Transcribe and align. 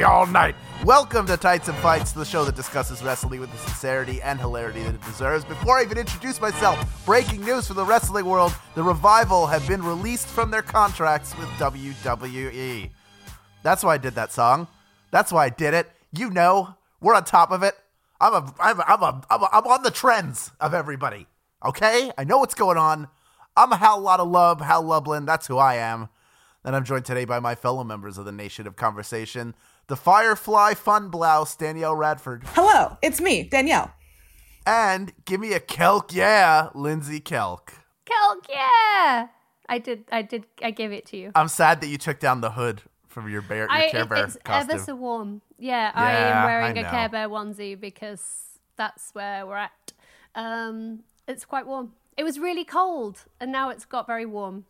All 0.00 0.26
night. 0.26 0.54
Welcome 0.84 1.26
to 1.26 1.36
Tights 1.36 1.68
and 1.68 1.76
Fights, 1.78 2.12
the 2.12 2.24
show 2.24 2.46
that 2.46 2.56
discusses 2.56 3.02
wrestling 3.02 3.40
with 3.40 3.52
the 3.52 3.58
sincerity 3.58 4.22
and 4.22 4.40
hilarity 4.40 4.82
that 4.82 4.94
it 4.94 5.04
deserves. 5.04 5.44
Before 5.44 5.78
I 5.78 5.82
even 5.82 5.98
introduce 5.98 6.40
myself, 6.40 7.04
breaking 7.04 7.44
news 7.44 7.68
for 7.68 7.74
the 7.74 7.84
wrestling 7.84 8.24
world 8.24 8.54
the 8.74 8.82
Revival 8.82 9.46
have 9.46 9.68
been 9.68 9.82
released 9.82 10.28
from 10.28 10.50
their 10.50 10.62
contracts 10.62 11.36
with 11.36 11.48
WWE. 11.50 12.90
That's 13.62 13.84
why 13.84 13.94
I 13.94 13.98
did 13.98 14.14
that 14.14 14.32
song. 14.32 14.66
That's 15.10 15.30
why 15.30 15.44
I 15.44 15.48
did 15.50 15.74
it. 15.74 15.90
You 16.12 16.30
know, 16.30 16.74
we're 17.02 17.14
on 17.14 17.24
top 17.24 17.50
of 17.50 17.62
it. 17.62 17.74
I'm 18.18 18.32
a, 18.32 18.54
I'm 18.58 18.80
a, 18.80 18.84
I'm 18.86 19.02
a, 19.02 19.22
I'm, 19.28 19.42
a, 19.42 19.48
I'm 19.52 19.66
on 19.66 19.82
the 19.82 19.90
trends 19.90 20.52
of 20.58 20.72
everybody. 20.72 21.26
Okay, 21.62 22.10
I 22.16 22.24
know 22.24 22.38
what's 22.38 22.54
going 22.54 22.78
on. 22.78 23.08
I'm 23.56 23.70
a 23.72 23.76
Hal 23.76 24.00
Lot 24.00 24.20
of 24.20 24.28
Love, 24.28 24.62
Hal 24.62 24.82
Lublin. 24.82 25.26
That's 25.26 25.48
who 25.48 25.58
I 25.58 25.74
am. 25.74 26.08
And 26.64 26.76
I'm 26.76 26.84
joined 26.84 27.04
today 27.04 27.24
by 27.24 27.40
my 27.40 27.54
fellow 27.54 27.82
members 27.82 28.18
of 28.18 28.24
the 28.24 28.32
Nation 28.32 28.66
of 28.66 28.76
Conversation, 28.76 29.54
the 29.92 29.96
Firefly 29.96 30.72
Fun 30.72 31.10
Blouse, 31.10 31.54
Danielle 31.54 31.94
Radford, 31.94 32.44
Hello, 32.54 32.96
it's 33.02 33.20
me, 33.20 33.42
Danielle. 33.42 33.92
and 34.64 35.12
give 35.26 35.38
me 35.38 35.52
a 35.52 35.60
Kelk, 35.60 36.14
yeah, 36.14 36.70
Lindsay 36.74 37.20
Kelk. 37.20 37.74
Kelk, 38.06 38.46
yeah. 38.48 39.26
I 39.68 39.78
did. 39.78 40.04
I 40.10 40.22
did. 40.22 40.46
I 40.62 40.70
gave 40.70 40.92
it 40.92 41.04
to 41.08 41.18
you. 41.18 41.30
I'm 41.34 41.48
sad 41.48 41.82
that 41.82 41.88
you 41.88 41.98
took 41.98 42.18
down 42.20 42.40
the 42.40 42.52
hood 42.52 42.80
from 43.06 43.28
your 43.28 43.42
bear, 43.42 43.64
your 43.64 43.70
I, 43.70 43.90
Care 43.90 44.00
it- 44.04 44.08
Bear 44.08 44.24
it's 44.24 44.38
costume. 44.42 44.70
ever 44.76 44.82
so 44.82 44.94
warm. 44.94 45.42
Yeah, 45.58 45.92
I 45.94 46.12
am 46.12 46.44
wearing 46.46 46.78
I 46.78 46.80
a 46.80 46.84
know. 46.84 46.90
Care 46.90 47.08
Bear 47.10 47.28
onesie 47.28 47.78
because 47.78 48.24
that's 48.76 49.10
where 49.12 49.46
we're 49.46 49.56
at. 49.56 49.92
Um, 50.34 51.00
it's 51.28 51.44
quite 51.44 51.66
warm. 51.66 51.92
It 52.16 52.24
was 52.24 52.38
really 52.38 52.64
cold, 52.64 53.26
and 53.40 53.52
now 53.52 53.68
it's 53.68 53.84
got 53.84 54.06
very 54.06 54.24
warm. 54.24 54.64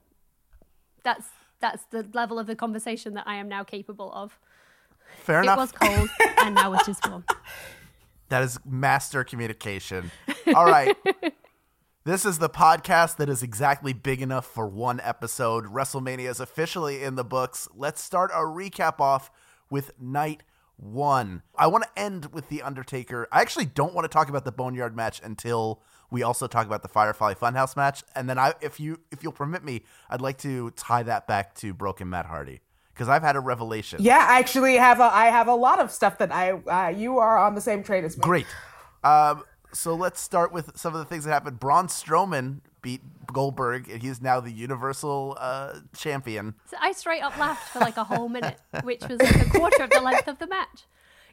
That's 1.05 1.29
that's 1.61 1.85
the 1.91 2.09
level 2.13 2.41
of 2.41 2.49
the 2.49 2.57
conversation 2.57 3.15
that 3.15 3.29
I 3.29 3.37
am 3.37 3.49
now 3.49 3.63
capable 3.63 4.13
of. 4.13 4.37
Fair 5.23 5.41
It 5.41 5.45
enough. 5.45 5.59
was 5.59 5.73
cold, 5.73 6.09
and 6.39 6.55
now 6.55 6.73
it 6.73 6.81
is 6.81 6.87
just 6.87 7.09
warm. 7.09 7.25
That 8.29 8.43
is 8.45 8.59
master 8.65 9.25
communication. 9.25 10.11
All 10.55 10.65
right. 10.65 10.97
this 12.05 12.25
is 12.25 12.39
the 12.39 12.49
podcast 12.49 13.17
that 13.19 13.29
is 13.29 13.43
exactly 13.43 13.93
big 13.93 14.23
enough 14.23 14.47
for 14.47 14.67
one 14.67 15.01
episode. 15.01 15.67
WrestleMania 15.67 16.31
is 16.31 16.41
officially 16.41 17.03
in 17.03 17.17
the 17.17 17.25
books. 17.25 17.69
Let's 17.75 18.03
start 18.03 18.31
our 18.33 18.47
recap 18.47 19.01
off 19.01 19.31
with 19.69 19.91
night 20.01 20.45
one. 20.77 21.43
I 21.59 21.67
want 21.67 21.85
to 21.85 21.91
end 22.01 22.33
with 22.33 22.49
The 22.49 22.63
Undertaker. 22.63 23.29
I 23.31 23.43
actually 23.43 23.67
don't 23.67 23.93
want 23.93 24.07
to 24.07 24.09
talk 24.09 24.31
about 24.31 24.47
the 24.47 24.53
Boneyard 24.53 24.97
match 24.97 25.21
until 25.23 25.83
we 26.11 26.23
also 26.23 26.47
talk 26.47 26.65
about 26.67 26.81
the 26.81 26.89
Firefly 26.89 27.35
Funhouse 27.35 27.77
match. 27.77 28.03
And 28.15 28.31
then 28.31 28.39
I 28.39 28.55
if 28.63 28.81
you 28.81 28.99
if 29.11 29.23
you'll 29.23 29.33
permit 29.33 29.63
me, 29.63 29.83
I'd 30.09 30.23
like 30.23 30.39
to 30.39 30.71
tie 30.71 31.03
that 31.03 31.27
back 31.27 31.55
to 31.57 31.75
Broken 31.75 32.09
Matt 32.09 32.25
Hardy. 32.25 32.61
Because 33.03 33.17
I've 33.17 33.23
had 33.25 33.35
a 33.35 33.41
revelation. 33.41 33.99
Yeah, 34.01 34.25
I 34.29 34.39
actually 34.39 34.77
have 34.77 35.01
a 35.01 35.13
I 35.13 35.27
have 35.27 35.49
a 35.49 35.55
lot 35.57 35.81
of 35.81 35.91
stuff 35.91 36.19
that 36.19 36.31
I 36.31 36.53
uh, 36.53 36.89
you 36.91 37.19
are 37.19 37.37
on 37.37 37.57
the 37.57 37.61
same 37.61 37.83
train 37.83 38.05
as 38.05 38.17
me. 38.17 38.23
Great. 38.23 38.47
Um, 39.03 39.43
so 39.73 39.97
let's 39.97 40.21
start 40.21 40.53
with 40.53 40.71
some 40.77 40.95
of 40.95 41.01
the 41.01 41.05
things 41.05 41.25
that 41.25 41.33
happened. 41.33 41.59
Braun 41.59 41.89
Strowman 41.89 42.61
beat 42.81 43.01
Goldberg, 43.33 43.91
and 43.91 44.01
he's 44.01 44.23
now 44.23 44.39
the 44.39 44.53
Universal 44.53 45.37
uh, 45.41 45.81
Champion. 45.97 46.55
So 46.71 46.77
I 46.81 46.93
straight 46.93 47.23
up 47.23 47.37
laughed 47.39 47.73
for 47.73 47.81
like 47.81 47.97
a 47.97 48.05
whole 48.05 48.29
minute, 48.29 48.61
which 48.85 49.03
was 49.09 49.21
like 49.21 49.49
a 49.49 49.51
quarter 49.51 49.83
of 49.83 49.91
the 49.91 50.01
length 50.01 50.29
of 50.29 50.39
the 50.39 50.47
match. 50.47 50.85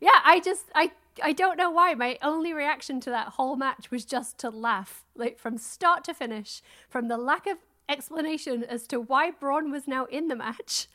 Yeah, 0.02 0.20
I 0.26 0.40
just 0.40 0.66
I 0.74 0.90
I 1.22 1.34
don't 1.34 1.56
know 1.56 1.70
why. 1.70 1.94
My 1.94 2.18
only 2.24 2.52
reaction 2.52 3.00
to 3.02 3.12
that 3.12 3.28
whole 3.34 3.56
match 3.56 3.92
was 3.92 4.06
just 4.06 4.40
to 4.40 4.50
laugh, 4.50 5.04
like 5.14 5.38
from 5.38 5.60
start 5.60 6.04
to 6.06 6.16
finish, 6.16 6.64
from 6.90 7.10
the 7.10 7.18
lack 7.18 7.46
of 7.46 7.60
explanation 7.88 8.64
as 8.64 8.88
to 8.88 9.00
why 9.00 9.30
Braun 9.30 9.70
was 9.70 9.88
now 9.88 10.06
in 10.06 10.30
the 10.30 10.36
match, 10.36 10.88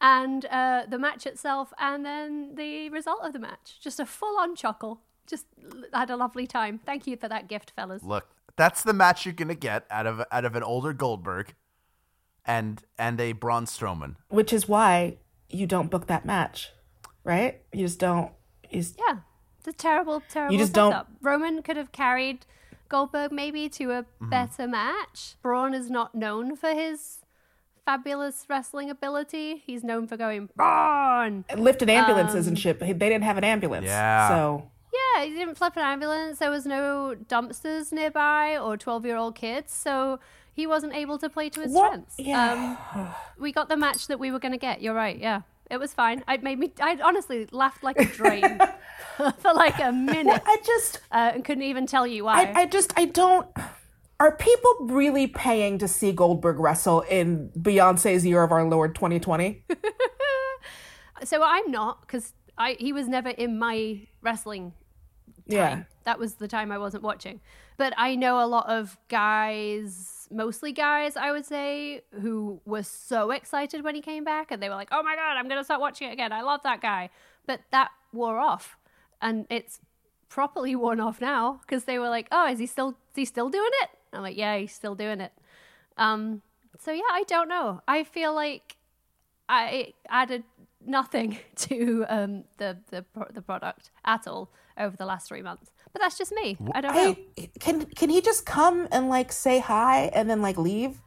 and 0.00 0.44
uh, 0.46 0.84
the 0.88 0.98
match 0.98 1.26
itself, 1.26 1.72
and 1.78 2.04
then 2.04 2.54
the 2.54 2.90
result 2.90 3.20
of 3.22 3.32
the 3.32 3.38
match. 3.38 3.78
Just 3.80 3.98
a 4.00 4.06
full 4.06 4.38
on 4.38 4.54
chuckle. 4.56 5.00
Just 5.26 5.46
had 5.92 6.10
a 6.10 6.16
lovely 6.16 6.46
time. 6.46 6.78
Thank 6.78 7.06
you 7.06 7.16
for 7.16 7.28
that 7.28 7.48
gift, 7.48 7.72
fellas. 7.74 8.02
Look, 8.02 8.26
that's 8.56 8.82
the 8.82 8.92
match 8.92 9.24
you're 9.26 9.34
gonna 9.34 9.54
get 9.54 9.86
out 9.90 10.06
of 10.06 10.22
out 10.30 10.44
of 10.44 10.54
an 10.56 10.62
older 10.62 10.92
Goldberg, 10.92 11.54
and 12.44 12.82
and 12.98 13.20
a 13.20 13.32
Braun 13.32 13.64
Strowman. 13.66 14.16
Which 14.28 14.52
is 14.52 14.68
why 14.68 15.18
you 15.48 15.66
don't 15.66 15.90
book 15.90 16.06
that 16.06 16.24
match, 16.24 16.70
right? 17.24 17.60
You 17.72 17.86
just 17.86 17.98
don't. 17.98 18.32
You 18.70 18.80
just, 18.80 18.98
Yeah, 19.08 19.18
the 19.64 19.72
terrible, 19.72 20.22
terrible 20.28 20.52
You 20.54 20.58
just 20.60 20.72
don't- 20.72 20.92
setup. 20.92 21.08
Roman 21.22 21.62
could 21.62 21.76
have 21.76 21.92
carried 21.92 22.46
Goldberg 22.88 23.32
maybe 23.32 23.68
to 23.70 23.90
a 23.92 24.02
Mm-hmm. 24.02 24.28
better 24.30 24.66
match. 24.68 25.34
Braun 25.42 25.74
is 25.74 25.90
not 25.90 26.14
known 26.14 26.56
for 26.56 26.70
his 26.72 27.18
fabulous 27.86 28.44
wrestling 28.50 28.90
ability. 28.90 29.62
He's 29.64 29.82
known 29.82 30.06
for 30.06 30.16
going 30.18 30.50
Braun. 30.56 31.44
lifted 31.56 31.88
ambulances 31.88 32.46
Um, 32.46 32.50
and 32.50 32.58
shit. 32.58 32.78
But 32.78 32.86
they 32.88 33.08
didn't 33.08 33.24
have 33.24 33.38
an 33.38 33.44
ambulance. 33.44 33.86
Yeah. 33.86 34.28
So 34.28 34.68
Yeah, 34.92 35.24
he 35.24 35.30
didn't 35.32 35.54
flip 35.56 35.74
an 35.76 35.82
ambulance. 35.82 36.38
There 36.40 36.50
was 36.50 36.66
no 36.66 37.14
dumpsters 37.28 37.92
nearby 37.92 38.58
or 38.58 38.76
twelve-year-old 38.76 39.34
kids, 39.34 39.72
so 39.72 40.18
he 40.52 40.66
wasn't 40.66 40.94
able 40.94 41.16
to 41.18 41.28
play 41.28 41.48
to 41.50 41.60
his 41.60 41.72
What? 41.72 41.86
strengths. 41.92 42.14
Yeah. 42.18 42.76
Um, 42.94 43.08
we 43.38 43.52
got 43.52 43.68
the 43.68 43.76
match 43.76 44.06
that 44.08 44.18
we 44.18 44.30
were 44.30 44.38
going 44.38 44.52
to 44.52 44.58
get. 44.58 44.80
You're 44.82 44.94
right. 44.94 45.18
Yeah, 45.18 45.42
it 45.70 45.78
was 45.78 45.92
fine. 45.94 46.24
It 46.28 46.42
made 46.42 46.58
me. 46.58 46.72
I 46.80 46.98
honestly 47.02 47.46
laughed 47.52 47.82
like 47.84 47.98
a 48.00 48.06
drain 48.06 48.58
for 49.38 49.52
like 49.54 49.78
a 49.78 49.92
minute. 49.92 50.42
I 50.46 50.56
just 50.64 51.00
uh, 51.12 51.32
and 51.34 51.44
couldn't 51.44 51.64
even 51.64 51.86
tell 51.86 52.06
you 52.06 52.24
why. 52.24 52.52
I, 52.56 52.62
I 52.62 52.66
just 52.66 52.92
I 52.96 53.04
don't. 53.04 53.46
Are 54.18 54.34
people 54.36 54.74
really 54.80 55.26
paying 55.26 55.78
to 55.78 55.88
see 55.88 56.12
Goldberg 56.12 56.58
wrestle 56.58 57.02
in 57.02 57.50
Beyonce's 57.58 58.24
Year 58.24 58.42
of 58.42 58.50
Our 58.50 58.64
Lord 58.64 58.94
2020? 58.94 59.64
so 61.24 61.42
I'm 61.42 61.70
not 61.70 62.00
because 62.00 62.32
I 62.56 62.76
he 62.78 62.92
was 62.92 63.08
never 63.08 63.28
in 63.28 63.58
my 63.58 64.06
wrestling 64.22 64.72
Yeah. 65.46 65.84
That 66.04 66.18
was 66.18 66.34
the 66.34 66.48
time 66.48 66.72
I 66.72 66.78
wasn't 66.78 67.02
watching. 67.02 67.40
But 67.76 67.92
I 67.96 68.14
know 68.16 68.42
a 68.42 68.46
lot 68.46 68.68
of 68.68 68.96
guys, 69.08 70.28
mostly 70.30 70.72
guys, 70.72 71.16
I 71.16 71.30
would 71.30 71.44
say, 71.44 72.02
who 72.20 72.60
were 72.64 72.82
so 72.82 73.30
excited 73.30 73.84
when 73.84 73.94
he 73.94 74.00
came 74.00 74.24
back 74.24 74.50
and 74.50 74.62
they 74.62 74.68
were 74.68 74.74
like, 74.76 74.88
oh 74.92 75.02
my 75.02 75.14
God, 75.14 75.36
I'm 75.36 75.48
going 75.48 75.60
to 75.60 75.64
start 75.64 75.80
watching 75.80 76.08
it 76.08 76.12
again. 76.12 76.32
I 76.32 76.42
love 76.42 76.62
that 76.64 76.80
guy. 76.80 77.10
But 77.46 77.60
that 77.70 77.90
wore 78.12 78.38
off. 78.38 78.78
And 79.20 79.46
it's 79.50 79.80
properly 80.28 80.74
worn 80.74 81.00
off 81.00 81.20
now 81.20 81.60
because 81.62 81.84
they 81.84 81.98
were 81.98 82.08
like, 82.08 82.28
oh, 82.32 82.50
is 82.50 82.58
he 82.58 82.66
still, 82.66 82.90
is 82.90 83.16
he 83.16 83.24
still 83.24 83.50
doing 83.50 83.70
it? 83.82 83.90
I'm 84.16 84.22
like, 84.22 84.36
yeah, 84.36 84.56
he's 84.56 84.72
still 84.72 84.94
doing 84.94 85.20
it. 85.20 85.32
Um, 85.96 86.42
so 86.78 86.92
yeah, 86.92 87.02
I 87.12 87.24
don't 87.26 87.48
know. 87.48 87.80
I 87.88 88.04
feel 88.04 88.34
like 88.34 88.76
I 89.48 89.94
added 90.08 90.44
nothing 90.84 91.38
to 91.56 92.04
um, 92.08 92.44
the 92.58 92.76
the 92.90 93.04
the 93.32 93.42
product 93.42 93.90
at 94.04 94.26
all 94.26 94.50
over 94.78 94.96
the 94.96 95.06
last 95.06 95.28
three 95.28 95.42
months. 95.42 95.70
But 95.92 96.02
that's 96.02 96.18
just 96.18 96.32
me. 96.32 96.58
I 96.74 96.80
don't 96.80 96.94
know. 96.94 97.16
Can 97.60 97.86
can 97.86 98.10
he 98.10 98.20
just 98.20 98.44
come 98.44 98.88
and 98.92 99.08
like 99.08 99.32
say 99.32 99.58
hi 99.60 100.10
and 100.12 100.28
then 100.28 100.42
like 100.42 100.58
leave? 100.58 101.00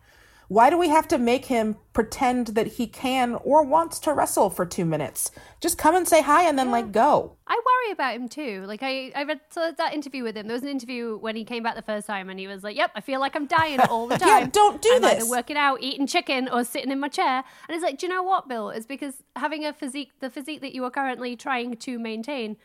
Why 0.49 0.71
do 0.71 0.79
we 0.79 0.89
have 0.89 1.07
to 1.09 1.19
make 1.19 1.45
him 1.45 1.77
pretend 1.93 2.47
that 2.47 2.65
he 2.65 2.87
can 2.87 3.35
or 3.35 3.61
wants 3.63 3.99
to 3.99 4.13
wrestle 4.13 4.49
for 4.49 4.65
two 4.65 4.83
minutes? 4.83 5.29
Just 5.61 5.77
come 5.77 5.95
and 5.95 6.07
say 6.07 6.23
hi 6.23 6.49
and 6.49 6.57
then 6.57 6.71
like 6.71 6.91
go. 6.91 7.37
I 7.45 7.53
worry 7.53 7.93
about 7.93 8.15
him 8.15 8.27
too. 8.27 8.63
Like 8.65 8.81
I, 8.81 9.11
I 9.15 9.25
read 9.25 9.41
so 9.51 9.71
that 9.77 9.93
interview 9.93 10.23
with 10.23 10.35
him. 10.35 10.47
There 10.47 10.55
was 10.55 10.63
an 10.63 10.69
interview 10.69 11.19
when 11.19 11.35
he 11.35 11.45
came 11.45 11.61
back 11.61 11.75
the 11.75 11.83
first 11.83 12.07
time, 12.07 12.31
and 12.31 12.39
he 12.39 12.47
was 12.47 12.63
like, 12.63 12.75
"Yep, 12.75 12.91
I 12.95 13.01
feel 13.01 13.19
like 13.19 13.35
I'm 13.35 13.45
dying 13.45 13.79
all 13.79 14.07
the 14.07 14.17
time. 14.17 14.27
Yeah, 14.27 14.49
don't 14.51 14.81
do 14.81 14.91
I'm 14.95 15.01
this." 15.03 15.23
Either 15.23 15.29
working 15.29 15.55
out, 15.55 15.83
eating 15.83 16.07
chicken, 16.07 16.49
or 16.51 16.63
sitting 16.63 16.89
in 16.89 16.99
my 16.99 17.09
chair." 17.09 17.43
And 17.67 17.75
it's 17.75 17.83
like, 17.83 17.99
do 17.99 18.07
you 18.07 18.11
know 18.11 18.23
what, 18.23 18.47
Bill? 18.47 18.71
It's 18.71 18.87
because 18.87 19.21
having 19.35 19.65
a 19.65 19.71
physique, 19.71 20.13
the 20.19 20.31
physique 20.31 20.61
that 20.61 20.73
you 20.73 20.83
are 20.83 20.91
currently 20.91 21.35
trying 21.35 21.75
to 21.75 21.99
maintain, 21.99 22.57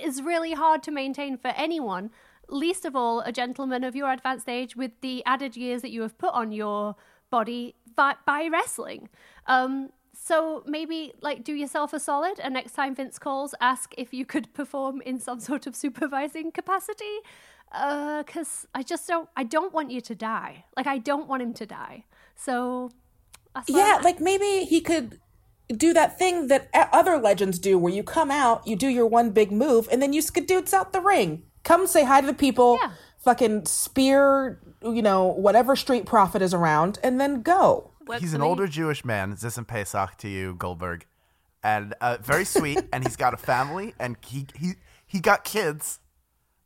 is 0.00 0.22
really 0.22 0.52
hard 0.52 0.84
to 0.84 0.92
maintain 0.92 1.36
for 1.36 1.48
anyone. 1.48 2.10
Least 2.48 2.84
of 2.84 2.94
all, 2.94 3.20
a 3.22 3.32
gentleman 3.32 3.82
of 3.82 3.96
your 3.96 4.12
advanced 4.12 4.48
age 4.48 4.76
with 4.76 4.92
the 5.00 5.24
added 5.24 5.56
years 5.56 5.82
that 5.82 5.90
you 5.90 6.02
have 6.02 6.16
put 6.16 6.32
on 6.32 6.52
your 6.52 6.94
body 7.38 7.62
by, 7.98 8.14
by 8.26 8.40
wrestling. 8.52 9.02
Um, 9.46 9.72
so 10.28 10.62
maybe 10.76 10.98
like 11.20 11.38
do 11.48 11.54
yourself 11.62 11.92
a 11.92 12.00
solid 12.10 12.36
and 12.44 12.54
next 12.54 12.72
time 12.78 12.94
Vince 12.94 13.18
calls, 13.18 13.54
ask 13.60 13.86
if 14.04 14.08
you 14.18 14.24
could 14.32 14.46
perform 14.60 14.94
in 15.10 15.16
some 15.26 15.40
sort 15.50 15.66
of 15.68 15.72
supervising 15.84 16.46
capacity. 16.60 17.16
because 17.72 18.52
I 18.80 18.82
just 18.92 19.04
don't. 19.08 19.28
I 19.42 19.44
don't 19.56 19.72
want 19.76 19.88
you 19.90 20.00
to 20.10 20.14
die. 20.14 20.64
Like 20.76 20.88
I 20.96 20.98
don't 21.10 21.26
want 21.30 21.40
him 21.46 21.52
to 21.54 21.66
die. 21.66 22.04
So 22.46 22.90
Yeah, 23.68 24.00
like 24.08 24.18
maybe 24.20 24.50
he 24.72 24.80
could 24.80 25.08
do 25.86 25.92
that 25.94 26.10
thing 26.20 26.48
that 26.48 26.68
other 27.00 27.16
legends 27.18 27.58
do 27.58 27.72
where 27.82 27.92
you 27.98 28.02
come 28.02 28.30
out, 28.30 28.66
you 28.66 28.76
do 28.76 28.88
your 28.88 29.06
one 29.18 29.30
big 29.30 29.50
move, 29.50 29.88
and 29.90 30.00
then 30.02 30.12
you 30.12 30.22
skadoots 30.22 30.72
out 30.78 30.92
the 30.92 31.00
ring. 31.00 31.42
Come 31.70 31.86
say 31.86 32.04
hi 32.04 32.20
to 32.20 32.26
the 32.26 32.34
people, 32.46 32.78
Yeah. 32.82 32.90
Fucking 33.24 33.66
spear, 33.66 34.60
you 34.82 35.02
know, 35.02 35.26
whatever 35.28 35.76
street 35.76 36.06
profit 36.06 36.42
is 36.42 36.52
around, 36.54 36.98
and 37.02 37.20
then 37.20 37.42
go. 37.42 37.90
Works 38.06 38.20
he's 38.20 38.34
an 38.34 38.42
me. 38.42 38.46
older 38.46 38.66
Jewish 38.66 39.04
man. 39.04 39.34
Zism 39.34 39.66
Pesach 39.66 40.16
to 40.18 40.28
you, 40.28 40.54
Goldberg, 40.54 41.06
and 41.62 41.94
uh, 42.00 42.18
very 42.20 42.44
sweet. 42.44 42.80
and 42.92 43.02
he's 43.04 43.16
got 43.16 43.32
a 43.34 43.38
family, 43.38 43.94
and 43.98 44.16
he 44.26 44.46
he 44.54 44.72
he 45.06 45.20
got 45.20 45.44
kids, 45.44 46.00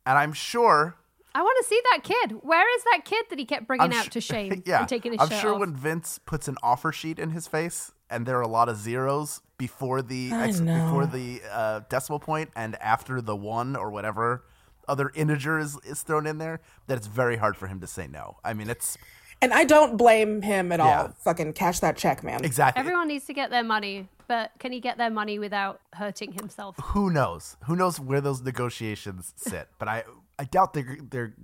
and 0.05 0.19
I'm 0.19 0.33
sure. 0.33 0.97
I 1.35 1.43
want 1.43 1.57
to 1.63 1.69
see 1.69 1.81
that 1.93 2.03
kid. 2.03 2.39
Where 2.43 2.77
is 2.77 2.83
that 2.85 3.03
kid 3.05 3.27
that 3.31 3.39
he 3.39 3.45
kept 3.45 3.69
bringing 3.69 3.85
I'm 3.85 3.93
out 3.93 4.05
su- 4.05 4.11
to 4.11 4.21
shame 4.21 4.63
yeah, 4.67 4.81
and 4.81 4.89
taking 4.89 5.13
his 5.13 5.21
I'm 5.21 5.29
shirt 5.29 5.41
sure 5.41 5.55
off? 5.55 5.61
when 5.61 5.77
Vince 5.77 6.19
puts 6.27 6.49
an 6.49 6.57
offer 6.63 6.91
sheet 6.91 7.21
in 7.21 7.31
his 7.31 7.47
face, 7.47 7.93
and 8.11 8.27
there 8.27 8.37
are 8.39 8.43
a 8.43 8.49
lot 8.49 8.69
of 8.69 8.77
zeros 8.77 9.41
before 9.59 10.03
the 10.03 10.31
ex- 10.33 10.59
before 10.61 11.07
the 11.07 11.41
uh, 11.53 11.81
decimal 11.89 12.19
point, 12.19 12.51
and 12.57 12.75
after 12.77 13.21
the 13.21 13.37
one 13.37 13.77
or 13.77 13.91
whatever 13.91 14.43
other 14.89 15.11
integer 15.15 15.59
is, 15.59 15.79
is 15.85 16.03
thrown 16.03 16.27
in 16.27 16.39
there, 16.39 16.61
that 16.87 16.97
it's 16.97 17.07
very 17.07 17.37
hard 17.37 17.57
for 17.57 17.67
him 17.67 17.81
to 17.81 17.87
say 17.87 18.07
no. 18.07 18.37
I 18.45 18.55
mean, 18.55 18.69
it's 18.71 18.97
And 19.41 19.53
I 19.55 19.65
don't 19.65 19.97
blame 19.97 20.43
him 20.43 20.73
at 20.73 20.81
Yeah. 20.81 21.03
all. 21.03 21.09
Fucking 21.23 21.53
cash 21.53 21.79
that 21.81 21.97
check, 21.97 22.25
man. 22.25 22.45
exactly. 22.45 22.81
Everyone 22.81 23.07
needs 23.09 23.27
to 23.27 23.35
get 23.35 23.51
their 23.51 23.63
money, 23.63 24.09
but 24.27 24.51
can 24.59 24.73
he 24.73 24.81
get 24.81 24.99
their 24.99 25.11
money 25.11 25.39
without 25.39 25.81
hurting 25.95 26.33
himself? 26.33 26.77
who 26.83 27.09
knows? 27.11 27.57
Who 27.67 27.77
knows 27.77 28.01
where 28.01 28.21
those 28.21 28.43
negotiations 28.43 29.33
sit? 29.37 29.69
But 29.79 29.89
I 29.89 30.05
I 30.39 30.45
doubt 30.45 30.73
they're 30.75 30.97
they're 31.11 31.35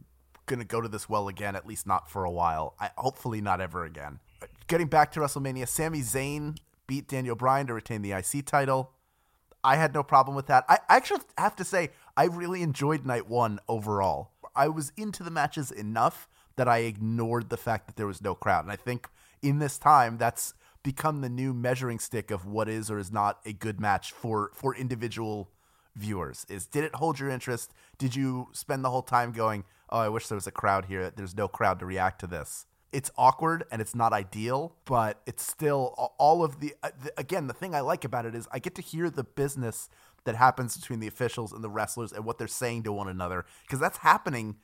gonna 0.47 0.65
go 0.65 0.81
to 0.81 0.89
this 0.89 1.09
well 1.09 1.29
again. 1.29 1.55
At 1.57 1.67
least 1.67 1.87
not 1.87 2.11
for 2.11 2.25
a 2.25 2.31
while. 2.31 2.75
I 2.81 2.91
hopefully 2.99 3.41
not 3.41 3.61
ever 3.61 3.85
again. 3.85 4.19
Getting 4.67 4.89
back 4.89 5.13
to 5.13 5.21
WrestleMania, 5.21 5.69
Sami 5.69 6.01
Zayn 6.01 6.57
beat 6.87 7.09
Daniel 7.09 7.35
Bryan 7.37 7.67
to 7.69 7.75
retain 7.75 8.03
the 8.03 8.13
IC 8.13 8.45
title. 8.45 8.91
I 9.65 9.77
had 9.77 9.95
no 9.95 10.03
problem 10.03 10.37
with 10.37 10.47
that. 10.47 10.65
I 10.69 10.79
actually 10.89 11.23
have 11.39 11.57
to 11.57 11.65
say 11.65 11.91
I 12.17 12.25
really 12.25 12.63
enjoyed 12.63 13.07
night 13.07 13.29
one 13.29 13.59
overall. 13.69 14.33
I 14.55 14.69
was 14.69 14.93
into 14.97 15.23
the 15.23 15.31
matches 15.31 15.73
enough 15.73 16.29
that 16.57 16.69
I 16.69 16.79
ignored 16.79 17.49
the 17.49 17.57
fact 17.57 17.87
that 17.87 17.97
there 17.97 18.07
was 18.07 18.23
no 18.23 18.35
crowd. 18.35 18.65
And 18.65 18.73
I 18.73 18.77
think 18.77 19.09
in 19.43 19.59
this 19.59 19.79
time 19.79 20.19
that's 20.19 20.55
become 20.83 21.23
the 21.23 21.29
new 21.29 21.55
measuring 21.55 21.99
stick 21.99 22.31
of 22.31 22.47
what 22.47 22.69
is 22.69 22.91
or 22.91 22.99
is 22.99 23.11
not 23.11 23.41
a 23.45 23.53
good 23.53 23.81
match 23.81 24.13
for 24.13 24.51
for 24.55 24.77
individual 24.77 25.51
viewers. 25.97 26.47
Is 26.49 26.67
did 26.67 26.85
it 26.85 26.95
hold 26.97 27.19
your 27.19 27.31
interest? 27.31 27.73
Did 27.99 28.15
you 28.15 28.49
spend 28.53 28.85
the 28.85 28.91
whole 28.91 29.03
time 29.03 29.33
going, 29.33 29.65
"Oh, 29.89 29.99
I 29.99 30.09
wish 30.11 30.29
there 30.29 30.37
was 30.37 30.47
a 30.47 30.53
crowd 30.53 30.85
here. 30.85 31.11
There's 31.11 31.35
no 31.35 31.49
crowd 31.49 31.79
to 31.81 31.87
react 31.87 32.21
to 32.21 32.27
this." 32.27 32.67
It's 32.95 33.11
awkward 33.19 33.65
and 33.73 33.83
it's 33.83 33.95
not 33.95 34.13
ideal, 34.13 34.77
but 34.85 35.21
it's 35.27 35.43
still 35.45 36.13
all 36.19 36.45
of 36.45 36.61
the, 36.61 36.75
uh, 36.83 36.91
again, 37.19 37.49
the 37.49 37.53
thing 37.53 37.75
I 37.75 37.81
like 37.81 38.05
about 38.05 38.25
it 38.25 38.35
is 38.35 38.47
I 38.53 38.59
get 38.61 38.75
to 38.77 38.83
hear 38.83 39.11
the 39.11 39.25
business 39.25 39.89
that 40.25 40.37
happens 40.37 40.77
between 40.77 41.01
the 41.01 41.07
officials 41.09 41.53
and 41.53 41.63
the 41.65 41.69
wrestlers 41.69 42.13
and 42.13 42.25
what 42.25 42.39
they're 42.39 42.47
saying 42.47 42.85
to 42.85 42.93
one 42.93 43.09
another 43.09 43.45
because 43.63 43.81
that's 43.81 43.99
happening 43.99 44.57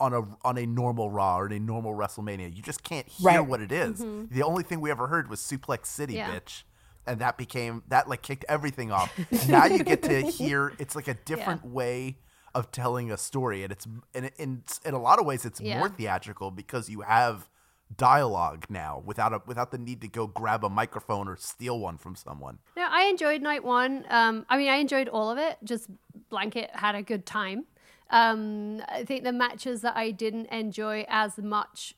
on 0.00 0.12
a 0.12 0.22
on 0.44 0.58
a 0.58 0.66
normal 0.66 1.10
Raw 1.12 1.38
or 1.38 1.46
in 1.46 1.52
a 1.52 1.60
normal 1.60 1.94
WrestleMania. 1.94 2.54
You 2.54 2.60
just 2.60 2.82
can't 2.82 3.06
hear 3.08 3.26
Right. 3.26 3.40
what 3.40 3.60
it 3.60 3.70
is. 3.70 4.04
The 4.30 4.42
only 4.42 4.64
thing 4.64 4.80
we 4.80 4.90
ever 4.90 5.06
heard 5.06 5.30
was 5.30 5.38
Suplex 5.40 5.86
City, 5.86 6.14
Yeah. 6.14 6.28
bitch, 6.34 6.64
and 7.06 7.20
that 7.20 7.38
became 7.38 7.84
that 7.86 8.08
like 8.08 8.20
kicked 8.22 8.44
everything 8.48 8.90
off. 8.90 9.16
now 9.48 9.64
you 9.66 9.84
get 9.84 10.02
to 10.02 10.22
hear 10.22 10.72
it's 10.80 10.96
like 10.96 11.06
a 11.06 11.14
different 11.14 11.64
way 11.64 12.18
of 12.52 12.72
telling 12.72 13.12
a 13.12 13.16
story, 13.16 13.62
and 13.62 13.70
it's 13.70 13.86
and 14.12 14.30
in 14.38 14.64
in 14.84 14.92
a 14.92 14.98
lot 14.98 15.20
of 15.20 15.24
ways 15.24 15.44
it's 15.44 15.60
Yeah. 15.60 15.78
more 15.78 15.88
theatrical 15.88 16.50
because 16.50 16.88
you 16.90 17.02
have 17.02 17.48
dialogue 17.94 18.66
now 18.68 19.02
without 19.04 19.32
a 19.32 19.40
without 19.46 19.70
the 19.70 19.78
need 19.78 20.00
to 20.00 20.08
go 20.08 20.26
grab 20.26 20.64
a 20.64 20.68
microphone 20.68 21.28
or 21.28 21.36
steal 21.36 21.78
one 21.78 21.96
from 21.98 22.16
someone. 22.16 22.58
No, 22.76 22.86
I 22.88 23.04
enjoyed 23.04 23.42
night 23.42 23.64
one. 23.64 24.04
Um, 24.08 24.44
I 24.48 24.56
mean, 24.56 24.68
I 24.68 24.76
enjoyed 24.76 25.08
all 25.08 25.30
of 25.30 25.38
it. 25.38 25.58
Just 25.62 25.88
blanket 26.28 26.70
had 26.72 26.94
a 26.94 27.02
good 27.02 27.24
time. 27.26 27.66
Um, 28.10 28.82
I 28.88 29.04
think 29.04 29.24
the 29.24 29.32
matches 29.32 29.80
that 29.82 29.96
I 29.96 30.10
didn't 30.10 30.46
enjoy 30.46 31.04
as 31.08 31.38
much 31.38 31.94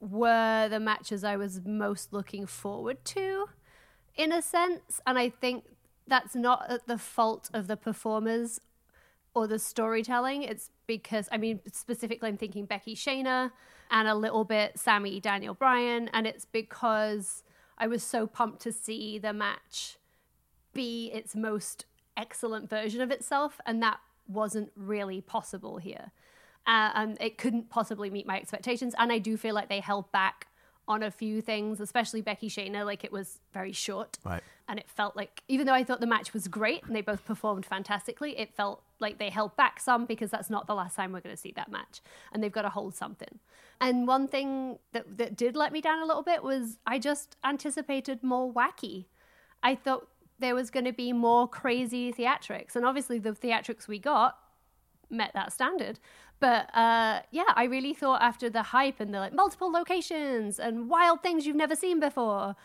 were 0.00 0.68
the 0.68 0.80
matches 0.80 1.24
I 1.24 1.36
was 1.36 1.60
most 1.64 2.12
looking 2.12 2.46
forward 2.46 3.04
to, 3.06 3.46
in 4.14 4.32
a 4.32 4.42
sense. 4.42 5.00
And 5.06 5.18
I 5.18 5.30
think 5.30 5.64
that's 6.06 6.34
not 6.34 6.70
at 6.70 6.86
the 6.86 6.98
fault 6.98 7.50
of 7.52 7.66
the 7.66 7.76
performers 7.76 8.60
or 9.34 9.46
the 9.46 9.58
storytelling. 9.58 10.42
It's 10.42 10.70
because, 10.86 11.28
I 11.32 11.36
mean, 11.36 11.60
specifically, 11.72 12.28
I'm 12.28 12.38
thinking 12.38 12.64
Becky 12.64 12.94
Shayna 12.94 13.50
and 13.90 14.08
a 14.08 14.14
little 14.14 14.44
bit 14.44 14.78
Sami 14.78 15.20
Daniel 15.20 15.54
Bryan. 15.54 16.08
And 16.12 16.26
it's 16.26 16.44
because 16.44 17.42
I 17.78 17.86
was 17.86 18.02
so 18.02 18.26
pumped 18.26 18.60
to 18.62 18.72
see 18.72 19.18
the 19.18 19.32
match 19.32 19.96
be 20.72 21.10
its 21.12 21.34
most 21.34 21.86
excellent 22.16 22.68
version 22.68 23.00
of 23.00 23.10
itself. 23.10 23.60
And 23.66 23.82
that 23.82 23.98
wasn't 24.28 24.70
really 24.76 25.20
possible 25.20 25.78
here. 25.78 26.10
Uh, 26.66 26.90
and 26.94 27.16
it 27.20 27.38
couldn't 27.38 27.70
possibly 27.70 28.10
meet 28.10 28.26
my 28.26 28.36
expectations. 28.36 28.94
And 28.98 29.12
I 29.12 29.18
do 29.18 29.36
feel 29.36 29.54
like 29.54 29.68
they 29.68 29.80
held 29.80 30.10
back 30.12 30.48
on 30.88 31.02
a 31.02 31.10
few 31.10 31.40
things, 31.40 31.80
especially 31.80 32.20
Becky 32.22 32.48
Shayna. 32.48 32.84
Like 32.84 33.04
it 33.04 33.12
was 33.12 33.40
very 33.52 33.72
short 33.72 34.18
Right. 34.24 34.42
and 34.68 34.78
it 34.78 34.88
felt 34.88 35.16
like 35.16 35.42
even 35.48 35.66
though 35.66 35.72
I 35.74 35.82
thought 35.84 36.00
the 36.00 36.06
match 36.06 36.32
was 36.32 36.46
great 36.48 36.84
and 36.84 36.94
they 36.94 37.00
both 37.02 37.24
performed 37.24 37.66
fantastically, 37.66 38.38
it 38.38 38.54
felt 38.54 38.82
like 39.00 39.18
they 39.18 39.30
held 39.30 39.56
back 39.56 39.80
some 39.80 40.06
because 40.06 40.30
that's 40.30 40.50
not 40.50 40.66
the 40.66 40.74
last 40.74 40.96
time 40.96 41.12
we're 41.12 41.20
going 41.20 41.34
to 41.34 41.40
see 41.40 41.52
that 41.56 41.70
match, 41.70 42.00
and 42.32 42.42
they've 42.42 42.52
got 42.52 42.62
to 42.62 42.68
hold 42.70 42.94
something. 42.94 43.38
And 43.80 44.06
one 44.06 44.26
thing 44.26 44.78
that 44.92 45.18
that 45.18 45.36
did 45.36 45.56
let 45.56 45.72
me 45.72 45.80
down 45.80 46.02
a 46.02 46.06
little 46.06 46.22
bit 46.22 46.42
was 46.42 46.78
I 46.86 46.98
just 46.98 47.36
anticipated 47.44 48.22
more 48.22 48.52
wacky. 48.52 49.06
I 49.62 49.74
thought 49.74 50.08
there 50.38 50.54
was 50.54 50.70
going 50.70 50.84
to 50.84 50.92
be 50.92 51.12
more 51.12 51.48
crazy 51.48 52.12
theatrics, 52.12 52.76
and 52.76 52.84
obviously 52.84 53.18
the 53.18 53.32
theatrics 53.32 53.88
we 53.88 53.98
got 53.98 54.38
met 55.10 55.32
that 55.34 55.52
standard. 55.52 55.98
But 56.38 56.74
uh, 56.74 57.22
yeah, 57.30 57.52
I 57.54 57.64
really 57.64 57.94
thought 57.94 58.20
after 58.20 58.50
the 58.50 58.62
hype 58.62 59.00
and 59.00 59.12
the 59.12 59.18
like 59.18 59.32
multiple 59.32 59.70
locations 59.70 60.58
and 60.58 60.90
wild 60.90 61.22
things 61.22 61.46
you've 61.46 61.56
never 61.56 61.74
seen 61.74 61.98
before, 62.00 62.56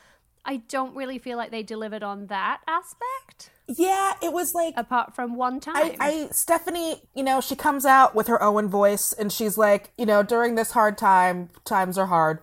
I 0.43 0.57
don't 0.57 0.95
really 0.95 1.19
feel 1.19 1.37
like 1.37 1.51
they 1.51 1.63
delivered 1.63 2.03
on 2.03 2.27
that 2.27 2.61
aspect. 2.67 3.51
Yeah, 3.77 4.13
it 4.21 4.33
was 4.33 4.53
like 4.53 4.73
Apart 4.77 5.15
from 5.15 5.35
one 5.35 5.59
time, 5.59 5.75
I, 5.75 5.95
I 5.99 6.27
Stephanie, 6.31 7.01
you 7.15 7.23
know, 7.23 7.41
she 7.41 7.55
comes 7.55 7.85
out 7.85 8.15
with 8.15 8.27
her 8.27 8.41
Owen 8.41 8.67
voice 8.69 9.13
and 9.13 9.31
she's 9.31 9.57
like, 9.57 9.91
you 9.97 10.05
know, 10.05 10.23
during 10.23 10.55
this 10.55 10.71
hard 10.71 10.97
time, 10.97 11.49
times 11.65 11.97
are 11.97 12.07
hard. 12.07 12.39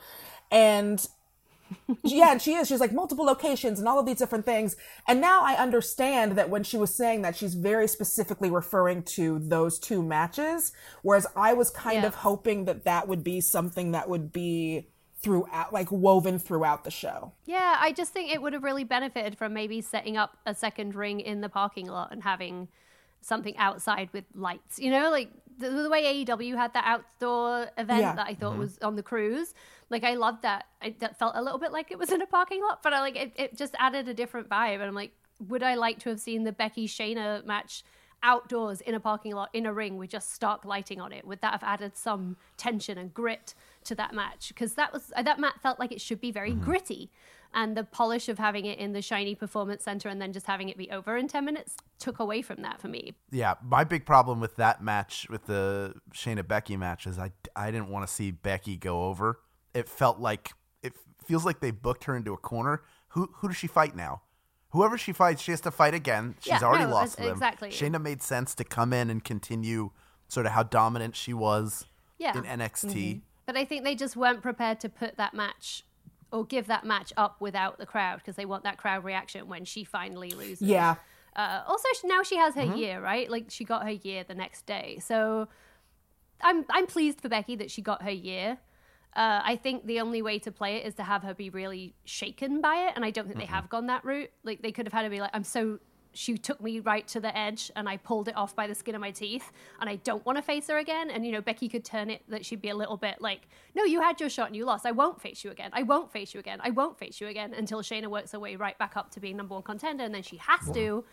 And 0.51 1.07
yeah, 2.03 2.33
and 2.33 2.41
she 2.41 2.55
is. 2.55 2.69
She's 2.69 2.81
like 2.81 2.93
multiple 2.93 3.25
locations 3.27 3.79
and 3.79 3.87
all 3.89 3.99
of 3.99 4.07
these 4.07 4.19
different 4.19 4.47
things. 4.47 4.77
And 5.07 5.21
now 5.21 5.43
I 5.43 5.55
understand 5.55 6.33
that 6.39 6.49
when 6.49 6.63
she 6.63 6.79
was 6.79 6.95
saying 6.95 7.23
that, 7.23 7.37
she's 7.37 7.55
very 7.55 7.87
specifically 7.89 8.51
referring 8.51 9.03
to 9.17 9.39
those 9.39 9.79
two 9.79 10.03
matches. 10.03 10.73
Whereas 11.03 11.27
I 11.37 11.53
was 11.53 11.71
kind 11.71 12.03
Yeah. 12.03 12.07
of 12.07 12.15
hoping 12.17 12.65
that 12.67 12.85
that 12.85 13.07
would 13.09 13.23
be 13.23 13.41
something 13.41 13.93
that 13.93 14.09
would 14.09 14.33
be 14.33 14.89
throughout, 15.21 15.73
like 15.73 15.91
woven 15.91 16.39
throughout 16.39 16.85
the 16.85 16.91
show. 16.91 17.33
Yeah, 17.45 17.77
I 17.81 17.93
just 17.93 18.13
think 18.13 18.33
it 18.33 18.41
would 18.41 18.53
have 18.53 18.63
really 18.63 18.85
benefited 18.85 19.37
from 19.37 19.53
maybe 19.53 19.81
setting 19.81 20.17
up 20.17 20.39
a 20.47 20.55
second 20.55 20.95
ring 20.95 21.21
in 21.21 21.41
the 21.41 21.49
parking 21.49 21.87
lot 21.87 22.13
and 22.13 22.23
having 22.23 22.69
something 23.21 23.57
outside 23.57 24.11
with 24.13 24.25
lights. 24.35 24.79
You 24.79 24.91
know, 24.91 25.11
like 25.11 25.31
the, 25.59 25.71
the 25.71 25.91
way 25.91 26.25
AEW 26.25 26.57
had 26.57 26.73
that 26.75 26.85
outdoor 26.87 27.71
event 27.77 28.01
Yeah. 28.01 28.15
that 28.15 28.27
I 28.27 28.35
thought 28.35 28.53
mm-hmm. 28.53 28.61
was 28.61 28.79
on 28.79 28.95
the 28.95 29.03
cruise. 29.03 29.55
Like 29.91 30.05
I 30.05 30.15
loved 30.15 30.43
that. 30.43 30.67
I, 30.81 30.95
that 31.01 31.19
felt 31.19 31.35
a 31.35 31.43
little 31.43 31.59
bit 31.59 31.73
like 31.73 31.91
it 31.91 31.99
was 31.99 32.13
in 32.13 32.23
a 32.23 32.27
parking 32.27 32.63
lot, 32.63 32.83
but 32.83 32.93
I 32.93 33.01
like 33.01 33.17
it, 33.17 33.33
it 33.37 33.57
just 33.57 33.75
added 33.79 34.09
a 34.09 34.15
different 34.15 34.49
vibe. 34.49 34.75
And 34.75 34.85
I'm 34.85 34.95
like, 34.95 35.13
would 35.49 35.63
I 35.63 35.75
like 35.75 35.99
to 36.01 36.11
have 36.11 36.21
seen 36.21 36.45
the 36.45 36.53
Becky 36.53 36.87
Shayna 36.87 37.45
match 37.45 37.83
outdoors 38.23 38.81
in 38.81 38.95
a 38.95 39.01
parking 39.01 39.35
lot 39.35 39.49
in 39.53 39.67
a 39.67 39.73
ring 39.73 39.97
with 39.97 40.11
just 40.11 40.33
stark 40.33 40.65
lighting 40.65 41.01
on 41.01 41.13
it? 41.13 41.27
Would 41.27 41.41
that 41.41 41.53
have 41.53 41.65
added 41.65 41.97
some 41.97 42.37
tension 42.57 42.99
and 42.99 43.13
grit 43.13 43.55
to 43.89 43.95
that 43.97 44.15
match? 44.15 44.49
Because 44.49 44.75
that 44.75 44.93
was 44.93 45.13
uh, 45.17 45.23
that 45.23 45.39
match 45.39 45.57
felt 45.63 45.79
like 45.79 45.93
it 45.93 46.01
should 46.01 46.21
be 46.21 46.31
very 46.31 46.53
mm-hmm. 46.53 46.65
gritty, 46.65 47.11
and 47.53 47.77
the 47.77 47.85
polish 47.85 48.29
of 48.29 48.39
having 48.39 48.65
it 48.65 48.79
in 48.79 48.93
the 48.93 49.03
shiny 49.03 49.35
performance 49.35 49.85
center 49.85 50.09
and 50.09 50.21
then 50.21 50.33
just 50.33 50.47
having 50.47 50.69
it 50.69 50.77
be 50.77 50.91
over 50.91 51.17
in 51.17 51.29
ten 51.29 51.45
minutes 51.45 51.77
took 51.99 52.19
away 52.19 52.43
from 52.43 52.63
that 52.63 52.81
for 52.81 52.89
me. 52.89 53.15
Yeah, 53.31 53.55
my 53.63 53.85
big 53.85 54.07
problem 54.07 54.41
with 54.41 54.57
that 54.57 54.83
match, 54.83 55.27
with 55.29 55.47
the 55.47 55.95
Shayna 56.15 56.47
Becky 56.47 56.77
match, 56.77 57.07
is 57.07 57.19
I, 57.19 57.33
I 57.57 57.71
didn't 57.71 57.89
want 57.89 58.07
to 58.07 58.13
see 58.13 58.31
Becky 58.31 58.77
go 58.77 59.07
over. 59.07 59.41
It 59.75 59.89
felt 59.89 60.19
like 60.19 60.53
it 60.83 60.95
feels 61.27 61.45
like 61.45 61.61
they 61.61 61.71
booked 61.71 62.05
her 62.05 62.17
into 62.17 62.33
a 62.33 62.39
corner. 62.39 62.83
Who 63.09 63.31
who 63.37 63.49
does 63.49 63.57
she 63.57 63.67
fight 63.67 63.97
now? 63.97 64.23
Whoever 64.71 64.99
she 64.99 65.13
fights, 65.13 65.41
she 65.41 65.51
has 65.51 65.63
to 65.63 65.71
fight 65.71 65.95
again. 65.95 66.35
She's 66.41 66.61
Yeah, 66.61 66.63
already 66.63 66.85
no, 66.85 66.91
lost 66.91 67.13
ex- 67.13 67.17
to 67.17 67.23
them. 67.23 67.33
exactly. 67.33 67.71
Shayna 67.71 68.03
made 68.03 68.23
sense 68.23 68.55
to 68.57 68.65
come 68.65 68.93
in 68.93 69.09
and 69.09 69.25
continue 69.25 69.93
sort 70.29 70.45
of 70.45 70.53
how 70.53 70.63
dominant 70.63 71.17
she 71.17 71.33
was 71.33 71.87
Yeah. 72.19 72.37
in 72.37 72.45
NXT. 72.45 73.15
Mm-hmm. 73.15 73.19
But 73.49 73.57
I 73.57 73.65
think 73.65 73.83
they 73.83 73.95
just 73.95 74.15
weren't 74.15 74.43
prepared 74.43 74.79
to 74.81 74.91
put 74.91 75.17
that 75.17 75.33
match 75.33 75.83
or 76.31 76.45
give 76.45 76.67
that 76.67 76.85
match 76.85 77.15
up 77.17 77.41
without 77.41 77.79
the 77.79 77.87
crowd 77.87 78.19
because 78.19 78.37
they 78.37 78.45
want 78.45 78.65
that 78.65 78.77
crowd 78.77 79.05
reaction 79.05 79.49
when 79.49 79.65
she 79.65 79.85
finally 79.85 80.31
loses. 80.33 80.69
Yeah. 80.69 80.97
Uh, 81.35 81.63
also, 81.67 81.89
now 82.05 82.23
she 82.23 82.37
has 82.37 82.55
her 82.57 82.61
Mm-hmm. 82.61 82.77
year, 82.77 83.01
right? 83.01 83.31
Like 83.31 83.47
she 83.49 83.65
got 83.65 83.85
her 83.85 83.93
year 83.93 84.23
the 84.23 84.35
next 84.35 84.67
day. 84.67 84.99
So 85.03 85.49
I'm 86.43 86.67
I'm 86.69 86.87
pleased 86.87 87.23
for 87.23 87.31
Becky 87.31 87.57
that 87.57 87.71
she 87.71 87.81
got 87.81 88.03
her 88.03 88.11
year. 88.11 88.59
Uh, 89.17 89.41
I 89.43 89.57
think 89.57 89.87
the 89.87 90.01
only 90.01 90.21
way 90.21 90.39
to 90.41 90.53
play 90.53 90.77
it 90.77 90.87
is 90.87 90.95
to 90.97 91.03
have 91.03 91.23
her 91.23 91.33
be 91.33 91.49
really 91.49 91.95
shaken 92.05 92.61
by 92.61 92.89
it, 92.89 92.93
and 92.97 93.03
I 93.03 93.11
don't 93.11 93.27
think 93.27 93.39
they 93.39 93.47
have 93.47 93.71
gone 93.71 93.87
that 93.87 94.05
route. 94.05 94.31
Like 94.45 94.61
they 94.61 94.73
could 94.73 94.85
have 94.85 94.93
had 94.93 95.05
her 95.05 95.11
be 95.11 95.21
like, 95.23 95.31
"I'm 95.33 95.43
so." 95.43 95.79
She 96.19 96.37
took 96.37 96.61
me 96.61 96.81
right 96.81 97.07
to 97.09 97.21
the 97.21 97.37
edge, 97.39 97.71
and 97.77 97.89
I 97.89 97.97
pulled 97.97 98.27
it 98.27 98.37
off 98.37 98.57
by 98.57 98.67
the 98.67 98.75
skin 98.75 98.97
of 98.97 99.01
my 99.01 99.13
teeth, 99.13 99.53
and 99.81 99.89
I 99.89 99.97
don't 99.97 100.27
want 100.27 100.37
to 100.37 100.43
face 100.43 100.67
her 100.67 100.79
again. 100.79 101.11
And 101.11 101.25
you 101.25 101.31
know, 101.31 101.41
Becky 101.41 101.69
could 101.69 101.85
turn 101.85 102.11
it 102.11 102.23
that 102.29 102.45
she'd 102.45 102.61
be 102.61 102.71
a 102.71 102.75
little 102.75 102.97
bit 102.97 103.21
like, 103.21 103.43
"No, 103.77 103.85
you 103.85 104.01
had 104.01 104.19
your 104.19 104.29
shot 104.29 104.49
and 104.49 104.57
you 104.57 104.65
lost. 104.65 104.85
I 104.85 104.91
won't 104.91 105.23
face 105.23 105.45
you 105.45 105.53
again. 105.53 105.71
I 105.73 105.85
won't 105.85 106.11
face 106.11 106.35
you 106.35 106.41
again. 106.41 106.59
I 106.61 106.71
won't 106.71 106.99
face 106.99 107.21
you 107.21 107.29
again." 107.29 107.55
Until 107.55 107.83
Shayna 107.83 108.09
works 108.09 108.33
her 108.33 108.41
way 108.41 108.57
right 108.57 108.77
back 108.79 108.97
up 108.97 109.13
to 109.13 109.21
being 109.21 109.37
number 109.37 109.55
one 109.55 109.63
contender, 109.63 110.03
and 110.03 110.13
then 110.13 110.25
she 110.25 110.39
has 110.39 110.69
to, 110.73 111.05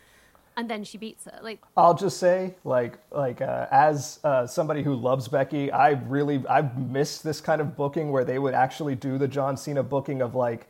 and 0.56 0.68
then 0.68 0.82
she 0.82 0.98
beats 0.98 1.26
her. 1.26 1.38
Like 1.40 1.60
I'll 1.76 1.94
just 1.94 2.18
say, 2.18 2.56
like, 2.64 2.98
like 3.12 3.40
uh, 3.40 3.68
as 3.70 4.18
uh, 4.24 4.44
somebody 4.44 4.82
who 4.82 4.96
loves 4.96 5.28
Becky, 5.28 5.70
I 5.70 5.90
really 5.90 6.42
I've 6.48 6.76
missed 6.76 7.22
this 7.22 7.40
kind 7.40 7.60
of 7.60 7.76
booking 7.76 8.10
where 8.10 8.24
they 8.24 8.40
would 8.40 8.54
actually 8.54 8.96
do 8.96 9.18
the 9.18 9.28
John 9.28 9.56
Cena 9.56 9.84
booking 9.84 10.20
of 10.20 10.34
like 10.34 10.66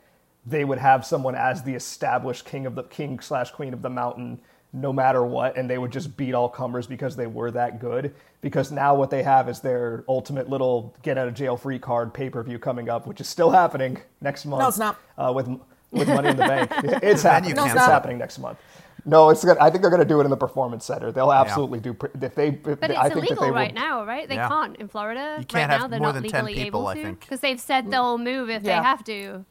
they 0.47 0.65
would 0.65 0.79
have 0.79 1.05
someone 1.05 1.35
as 1.35 1.62
the 1.62 1.75
established 1.75 2.45
king 2.45 2.67
of 2.67 2.75
the 2.75 2.85
king 2.85 3.19
slash 3.21 3.50
queen 3.50 3.73
of 3.75 3.83
the 3.83 3.91
mountain 3.91 4.41
no 4.73 4.93
matter 4.93 5.25
what 5.25 5.57
and 5.57 5.69
they 5.71 5.79
would 5.79 5.91
just 5.91 6.17
beat 6.17 6.35
all 6.35 6.49
comers 6.49 6.87
because 6.87 7.17
they 7.17 7.26
were 7.26 7.50
that 7.50 7.81
good 7.81 8.15
because 8.43 8.71
now 8.71 8.95
what 8.95 9.11
they 9.11 9.23
have 9.23 9.49
is 9.49 9.61
their 9.61 10.05
ultimate 10.09 10.49
little 10.50 10.95
get 11.03 11.17
out 11.17 11.26
of 11.29 11.35
jail 11.35 11.57
free 11.57 11.79
card 11.79 12.12
pay-per-view 12.12 12.59
coming 12.59 12.88
up 12.88 13.07
which 13.07 13.21
is 13.21 13.29
still 13.29 13.50
happening 13.50 13.97
next 14.21 14.45
month 14.45 14.61
No, 14.61 14.69
it's 14.69 14.79
not. 14.79 14.99
uh, 15.19 15.33
with 15.35 15.49
with 15.93 16.09
money 16.09 16.29
in 16.29 16.37
the 16.37 16.43
bank 16.47 16.71
it's 17.03 17.23
happening 17.23 17.55
No, 17.55 17.65
it's, 17.65 17.75
it's 17.75 17.85
happening 17.87 18.19
next 18.19 18.38
month 18.38 18.59
no 19.07 19.31
it's 19.31 19.45
good 19.45 19.57
i 19.59 19.71
think 19.71 19.81
they're 19.83 19.91
going 19.91 20.03
to 20.03 20.09
do 20.09 20.21
it 20.21 20.25
in 20.25 20.31
the 20.31 20.37
performance 20.37 20.85
center 20.85 21.11
they'll 21.11 21.33
absolutely 21.33 21.81
do 21.81 21.95
pr- 21.95 22.07
if 22.21 22.35
they 22.35 22.49
if 22.49 22.62
But 22.81 22.91
it's 22.91 22.99
i 22.99 23.09
think 23.09 23.21
that 23.21 23.29
illegal 23.29 23.45
they 23.45 23.50
right 23.53 23.73
will 23.73 23.81
now, 23.81 24.05
right? 24.05 24.29
They 24.29 24.35
Yeah. 24.35 24.49
can't 24.49 24.76
in 24.76 24.88
Florida. 24.88 25.37
You 25.38 25.47
can't 25.47 25.71
right 25.71 25.71
have 25.71 25.81
now, 25.83 25.87
they're 25.88 26.00
more 26.00 26.09
not 26.12 26.23
than 26.23 26.31
10 26.31 26.45
legally 26.45 26.65
people, 26.65 26.81
able 26.81 26.87
I 26.88 26.95
to 26.97 27.03
think. 27.03 27.21
because 27.21 27.41
they've 27.41 27.61
said 27.61 27.91
they'll 27.91 28.19
move 28.19 28.50
if 28.50 28.62
Yeah. 28.65 28.81
they 28.81 28.85
have 28.85 29.05
to. 29.05 29.45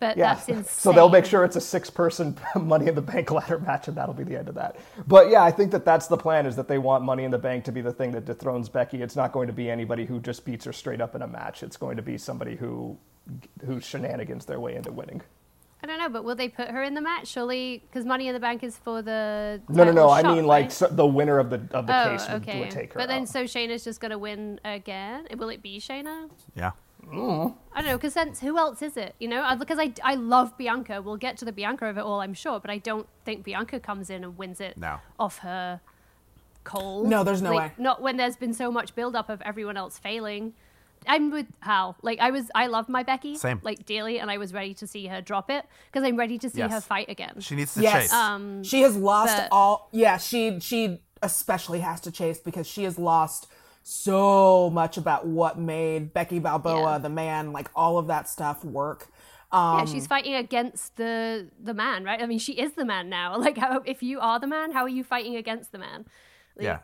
But 0.00 0.16
Yeah. 0.16 0.34
that's 0.34 0.48
insane. 0.48 0.64
So 0.64 0.92
they'll 0.92 1.10
make 1.10 1.26
sure 1.26 1.44
it's 1.44 1.56
a 1.56 1.60
six-person 1.60 2.36
Money 2.60 2.86
in 2.88 2.94
the 2.94 3.02
Bank 3.02 3.30
ladder 3.30 3.58
match, 3.58 3.86
and 3.86 3.96
that'll 3.96 4.14
be 4.14 4.24
the 4.24 4.36
end 4.38 4.48
of 4.48 4.54
that. 4.56 4.76
But 5.06 5.28
yeah, 5.30 5.44
I 5.44 5.50
think 5.50 5.70
that 5.72 5.84
that's 5.84 6.06
the 6.08 6.16
plan: 6.16 6.46
is 6.46 6.56
that 6.56 6.66
they 6.68 6.78
want 6.78 7.04
Money 7.04 7.24
in 7.24 7.30
the 7.30 7.38
Bank 7.38 7.64
to 7.64 7.72
be 7.72 7.82
the 7.82 7.92
thing 7.92 8.10
that 8.12 8.24
dethrones 8.24 8.68
Becky. 8.68 9.02
It's 9.02 9.14
not 9.14 9.30
going 9.30 9.46
to 9.46 9.52
be 9.52 9.70
anybody 9.70 10.06
who 10.06 10.18
just 10.18 10.44
beats 10.44 10.64
her 10.64 10.72
straight 10.72 11.00
up 11.00 11.14
in 11.14 11.22
a 11.22 11.26
match. 11.28 11.62
It's 11.62 11.76
going 11.76 11.96
to 11.98 12.02
be 12.02 12.18
somebody 12.18 12.56
who 12.56 12.96
who 13.64 13.78
shenanigans 13.80 14.46
their 14.46 14.58
way 14.58 14.74
into 14.74 14.90
winning. 14.90 15.20
I 15.82 15.86
don't 15.86 15.98
know, 15.98 16.10
but 16.10 16.24
will 16.24 16.34
they 16.34 16.48
put 16.48 16.68
her 16.68 16.82
in 16.82 16.92
the 16.94 17.00
match? 17.00 17.26
Surely, 17.28 17.82
because 17.88 18.04
Money 18.04 18.28
in 18.28 18.34
the 18.34 18.40
Bank 18.40 18.62
is 18.62 18.76
for 18.76 19.00
the 19.00 19.62
No, 19.68 19.84
no, 19.84 19.92
no. 19.92 20.08
title 20.08 20.10
I 20.10 20.22
shot, 20.22 20.34
mean, 20.36 20.46
like 20.46 20.70
so 20.70 20.86
the 20.88 21.06
winner 21.06 21.38
of 21.38 21.48
the 21.48 21.56
of 21.72 21.86
the 21.86 21.98
oh, 22.06 22.10
case 22.10 22.28
would, 22.28 22.42
okay. 22.42 22.60
would 22.60 22.70
take 22.70 22.92
her. 22.92 22.98
but 23.00 23.08
then, 23.08 23.22
out. 23.22 23.28
so 23.28 23.44
Shayna's 23.44 23.84
just 23.84 23.98
gonna 24.00 24.18
win 24.18 24.60
again. 24.64 25.26
Will 25.38 25.48
it 25.50 25.62
be 25.62 25.78
Shayna? 25.80 26.28
Yeah. 26.54 26.72
I 27.12 27.82
don't 27.82 27.86
know, 27.86 27.96
because 27.96 28.14
then 28.14 28.34
who 28.34 28.58
else 28.58 28.82
is 28.82 28.96
it? 28.96 29.14
You 29.18 29.28
know, 29.28 29.56
because 29.58 29.78
I, 29.78 29.92
I 30.02 30.14
love 30.14 30.56
Bianca. 30.58 31.00
We'll 31.02 31.16
get 31.16 31.36
to 31.38 31.44
the 31.44 31.52
Bianca 31.52 31.86
of 31.86 31.98
it 31.98 32.02
all, 32.02 32.20
I'm 32.20 32.34
sure, 32.34 32.60
but 32.60 32.70
I 32.70 32.78
don't 32.78 33.06
think 33.24 33.44
Bianca 33.44 33.80
comes 33.80 34.10
in 34.10 34.24
and 34.24 34.36
wins 34.38 34.60
it 34.60 34.76
No. 34.76 34.98
off 35.18 35.38
her 35.38 35.80
cold. 36.64 37.08
No, 37.08 37.24
there's 37.24 37.42
no 37.42 37.52
Like, 37.54 37.78
way. 37.78 37.82
Not 37.82 38.02
when 38.02 38.16
there's 38.16 38.36
been 38.36 38.54
so 38.54 38.70
much 38.70 38.94
build 38.94 39.16
up 39.16 39.28
of 39.30 39.40
everyone 39.42 39.76
else 39.76 39.98
failing. 39.98 40.52
I'm 41.06 41.30
with 41.30 41.46
Hal. 41.60 41.96
Like 42.02 42.18
I 42.20 42.30
was, 42.30 42.50
I 42.54 42.66
love 42.66 42.88
my 42.90 43.02
Becky, 43.02 43.34
Same. 43.36 43.58
like 43.62 43.86
dearly, 43.86 44.18
and 44.20 44.30
I 44.30 44.36
was 44.36 44.52
ready 44.52 44.74
to 44.74 44.86
see 44.86 45.06
her 45.06 45.22
drop 45.22 45.48
it 45.50 45.64
because 45.90 46.06
I'm 46.06 46.16
ready 46.16 46.38
to 46.38 46.50
see 46.50 46.58
Yes. 46.58 46.70
her 46.72 46.80
fight 46.82 47.08
again. 47.08 47.40
She 47.40 47.54
needs 47.56 47.72
to 47.74 47.80
Yes. 47.80 48.02
chase. 48.04 48.12
Um, 48.12 48.62
she 48.62 48.82
has 48.82 48.96
lost 48.96 49.34
but- 49.34 49.48
all. 49.50 49.88
Yeah, 49.92 50.18
she 50.18 50.60
she 50.60 51.00
especially 51.22 51.80
has 51.80 52.00
to 52.02 52.10
chase 52.10 52.38
because 52.38 52.66
she 52.66 52.84
has 52.84 52.98
lost 52.98 53.46
so 53.82 54.70
much 54.70 54.96
about 54.96 55.26
what 55.26 55.58
made 55.58 56.12
Becky 56.12 56.38
Balboa 56.38 56.92
Yeah. 56.92 56.98
the 56.98 57.08
man, 57.08 57.52
like 57.52 57.70
all 57.74 57.98
of 57.98 58.06
that 58.08 58.28
stuff 58.28 58.64
work. 58.64 59.08
Um, 59.52 59.78
yeah, 59.80 59.84
she's 59.86 60.06
fighting 60.06 60.34
against 60.34 60.96
the 60.96 61.48
the 61.60 61.74
man, 61.74 62.04
right? 62.04 62.22
I 62.22 62.26
mean, 62.26 62.38
she 62.38 62.52
is 62.52 62.72
the 62.74 62.84
man 62.84 63.08
now. 63.08 63.36
Like, 63.38 63.56
how 63.58 63.82
if 63.84 64.02
you 64.02 64.20
are 64.20 64.38
the 64.38 64.46
man, 64.46 64.70
how 64.72 64.82
are 64.84 64.88
you 64.88 65.02
fighting 65.02 65.36
against 65.36 65.72
the 65.72 65.78
man? 65.78 66.04
Like, 66.56 66.64
yeah. 66.64 66.78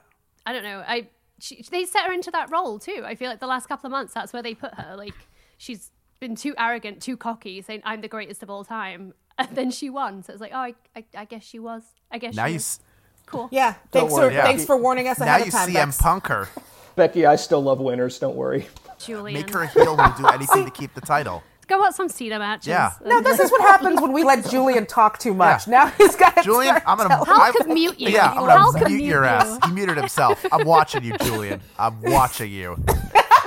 I 0.45 0.53
don't 0.53 0.63
know. 0.65 0.83
I 0.87 1.09
she, 1.39 1.63
they 1.71 1.85
set 1.85 2.07
her 2.07 2.13
into 2.13 2.31
that 2.33 2.51
role 2.51 2.79
too. 2.79 3.03
I 3.05 3.15
feel 3.15 3.29
like 3.31 3.41
the 3.41 3.47
last 3.47 3.67
couple 3.69 3.87
of 3.87 3.93
months, 3.93 4.15
that's 4.15 4.33
where 4.33 4.43
they 4.43 4.55
put 4.55 4.75
her. 4.75 4.97
Like 4.97 5.15
she's 5.59 5.91
been 6.19 6.35
too 6.35 6.55
arrogant, 6.59 7.03
too 7.03 7.17
cocky, 7.17 7.61
saying 7.63 7.83
I'm 7.85 8.01
the 8.01 8.09
greatest 8.09 8.43
of 8.43 8.51
all 8.51 8.65
time, 8.65 9.13
and 9.39 9.49
then 9.53 9.71
she 9.71 9.91
won. 9.91 10.23
So 10.23 10.33
it's 10.33 10.41
like, 10.41 10.53
oh, 10.55 10.59
I, 10.59 10.75
I, 10.97 11.05
I 11.15 11.25
guess 11.27 11.45
she 11.45 11.59
was. 11.59 11.83
I 12.11 12.19
guess 12.19 12.35
Now 12.35 12.47
she 12.47 12.53
you 12.53 12.57
is. 12.57 12.63
s- 12.63 12.81
cool. 13.27 13.49
yeah. 13.53 13.75
Thanks 13.93 14.15
for 14.15 14.31
yeah. 14.31 14.45
thanks 14.45 14.65
for 14.65 14.77
warning 14.77 15.09
us 15.09 15.19
now 15.19 15.27
ahead 15.27 15.41
you 15.41 15.47
of 15.47 15.53
time. 15.53 15.73
Now 15.73 15.81
you 15.81 15.87
CM 15.87 15.89
Bex. 15.89 16.03
Punk 16.03 16.27
her. 16.29 16.49
Becky, 16.97 17.27
I 17.27 17.37
still 17.37 17.63
love 17.63 17.79
winners. 17.81 18.19
Don't 18.19 18.37
worry. 18.37 18.67
Julian, 18.99 19.41
Make 19.41 19.51
her 19.53 19.63
a 19.63 19.67
heel 19.67 19.97
who'll 19.97 20.17
do 20.17 20.27
anything 20.29 20.65
to 20.65 20.71
keep 20.71 20.95
the 20.95 21.03
title. 21.03 21.43
go 21.69 21.85
out 21.85 21.95
some 21.95 22.09
Cena 22.09 22.39
matches. 22.39 22.69
Yeah. 22.69 22.93
No, 23.05 23.21
this 23.21 23.39
is 23.39 23.51
what 23.51 23.61
happens 23.61 24.01
when 24.01 24.13
we 24.13 24.25
let 24.25 24.49
Julian 24.49 24.87
talk 24.87 25.19
too 25.19 25.35
much. 25.35 25.67
Yeah. 25.67 25.71
Now 25.73 25.87
he's 25.89 26.17
got 26.17 26.43
Julian, 26.45 26.77
I'm 26.87 26.97
gonna. 26.97 27.23
Hal 27.25 27.41
I- 27.41 27.53
could 27.53 27.67
mute 27.69 28.01
you. 28.01 28.09
Yeah, 28.09 28.31
I'm 28.31 28.47
gonna 28.47 28.79
could 28.79 28.89
mute 28.89 28.97
mute 29.03 29.09
your 29.11 29.25
you. 29.25 29.29
ass. 29.29 29.59
He 29.67 29.73
muted 29.73 29.99
himself. 29.99 30.45
I'm 30.51 30.67
watching 30.67 31.05
you, 31.05 31.17
Julian. 31.19 31.61
I'm 31.79 32.01
watching 32.03 32.51
you. 32.51 32.77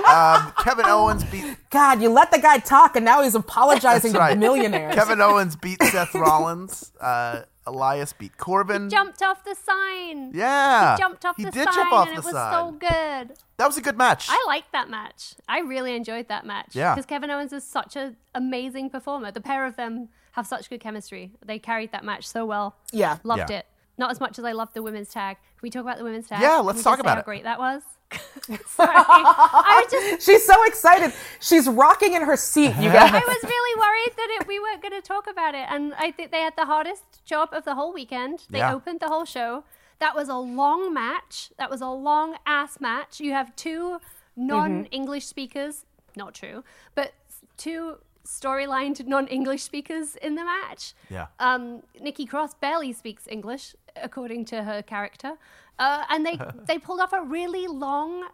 Um, 0.10 0.54
Kevin 0.64 0.86
Owens 0.88 1.24
beat 1.26 1.58
God, 1.70 2.02
you 2.02 2.10
let 2.10 2.32
the 2.32 2.40
guy 2.40 2.58
talk, 2.60 2.96
and 2.96 3.06
now 3.06 3.22
he's 3.24 3.36
apologizing 3.36 4.12
That's 4.14 4.20
right. 4.20 4.34
to 4.34 4.40
millionaires. 4.40 4.96
Kevin 4.96 5.22
Owens 5.22 5.56
beat 5.56 5.82
Seth 5.84 6.14
Rollins. 6.16 6.92
Uh, 7.00 7.42
Elias 7.68 8.14
beat 8.14 8.36
Corbin. 8.38 8.90
Jumped 8.90 9.22
off 9.22 9.44
the 9.44 9.56
sign. 9.56 10.32
Yeah, 10.34 10.96
Jumped 10.98 11.24
off 11.26 11.38
he 11.38 11.44
the 11.46 11.52
did 11.52 11.66
sign, 11.66 11.74
jump 11.76 11.94
off 11.94 12.08
and 12.08 12.18
the 12.18 12.22
it 12.22 12.26
was 12.26 12.34
side. 12.34 12.52
so 12.54 12.72
good. 12.72 13.38
That 13.58 13.68
was 13.68 13.78
a 13.78 13.82
good 13.82 13.98
match. 13.98 14.26
I 14.30 14.44
liked 14.48 14.72
that 14.72 14.90
match. 14.90 15.36
I 15.48 15.60
really 15.60 15.96
enjoyed 15.96 16.28
that 16.30 16.46
match. 16.46 16.70
Yeah. 16.76 16.96
Because 16.96 17.06
Kevin 17.06 17.30
Owens 17.30 17.54
is 17.54 17.64
such 17.64 17.96
an 17.96 18.18
amazing 18.34 18.90
performer. 18.90 19.32
The 19.32 19.42
pair 19.42 19.66
of 19.68 19.76
them 19.76 20.10
have 20.32 20.48
such 20.48 20.70
good 20.70 20.80
chemistry. 20.80 21.34
They 21.46 21.60
carried 21.60 21.92
that 21.92 22.04
match 22.04 22.28
so 22.28 22.46
well. 22.46 22.76
Yeah. 22.92 23.18
Loved 23.24 23.50
Yeah. 23.52 23.58
it. 23.60 23.66
Not 24.00 24.10
as 24.12 24.20
much 24.20 24.40
as 24.40 24.46
I 24.46 24.54
loved 24.54 24.74
the 24.74 24.82
women's 24.82 25.10
tag. 25.10 25.38
Can 25.60 25.68
we 25.68 25.72
talk 25.72 25.82
about 25.82 25.98
the 25.98 26.06
women's 26.06 26.28
tag? 26.30 26.42
Yeah, 26.42 26.60
let's 26.60 26.82
talk 26.82 27.00
about 27.00 27.16
how 27.16 27.20
it. 27.20 27.26
great 27.26 27.44
that 27.44 27.60
was. 27.60 27.82
Sorry. 28.42 28.56
I 28.80 29.84
was 29.84 29.92
just 29.92 30.26
She's 30.26 30.46
so 30.46 30.64
excited. 30.64 31.12
She's 31.42 31.68
rocking 31.68 32.14
in 32.14 32.22
her 32.22 32.38
seat, 32.38 32.74
you 32.78 32.90
guys. 32.90 33.12
I 33.14 33.20
was 33.20 33.44
really 33.44 33.80
worried 33.80 34.16
that 34.16 34.38
it, 34.40 34.48
we 34.48 34.58
weren't 34.58 34.82
going 34.82 34.94
to 34.94 35.06
talk 35.06 35.28
about 35.28 35.56
it. 35.56 35.66
And 35.70 35.94
I 35.96 36.12
think 36.12 36.32
they 36.32 36.40
had 36.40 36.56
the 36.56 36.66
hardest 36.66 37.26
job 37.26 37.50
of 37.52 37.66
the 37.66 37.76
whole 37.76 37.94
weekend. 37.94 38.46
They 38.50 38.60
Yeah. 38.60 38.74
opened 38.74 39.02
the 39.02 39.10
whole 39.10 39.26
show. 39.26 39.66
That 40.00 40.16
was 40.16 40.30
a 40.30 40.38
long 40.38 40.94
match. 40.94 41.52
That 41.58 41.70
was 41.70 41.82
a 41.82 41.90
long 41.90 42.38
ass 42.46 42.80
match. 42.80 43.20
You 43.20 43.34
have 43.34 43.54
two 43.58 44.00
non 44.38 44.86
English 44.86 45.26
speakers. 45.26 45.84
Not 46.16 46.34
true, 46.34 46.64
but 46.96 47.12
two 47.58 47.98
storylined 48.24 49.06
non 49.08 49.28
English 49.28 49.64
speakers 49.64 50.16
in 50.16 50.36
the 50.36 50.46
match. 50.46 50.94
Yeah. 51.10 51.28
Um, 51.40 51.84
Nikki 52.00 52.26
Cross 52.26 52.54
barely 52.56 52.94
speaks 52.94 53.28
English, 53.28 53.76
according 53.96 54.46
to 54.46 54.64
her 54.64 54.82
character. 54.82 55.34
Uh, 55.78 56.04
and 56.10 56.26
they, 56.26 56.38
they 56.68 56.78
pulled 56.78 57.00
off 57.00 57.14
a 57.14 57.22
really 57.22 57.68
long, 57.68 58.28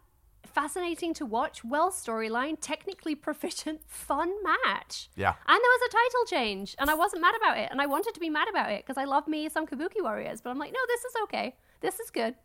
fascinating 0.45 1.13
to 1.15 1.25
watch, 1.25 1.63
well 1.63 1.91
storyline, 1.91 2.57
technically 2.59 3.15
proficient, 3.27 3.81
fun 3.87 4.33
match. 4.43 5.09
Yeah. 5.15 5.33
And 5.47 5.59
there 5.63 5.73
was 5.79 5.81
a 5.87 5.91
title 5.91 6.25
change, 6.39 6.75
and 6.79 6.89
I 6.89 6.93
wasn't 6.95 7.21
mad 7.21 7.35
about 7.35 7.57
it. 7.57 7.69
And 7.71 7.81
I 7.81 7.85
wanted 7.85 8.13
to 8.13 8.19
be 8.19 8.29
mad 8.29 8.47
about 8.49 8.71
it 8.71 8.85
because 8.85 8.97
I 8.97 9.05
love 9.05 9.27
me 9.27 9.49
some 9.49 9.65
Kabuki 9.67 10.01
Warriors, 10.01 10.41
but 10.41 10.49
I'm 10.49 10.57
like, 10.59 10.71
no, 10.73 10.79
this 10.87 11.01
is 11.01 11.13
okay. 11.23 11.55
This 11.81 11.99
is 11.99 12.09
good. 12.09 12.35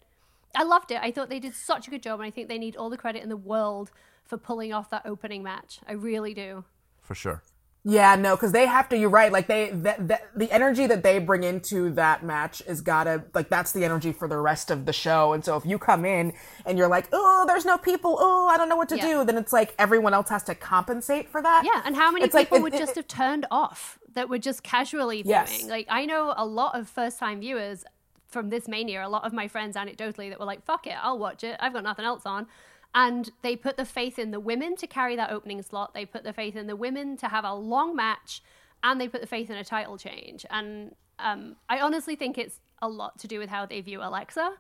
I 0.57 0.65
loved 0.65 0.91
it. 0.91 0.99
I 1.01 1.13
thought 1.13 1.29
they 1.29 1.39
did 1.39 1.55
such 1.55 1.87
a 1.87 1.91
good 1.91 2.03
job, 2.03 2.19
and 2.21 2.27
I 2.27 2.31
think 2.31 2.49
they 2.49 2.59
need 2.59 2.77
all 2.77 2.91
the 2.91 2.97
credit 2.97 3.23
in 3.23 3.29
the 3.29 3.37
world 3.37 3.93
for 4.25 4.37
pulling 4.37 4.73
off 4.73 4.91
that 4.91 5.07
opening 5.07 5.43
match. 5.43 5.81
I 5.87 5.93
really 5.93 6.35
do. 6.35 6.65
for 7.01 7.15
sure. 7.15 7.43
Yeah, 7.83 8.15
no, 8.15 8.37
because 8.37 8.53
they 8.53 8.67
have 8.67 8.91
to. 8.91 8.97
You're 8.99 9.09
right. 9.09 9.33
Like 9.33 9.47
they, 9.47 9.71
that, 9.71 10.07
that, 10.09 10.29
the 10.37 10.51
energy 10.53 10.87
that 10.87 11.03
they 11.03 11.19
bring 11.19 11.45
into 11.45 11.91
that 11.93 12.23
match 12.23 12.61
is 12.67 12.83
gotta 12.83 13.25
like 13.33 13.49
that's 13.49 13.73
the 13.73 13.85
energy 13.87 14.13
for 14.13 14.29
the 14.29 14.37
rest 14.37 14.71
of 14.71 14.85
the 14.85 14.93
show. 14.93 15.33
And 15.33 15.43
so 15.43 15.57
if 15.57 15.65
you 15.65 15.79
come 15.79 16.05
in 16.05 16.35
and 16.67 16.77
you're 16.77 16.89
like, 16.89 17.09
oh, 17.13 17.45
there's 17.47 17.65
no 17.65 17.79
people, 17.79 18.19
oh, 18.21 18.49
I 18.49 18.59
don't 18.59 18.69
know 18.69 18.77
what 18.77 18.91
to 18.91 18.97
Yeah. 18.97 19.07
do, 19.09 19.25
then 19.25 19.39
it's 19.39 19.53
like 19.53 19.75
everyone 19.79 20.13
else 20.13 20.29
has 20.29 20.43
to 20.45 20.55
compensate 20.55 21.31
for 21.31 21.41
that. 21.41 21.63
Yeah, 21.65 21.81
and 21.87 21.97
how 21.97 22.11
many 22.11 22.27
It's 22.27 22.35
people 22.37 22.59
it- 22.59 22.63
would 22.63 22.75
it- 22.75 22.79
just 22.79 22.97
have 22.97 23.09
turned 23.09 23.47
off 23.51 23.99
that 24.13 24.29
were 24.29 24.39
just 24.39 24.63
casually 24.63 25.23
Yes. 25.25 25.51
viewing? 25.57 25.71
Like 25.71 25.87
I 25.89 26.05
know 26.05 26.35
a 26.37 26.45
lot 26.45 26.79
of 26.79 26.87
first 26.87 27.19
time 27.19 27.41
viewers 27.41 27.85
from 28.29 28.51
this 28.51 28.69
mania, 28.69 29.07
a 29.07 29.09
lot 29.09 29.25
of 29.25 29.33
my 29.33 29.49
friends 29.49 29.75
anecdotally 29.77 30.29
that 30.29 30.39
were 30.39 30.45
like, 30.47 30.65
fuck 30.67 30.87
it, 30.87 30.97
I'll 31.03 31.19
watch 31.19 31.45
it. 31.45 31.57
I've 31.61 31.73
got 31.73 31.83
nothing 31.83 32.05
else 32.05 32.27
on. 32.27 32.47
And 32.95 33.31
they 33.43 33.55
put 33.55 33.77
the 33.77 33.85
faith 33.85 34.19
in 34.19 34.31
the 34.33 34.41
women 34.41 34.75
to 34.77 34.87
carry 34.87 35.15
that 35.17 35.31
opening 35.31 35.63
slot. 35.63 35.95
They 35.95 36.05
put 36.05 36.25
the 36.25 36.33
faith 36.33 36.57
in 36.57 36.67
the 36.67 36.75
women 36.77 37.17
to 37.19 37.29
have 37.29 37.45
a 37.45 37.55
long 37.55 37.95
match, 37.95 38.43
and 38.83 39.01
they 39.01 39.07
put 39.09 39.21
the 39.21 39.27
faith 39.27 39.49
in 39.51 39.57
a 39.57 39.65
title 39.65 39.97
change. 39.97 40.45
And 40.51 40.95
um, 41.19 41.57
I 41.69 41.81
honestly 41.81 42.17
think 42.17 42.37
it's 42.37 42.59
a 42.83 42.89
lot 42.89 43.19
to 43.21 43.29
do 43.29 43.39
with 43.39 43.49
how 43.49 43.65
they 43.67 43.81
view 43.81 44.01
Alexa. 44.03 44.55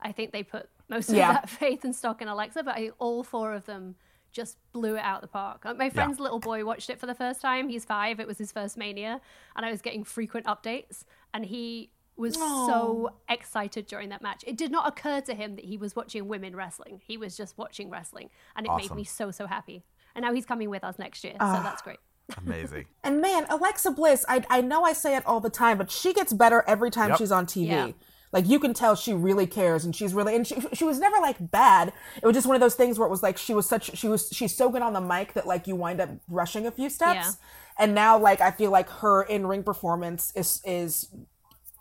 I 0.00 0.12
think 0.12 0.32
they 0.32 0.42
put 0.42 0.68
most 0.88 1.10
of 1.10 1.16
Yeah. 1.16 1.32
that 1.34 1.48
faith 1.62 1.84
and 1.84 1.94
stock 1.94 2.20
in 2.20 2.28
Alexa, 2.28 2.62
but 2.64 2.74
I 2.74 2.78
think 2.78 2.94
all 2.98 3.22
four 3.22 3.52
of 3.54 3.66
them 3.66 3.94
just 4.32 4.58
blew 4.72 4.96
it 4.96 5.00
out 5.00 5.20
the 5.22 5.26
park. 5.28 5.64
My 5.78 5.88
friend's 5.88 6.20
little 6.20 6.40
boy 6.40 6.64
watched 6.64 6.90
it 6.90 6.98
for 7.00 7.06
the 7.06 7.14
first 7.14 7.40
time. 7.40 7.68
He's 7.68 7.84
five. 7.86 8.20
It 8.20 8.26
was 8.26 8.36
his 8.36 8.52
first 8.52 8.76
mania, 8.76 9.20
and 9.54 9.64
I 9.64 9.70
was 9.70 9.80
getting 9.80 10.04
frequent 10.04 10.44
updates, 10.46 11.04
and 11.32 11.44
he 11.46 11.90
was 12.16 12.34
so 12.34 13.10
excited 13.28 13.86
during 13.86 14.08
that 14.08 14.22
match. 14.22 14.42
It 14.46 14.56
did 14.56 14.70
not 14.70 14.88
occur 14.88 15.20
to 15.22 15.34
him 15.34 15.56
that 15.56 15.64
he 15.64 15.76
was 15.76 15.94
watching 15.94 16.28
women 16.28 16.56
wrestling. 16.56 17.00
He 17.06 17.16
was 17.16 17.36
just 17.36 17.56
watching 17.58 17.90
wrestling, 17.90 18.30
and 18.56 18.66
it 18.66 18.72
made 18.76 18.94
me 18.94 19.04
so 19.04 19.30
so 19.30 19.46
happy. 19.46 19.84
And 20.14 20.24
now 20.24 20.32
he's 20.32 20.46
coming 20.46 20.70
with 20.70 20.82
us 20.82 20.98
next 20.98 21.24
year, 21.24 21.34
Ah. 21.40 21.56
so 21.56 21.62
that's 21.62 21.82
great. 21.82 21.98
Amazing. 22.38 22.86
And 23.04 23.20
man, 23.20 23.46
Alexa 23.50 23.90
Bliss, 23.92 24.24
I 24.28 24.44
I 24.50 24.60
know 24.60 24.82
I 24.82 24.92
say 24.94 25.16
it 25.16 25.26
all 25.26 25.40
the 25.40 25.50
time, 25.50 25.78
but 25.78 25.90
she 25.90 26.12
gets 26.12 26.32
better 26.32 26.64
every 26.66 26.90
time 26.90 27.10
Yep. 27.10 27.18
she's 27.18 27.32
on 27.32 27.46
TV. 27.46 27.66
Yeah. 27.68 27.88
Like 28.32 28.48
you 28.48 28.58
can 28.58 28.74
tell 28.74 28.96
she 28.96 29.14
really 29.14 29.46
cares 29.46 29.84
and 29.84 29.94
she's 29.94 30.12
really 30.12 30.34
and 30.34 30.44
she, 30.46 30.56
she 30.72 30.84
was 30.84 30.98
never 30.98 31.16
like 31.18 31.36
bad. 31.52 31.92
It 32.20 32.26
was 32.26 32.34
just 32.34 32.46
one 32.46 32.56
of 32.56 32.60
those 32.60 32.74
things 32.74 32.98
where 32.98 33.06
it 33.06 33.10
was 33.10 33.22
like 33.22 33.38
she 33.38 33.54
was 33.54 33.66
such 33.68 33.96
she 33.96 34.08
was 34.08 34.28
she's 34.32 34.54
so 34.54 34.68
good 34.68 34.82
on 34.82 34.92
the 34.92 35.00
mic 35.00 35.34
that 35.34 35.46
like 35.46 35.66
you 35.68 35.76
wind 35.76 36.00
up 36.00 36.10
rushing 36.28 36.66
a 36.66 36.70
few 36.72 36.90
steps. 36.90 37.14
Yeah. 37.38 37.84
And 37.84 37.94
now 37.94 38.18
like 38.18 38.40
I 38.40 38.50
feel 38.50 38.70
like 38.72 38.88
her 38.88 39.22
in-ring 39.22 39.62
performance 39.62 40.32
is 40.34 40.60
is 40.64 41.08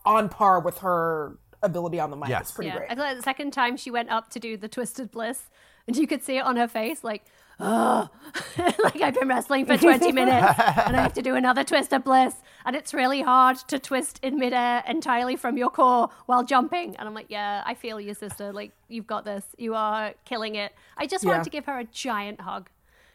on 0.06 0.30
par 0.30 0.60
with 0.60 0.80
her 0.80 1.38
ability 1.62 2.00
on 2.00 2.12
the 2.12 2.16
mic. 2.18 2.30
Yes. 2.30 2.42
It's 2.44 2.52
pretty 2.52 2.70
yeah. 2.70 2.78
great. 2.78 2.92
I 2.92 2.96
thought 2.96 3.16
the 3.16 3.24
second 3.24 3.52
time 3.52 3.78
she 3.78 3.92
went 3.92 4.10
up 4.10 4.30
to 4.32 4.40
do 4.40 4.58
the 4.58 4.68
Twisted 4.68 5.12
Bliss, 5.12 5.50
and 5.88 5.96
you 5.96 6.08
could 6.08 6.24
see 6.24 6.38
it 6.38 6.42
on 6.42 6.56
her 6.58 6.68
face, 6.68 7.04
like, 7.04 7.26
oh, 7.60 8.10
like 8.84 9.02
I've 9.02 9.14
been 9.14 9.28
wrestling 9.28 9.66
for 9.66 9.78
20 9.78 10.12
minutes 10.22 10.60
and 10.60 10.96
I 10.96 11.02
have 11.02 11.14
to 11.14 11.22
do 11.22 11.36
another 11.36 11.64
Twisted 11.64 12.04
Bliss. 12.04 12.36
And 12.66 12.76
it's 12.76 12.94
really 12.94 13.22
hard 13.22 13.58
to 13.68 13.78
twist 13.80 14.20
in 14.24 14.40
midair 14.40 14.84
entirely 14.88 15.36
from 15.36 15.58
your 15.58 15.70
core 15.70 16.10
while 16.26 16.44
jumping. 16.44 16.96
And 16.98 17.08
I'm 17.08 17.14
like, 17.14 17.28
yeah, 17.30 17.62
I 17.66 17.76
feel 17.76 18.02
you, 18.02 18.14
sister. 18.16 18.52
Like, 18.52 18.72
you've 18.90 19.06
got 19.08 19.24
this. 19.26 19.46
You 19.58 19.76
are 19.76 20.14
killing 20.26 20.56
it. 20.56 20.74
I 20.98 21.06
just 21.06 21.24
Yeah. 21.24 21.32
wanted 21.32 21.44
to 21.44 21.50
give 21.52 21.66
her 21.66 21.78
a 21.80 21.84
giant 21.86 22.42
hug 22.42 22.70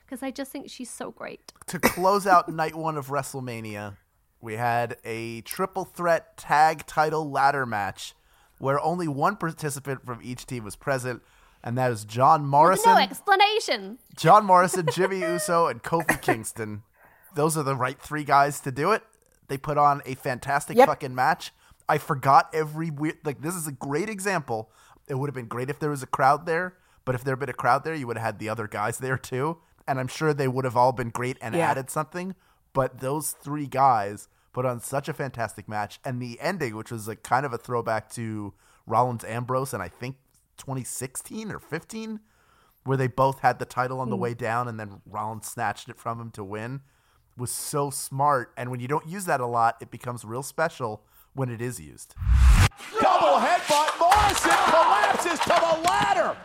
because 0.07 0.23
I 0.23 0.31
just 0.31 0.51
think 0.53 0.71
she's 0.71 0.91
so 0.91 1.11
great. 1.11 1.53
to 1.67 1.79
close 1.81 2.27
out 2.27 2.49
night 2.53 2.75
one 2.77 2.97
of 2.97 3.09
WrestleMania, 3.09 3.97
we 4.41 4.55
had 4.55 4.97
a 5.05 5.41
triple 5.43 5.85
threat 5.85 6.37
tag 6.37 6.87
title 6.87 7.31
ladder 7.31 7.67
match 7.67 8.15
where 8.59 8.81
only 8.81 9.09
one 9.09 9.37
participant 9.37 10.05
from 10.05 10.21
each 10.23 10.47
team 10.47 10.65
was 10.65 10.77
present, 10.77 11.23
and 11.63 11.77
that 11.79 11.91
is 11.91 12.05
John 12.05 12.45
Morrison. 12.47 12.93
No 12.95 12.99
explanation. 12.99 13.99
John 14.17 14.45
Morrison, 14.45 14.87
Jimmy 14.93 15.21
Uso, 15.21 15.67
and 15.67 15.83
Kofi 15.83 16.21
Kingston. 16.21 16.83
Those 17.35 17.57
are 17.57 17.63
the 17.63 17.77
right 17.77 17.99
three 18.01 18.25
guys 18.25 18.61
to 18.61 18.73
do 18.73 18.93
it. 18.93 19.03
They 19.49 19.57
put 19.57 19.79
on 19.79 20.03
a 20.05 20.15
fantastic 20.15 20.77
Yep. 20.77 20.89
fucking 20.89 21.15
match. 21.15 21.53
I 21.89 21.99
forgot 21.99 22.51
every 22.55 22.91
weird 22.91 23.19
like 23.25 23.41
this 23.43 23.55
is 23.55 23.67
a 23.67 23.73
great 23.73 24.09
example. 24.09 24.71
It 25.09 25.15
would 25.15 25.29
have 25.29 25.35
been 25.35 25.49
great 25.49 25.71
if 25.71 25.79
there 25.81 25.91
was 25.91 26.03
a 26.03 26.07
crowd 26.07 26.47
there, 26.47 26.77
but 27.05 27.15
if 27.15 27.25
there 27.25 27.33
had 27.33 27.41
been 27.41 27.49
a 27.49 27.55
crowd 27.55 27.83
there, 27.83 27.95
you 27.95 28.07
would 28.07 28.17
have 28.17 28.25
had 28.27 28.39
the 28.39 28.49
other 28.49 28.69
guys 28.69 28.99
there 28.99 29.19
too. 29.19 29.59
And 29.89 29.99
I'm 29.99 30.07
sure 30.07 30.33
they 30.33 30.47
would 30.49 30.65
have 30.65 30.77
all 30.77 30.93
been 30.93 31.09
great 31.11 31.37
and 31.41 31.55
Yeah. 31.55 31.69
added 31.71 31.91
something. 31.91 32.37
But 32.73 33.00
those 33.00 33.33
three 33.33 33.67
guys 33.67 34.29
put 34.53 34.67
on 34.67 34.81
such 34.81 35.09
a 35.09 35.12
fantastic 35.12 35.69
match. 35.69 36.00
And 36.05 36.21
the 36.21 36.39
ending, 36.41 36.77
which 36.77 36.91
was 36.91 37.09
like 37.09 37.23
kind 37.23 37.47
of 37.47 37.53
a 37.53 37.59
throwback 37.59 38.11
to 38.12 38.55
Rollins 38.87 39.25
Ambrose 39.25 39.73
and 39.73 39.83
I 39.83 39.89
think 39.89 40.17
2016 40.57 41.50
or 41.50 41.59
15, 41.59 42.21
where 42.85 42.97
they 42.97 43.07
both 43.07 43.41
had 43.41 43.59
the 43.59 43.65
title 43.65 44.00
on 44.00 44.11
the 44.11 44.17
hmm. 44.17 44.23
way 44.23 44.35
down 44.35 44.69
and 44.69 44.79
then 44.79 45.00
Rollins 45.07 45.47
snatched 45.47 45.89
it 45.89 45.99
from 45.99 46.21
him 46.21 46.31
to 46.33 46.45
win 46.45 46.81
was 47.37 47.50
so 47.50 47.91
smart. 47.91 48.53
And 48.57 48.71
when 48.71 48.81
you 48.81 48.89
don't 48.89 49.09
use 49.09 49.25
that 49.25 49.41
a 49.41 49.47
lot, 49.47 49.77
it 49.81 49.91
becomes 49.91 50.25
real 50.25 50.43
special 50.43 51.03
when 51.35 51.49
it 51.49 51.61
is 51.61 51.81
used. 51.81 52.15
Double 53.00 53.39
headbutt. 53.39 53.99
Morrison 53.99 54.50
collapses 54.50 55.39
to 55.41 55.49
the 55.49 55.89
ladder. 55.89 56.37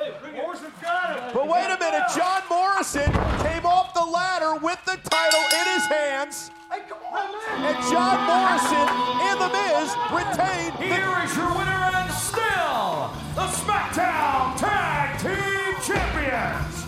But 0.00 1.46
wait 1.46 1.66
a 1.66 1.78
minute, 1.78 2.02
John 2.16 2.42
Morrison 2.48 3.12
came 3.44 3.66
off 3.66 3.92
the 3.92 4.04
ladder 4.04 4.58
with 4.58 4.82
the 4.86 4.96
title 5.04 5.44
in 5.60 5.74
his 5.74 5.84
hands. 5.86 6.50
And 6.72 7.76
John 7.90 8.18
Morrison 8.24 8.88
and 9.28 9.40
The 9.40 9.50
Miz 9.52 9.92
retained 10.10 10.78
the 10.78 10.94
Here 10.94 11.24
is 11.24 11.36
your 11.36 11.52
winner 11.52 11.90
and 11.92 12.10
still 12.12 13.10
the 13.34 13.46
SmackDown 13.52 14.56
Tag 14.56 15.20
Team 15.20 15.74
Champions, 15.84 16.84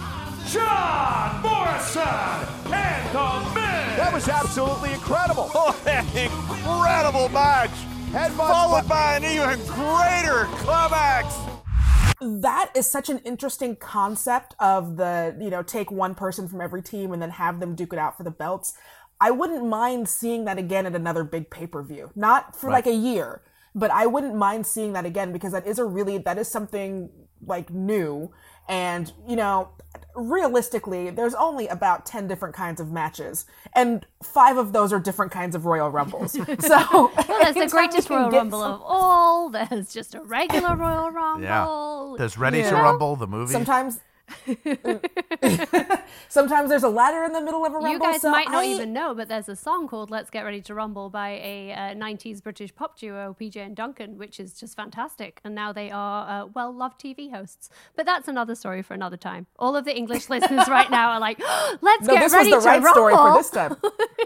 John 0.51 1.43
Morrison 1.43 2.73
and 2.73 3.13
The 3.13 3.55
Miz. 3.55 3.97
That 3.99 4.11
was 4.13 4.29
absolutely 4.29 4.95
incredible. 4.95 5.51
Oh, 5.55 5.79
that 5.85 6.05
incredible 6.17 7.29
match, 7.29 7.71
Headbutt 8.11 8.49
followed 8.49 8.89
by 8.89 9.17
an 9.17 9.25
even 9.25 9.59
greater 9.67 10.47
climax. 10.63 11.52
That 12.23 12.71
is 12.75 12.91
such 12.91 13.11
an 13.11 13.19
interesting 13.19 13.77
concept 13.77 14.55
of 14.59 14.97
the 14.97 15.37
you 15.41 15.51
know 15.51 15.63
take 15.63 15.91
one 15.91 16.15
person 16.15 16.49
from 16.49 16.61
every 16.61 16.83
team 16.83 17.13
and 17.13 17.21
then 17.21 17.31
have 17.31 17.61
them 17.61 17.75
duke 17.75 17.93
it 17.93 17.99
out 17.99 18.17
for 18.17 18.23
the 18.23 18.31
belts. 18.31 18.75
I 19.21 19.31
wouldn't 19.31 19.65
mind 19.65 20.09
seeing 20.09 20.47
that 20.47 20.59
again 20.59 20.85
at 20.87 20.95
another 20.95 21.23
big 21.23 21.49
pay-per-view. 21.49 22.11
Not 22.17 22.57
for 22.57 22.71
like 22.71 22.87
a 22.87 22.95
year 22.95 23.43
but 23.75 23.91
i 23.91 24.07
wouldn't 24.07 24.35
mind 24.35 24.67
seeing 24.67 24.93
that 24.93 25.05
again 25.05 25.33
because 25.33 25.53
that 25.53 25.67
is 25.67 25.79
a 25.79 25.85
really 25.85 26.19
that 26.19 26.39
is 26.39 26.49
something 26.49 27.11
like 27.47 27.71
new 27.71 28.31
and 28.69 29.13
you 29.29 29.37
know 29.37 29.69
realistically 30.15 31.11
there's 31.11 31.35
only 31.35 31.69
about 31.69 32.05
10 32.07 32.29
different 32.29 32.55
kinds 32.55 32.81
of 32.81 32.91
matches 32.91 33.45
and 33.75 34.07
five 34.23 34.57
of 34.57 34.73
those 34.73 34.93
are 34.93 34.99
different 35.01 35.33
kinds 35.33 35.55
of 35.55 35.65
royal 35.65 35.91
rumbles 35.91 36.33
so 36.33 36.43
Well, 36.93 37.13
there's 37.43 37.55
the 37.55 37.67
greatest 37.71 38.09
Royal 38.11 38.31
Rumble 38.31 38.61
some- 38.61 38.73
of 38.73 38.83
all. 38.83 39.49
There's 39.51 39.93
just 39.93 40.15
a 40.15 40.23
regular 40.23 40.77
Royal 40.77 41.11
Rumble. 41.11 41.43
Yeah. 41.43 42.15
There's 42.19 42.37
Ready 42.39 42.63
to 42.63 42.69
Yeah. 42.69 42.83
Rumble, 42.83 43.17
the 43.17 43.27
movie. 43.27 43.53
Sometimes, 43.53 44.01
sometimes 46.29 46.69
there's 46.71 46.83
a 46.83 46.89
ladder 46.89 47.25
in 47.25 47.33
the 47.33 47.41
middle 47.41 47.65
of 47.65 47.73
a 47.73 47.77
rumble. 47.77 47.91
You 47.91 47.99
guys 47.99 48.21
so 48.23 48.31
might 48.31 48.51
not 48.51 48.65
I- 48.65 48.69
even 48.69 48.93
know, 48.93 49.15
but 49.15 49.29
there's 49.29 49.49
a 49.49 49.57
song 49.57 49.89
called 49.89 50.11
"Let's 50.11 50.31
Get 50.31 50.43
Ready 50.45 50.61
to 50.63 50.75
Rumble" 50.75 51.11
by 51.11 51.31
a 51.31 51.73
uh, 51.73 51.77
'90s 51.95 52.43
British 52.43 52.75
pop 52.75 52.99
duo, 52.99 53.37
PJ 53.39 53.57
and 53.57 53.77
Duncan, 53.77 54.19
which 54.19 54.39
is 54.41 54.55
just 54.59 54.77
fantastic. 54.77 55.41
And 55.45 55.55
now 55.55 55.73
they 55.73 55.91
are 55.91 56.29
uh, 56.45 56.47
well-loved 56.47 57.01
TV 57.01 57.31
hosts. 57.31 57.71
But 57.97 58.07
that's 58.07 58.29
another 58.29 58.55
story 58.55 58.83
for 58.83 58.95
another 58.95 59.17
time. 59.17 59.47
All 59.59 59.77
of 59.77 59.85
the 59.85 59.97
English 59.97 60.29
listeners 60.31 60.69
right 60.69 60.91
now 60.91 61.11
are 61.13 61.21
like, 61.21 61.39
"Let's 61.81 62.07
No, 62.07 62.15
get 62.15 62.21
this 62.21 62.33
was 62.33 62.35
ready 62.35 62.51
the 62.51 62.61
to 62.61 62.67
right 62.67 62.83
rumble." 62.83 62.93
story 62.93 63.15
for 63.15 63.35
this 63.37 63.51
time. 63.51 63.77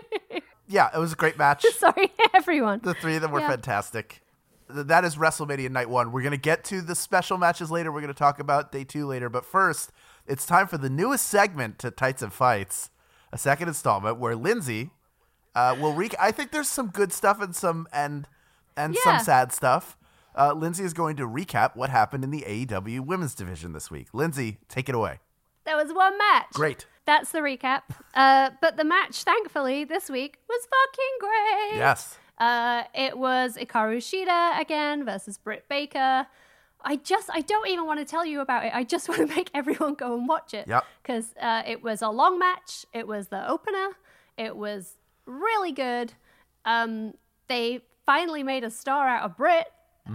yeah, 0.69 0.91
it 0.95 0.99
was 0.99 1.13
a 1.13 1.17
great 1.17 1.39
match. 1.39 1.65
Sorry, 1.77 2.13
everyone. 2.35 2.81
The 2.83 2.95
three 2.95 3.17
of 3.17 3.23
them 3.23 3.33
were 3.33 3.41
Yeah. 3.41 3.49
fantastic. 3.51 4.23
Th- 4.73 4.87
That 4.87 5.05
is 5.05 5.17
WrestleMania 5.17 5.71
Night 5.71 5.89
One. 5.89 6.13
We're 6.13 6.23
gonna 6.23 6.37
get 6.37 6.65
to 6.65 6.81
the 6.81 6.95
special 6.95 7.39
matches 7.39 7.71
later. 7.71 7.91
We're 7.93 8.01
gonna 8.01 8.15
talk 8.15 8.39
about 8.41 8.73
Day 8.73 8.85
Two 8.85 9.07
later. 9.07 9.29
But 9.29 9.45
first, 9.45 9.93
it's 10.27 10.47
time 10.47 10.67
for 10.67 10.79
the 10.79 10.91
newest 10.91 11.27
segment 11.27 11.79
to 11.81 11.91
Tights 11.91 12.23
and 12.23 12.33
Fights, 12.33 12.91
a 13.33 13.39
second 13.39 13.69
installment 13.69 14.19
where 14.19 14.35
Lindsay 14.37 14.91
uh, 15.55 15.77
will 15.81 15.93
re. 15.95 16.11
I 16.21 16.33
think 16.33 16.51
there's 16.53 16.69
some 16.69 16.89
good 16.89 17.13
stuff 17.13 17.41
and 17.41 17.55
some 17.55 17.87
and 17.93 18.27
and 18.77 18.95
some 18.97 19.19
sad 19.21 19.53
stuff. 19.53 19.97
Uh, 20.39 20.53
Lindsay 20.53 20.85
is 20.85 20.93
going 20.93 21.17
to 21.17 21.27
recap 21.27 21.75
what 21.77 21.89
happened 21.89 22.23
in 22.23 22.31
the 22.31 22.43
AEW 22.43 23.01
Women's 23.01 23.35
Division 23.35 23.73
this 23.73 23.91
week. 23.91 24.09
Lindsay, 24.13 24.59
take 24.69 24.87
it 24.89 24.95
away. 24.95 25.21
There 25.65 25.77
was 25.79 25.95
one 25.95 26.19
match. 26.19 26.49
Great. 26.53 26.85
That's 27.07 27.33
the 27.33 27.39
recap. 27.39 27.83
Uh, 28.15 28.51
but 28.61 28.77
the 28.77 28.85
match, 28.85 29.25
thankfully, 29.25 29.85
this 29.85 30.11
week 30.11 30.37
was 30.47 30.61
fucking 30.69 31.15
great. 31.21 31.79
Yes. 31.79 32.19
Uh, 32.39 32.85
it 32.95 33.17
was 33.17 33.57
Hikaru 33.57 33.99
Shida 33.99 34.61
again 34.61 35.05
versus 35.05 35.39
Britt 35.39 35.69
Baker. 35.69 36.27
I 36.83 36.97
just, 36.97 37.31
I 37.33 37.41
don't 37.41 37.69
even 37.69 37.87
want 37.87 37.99
to 38.01 38.05
tell 38.05 38.25
you 38.25 38.41
about 38.41 38.65
it. 38.65 38.73
I 38.75 38.85
just 38.85 39.09
want 39.11 39.29
to 39.29 39.35
make 39.35 39.51
everyone 39.55 39.95
go 39.95 40.17
and 40.17 40.29
watch 40.29 40.55
it. 40.55 40.69
Yep. 40.69 40.85
Because 41.03 41.35
uh, 41.41 41.63
it 41.67 41.83
was 41.83 42.03
a 42.03 42.11
long 42.11 42.39
match. 42.39 42.87
It 42.93 43.07
was 43.07 43.29
the 43.29 43.49
opener. 43.49 43.89
It 44.37 44.57
was 44.57 44.95
really 45.25 45.73
good. 45.73 46.13
Um, 46.65 47.15
they 47.49 47.81
finally 48.05 48.43
made 48.43 48.65
a 48.65 48.71
star 48.71 49.09
out 49.09 49.25
of 49.25 49.37
Britt. 49.37 49.67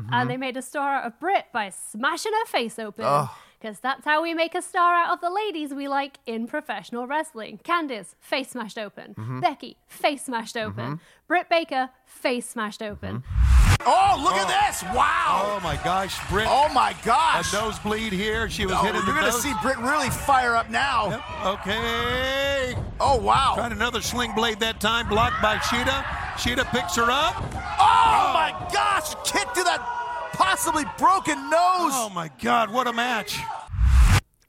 And 0.10 0.30
they 0.30 0.38
made 0.38 0.56
a 0.56 0.62
star 0.62 0.96
out 0.96 1.04
of 1.06 1.20
Britt 1.20 1.48
by 1.52 1.70
smashing 1.70 2.32
her 2.32 2.46
face 2.46 2.80
open. 2.80 3.04
Ugh. 3.06 3.30
Because 3.62 3.80
that's 3.80 4.06
how 4.06 4.24
we 4.24 4.34
make 4.34 4.56
a 4.56 4.62
star 4.62 4.96
out 4.96 5.14
of 5.14 5.22
the 5.22 5.30
ladies 5.30 5.72
we 5.72 5.88
like 5.88 6.18
in 6.26 6.48
professional 6.48 7.06
wrestling. 7.06 7.60
Candice, 7.64 8.16
face 8.20 8.50
smashed 8.50 8.80
open. 8.80 9.14
Mm-hmm. 9.14 9.40
Becky, 9.40 9.78
face 9.88 10.24
smashed 10.24 10.58
open. 10.58 10.84
Mm-hmm. 10.84 11.28
Britt 11.28 11.48
Baker, 11.48 11.90
face 12.06 12.50
smashed 12.50 12.82
open. 12.82 13.18
Mm-hmm. 13.18 13.62
Oh, 13.86 14.22
look 14.24 14.34
at 14.34 14.46
oh. 14.46 14.68
this! 14.68 14.84
Wow! 14.96 15.58
Oh 15.58 15.60
my 15.64 15.76
gosh, 15.84 16.18
Britt. 16.30 16.48
Oh 16.50 16.70
my 16.74 16.92
A 16.92 17.06
gosh! 17.06 17.54
nosebleed 17.54 18.14
here. 18.14 18.50
She 18.50 18.66
was 18.66 18.76
Oh, 18.76 18.84
hitting 18.84 19.02
you're 19.06 19.16
gonna 19.16 19.28
nose. 19.28 19.42
see 19.42 19.54
Britt 19.62 19.78
really 19.78 20.10
fire 20.10 20.56
up 20.56 20.70
now. 20.70 21.10
Yep. 21.10 21.46
Okay. 21.60 22.76
Oh 23.00 23.18
wow! 23.18 23.54
Tried 23.56 23.72
another 23.72 24.02
sling 24.02 24.34
blade 24.36 24.60
that 24.60 24.80
time, 24.80 25.08
blocked 25.08 25.42
by 25.42 25.58
Shida. 25.58 26.04
Shida 26.36 26.70
picks 26.72 26.96
her 26.96 27.10
up. 27.10 27.36
Oh, 27.56 27.78
oh. 27.80 28.34
my 28.34 28.56
gosh! 28.72 29.16
Kick 29.24 29.52
to 29.54 29.64
that 29.64 30.01
possibly 30.42 30.86
broken 30.98 31.38
nose. 31.50 31.94
Oh 31.94 32.12
my 32.14 32.30
God, 32.42 32.72
what 32.72 32.88
a 32.88 32.94
match. 32.94 33.40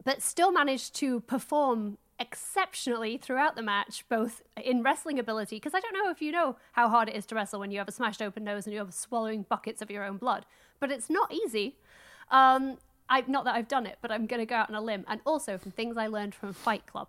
but 0.05 0.23
still 0.23 0.51
managed 0.51 0.95
to 0.97 1.21
perform 1.21 1.99
exceptionally 2.19 3.19
throughout 3.19 3.57
the 3.57 3.63
match, 3.63 4.05
both 4.09 4.43
in 4.57 4.83
wrestling 4.83 5.19
ability. 5.19 5.57
Because 5.57 5.75
I 5.75 5.81
don't 5.81 5.93
know 5.93 6.11
if 6.11 6.23
you 6.23 6.33
know 6.33 6.57
how 6.73 6.89
hard 6.89 7.09
it 7.09 7.15
is 7.15 7.27
to 7.27 7.35
wrestle 7.35 7.61
when 7.61 7.71
you 7.71 7.79
have 7.79 7.89
a 7.89 7.93
smashed 7.93 8.23
open 8.23 8.43
nose 8.43 8.67
and 8.67 8.75
you're 8.75 8.91
swallowing 8.91 9.45
buckets 9.49 9.83
of 9.83 9.91
your 9.91 10.05
own 10.05 10.17
blood, 10.17 10.47
but 10.81 10.91
it's 10.91 11.11
not 11.11 11.33
easy. 11.33 11.77
Um, 12.31 12.79
I, 13.09 13.25
not 13.27 13.45
that 13.45 13.55
I've 13.55 13.69
done 13.69 13.87
it, 13.87 13.99
but 14.01 14.11
I'm 14.11 14.27
going 14.27 14.41
to 14.41 14.47
go 14.47 14.55
out 14.55 14.71
on 14.71 14.75
a 14.75 14.81
limb. 14.81 15.05
And 15.09 15.21
also 15.27 15.59
from 15.59 15.73
things 15.73 15.97
I 15.97 16.07
learned 16.07 16.35
from 16.35 16.53
Fight 16.53 16.87
Club. 16.87 17.09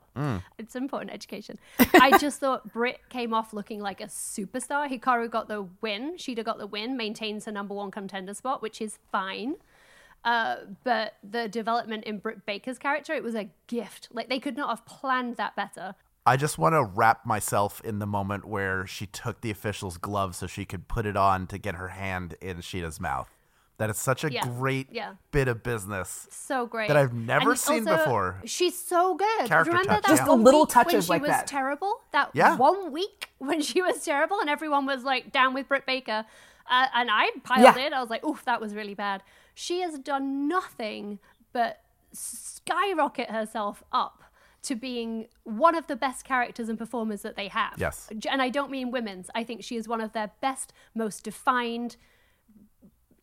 It's 0.57 0.75
important 0.75 1.11
education. 1.11 1.59
I 1.93 2.17
just 2.19 2.39
thought 2.39 2.73
Britt 2.73 2.99
came 3.09 3.33
off 3.33 3.53
looking 3.53 3.79
like 3.79 4.01
a 4.01 4.07
superstar. 4.07 4.89
Hikaru 4.89 5.29
got 5.29 5.47
the 5.47 5.67
win. 5.81 6.17
She'd 6.17 6.43
got 6.43 6.57
the 6.57 6.67
win, 6.67 6.97
maintains 6.97 7.45
her 7.45 7.51
number 7.51 7.73
one 7.73 7.91
contender 7.91 8.33
spot, 8.33 8.61
which 8.61 8.81
is 8.81 8.99
fine. 9.11 9.55
Uh, 10.25 10.57
but 10.83 11.15
the 11.23 11.47
development 11.47 12.05
in 12.05 12.17
Britt 12.17 12.45
Baker's 12.45 12.77
character, 12.77 13.13
it 13.13 13.23
was 13.23 13.35
a 13.35 13.49
gift. 13.67 14.09
Like 14.11 14.29
they 14.29 14.39
could 14.39 14.55
not 14.55 14.69
have 14.69 14.85
planned 14.85 15.37
that 15.37 15.55
better. 15.55 15.95
I 16.25 16.37
just 16.37 16.57
want 16.57 16.73
to 16.73 16.83
wrap 16.83 17.25
myself 17.25 17.81
in 17.83 17.99
the 17.99 18.05
moment 18.05 18.45
where 18.45 18.87
she 18.87 19.05
took 19.05 19.41
the 19.41 19.51
official's 19.51 19.97
glove 19.97 20.35
so 20.35 20.47
she 20.47 20.63
could 20.63 20.87
put 20.87 21.05
it 21.05 21.17
on 21.17 21.47
to 21.47 21.57
get 21.57 21.75
her 21.75 21.89
hand 21.89 22.35
in 22.41 22.61
Shida's 22.61 22.99
mouth. 22.99 23.29
That 23.83 23.89
is 23.89 23.97
such 23.97 24.23
a 24.23 24.31
Yeah. 24.31 24.45
great 24.45 24.87
Yeah. 24.93 25.15
bit 25.31 25.49
of 25.49 25.61
business. 25.61 26.25
So 26.31 26.65
great 26.65 26.87
That 26.87 26.95
I've 26.95 27.13
never 27.13 27.49
And 27.51 27.59
seen 27.59 27.85
also, 27.85 27.97
before. 27.97 28.41
She's 28.45 28.79
so 28.81 29.15
good. 29.15 29.45
Character 29.49 29.71
Remember 29.71 29.95
touch, 29.95 30.03
that 30.03 30.07
Just 30.07 30.23
the 30.23 30.29
one 30.31 30.43
little 30.45 30.61
week 30.61 30.73
when 30.75 30.85
touches 30.85 31.05
she 31.05 31.09
like 31.09 31.21
was 31.21 31.31
that. 31.31 31.47
terrible? 31.47 31.99
That 32.11 32.29
Yeah. 32.31 32.55
one 32.55 32.93
week 32.93 33.27
when 33.39 33.61
she 33.61 33.81
was 33.81 34.01
terrible, 34.05 34.39
and 34.39 34.49
everyone 34.49 34.85
was 34.85 35.03
like 35.03 35.33
down 35.33 35.53
with 35.53 35.67
Britt 35.67 35.85
Baker, 35.85 36.25
uh, 36.69 36.87
and 36.93 37.09
I 37.11 37.31
piled 37.43 37.75
Yeah. 37.75 37.77
it. 37.87 37.91
I 37.91 37.99
was 37.99 38.09
like, 38.09 38.23
"Oof, 38.25 38.45
that 38.45 38.61
was 38.61 38.73
really 38.73 38.93
bad." 38.93 39.21
She 39.53 39.81
has 39.81 39.99
done 39.99 40.47
nothing 40.47 41.19
but 41.51 41.81
skyrocket 42.13 43.31
herself 43.31 43.83
up 43.91 44.23
to 44.61 44.75
being 44.75 45.27
one 45.43 45.75
of 45.75 45.87
the 45.87 45.95
best 45.97 46.23
characters 46.23 46.69
and 46.69 46.77
performers 46.77 47.21
that 47.23 47.35
they 47.35 47.49
have. 47.49 47.73
Yes. 47.77 48.09
and 48.29 48.41
I 48.41 48.47
don't 48.47 48.71
mean 48.71 48.91
women's. 48.91 49.29
I 49.35 49.43
think 49.43 49.61
she 49.61 49.75
is 49.75 49.89
one 49.89 49.99
of 49.99 50.13
their 50.13 50.31
best, 50.39 50.71
most 50.95 51.25
defined 51.25 51.97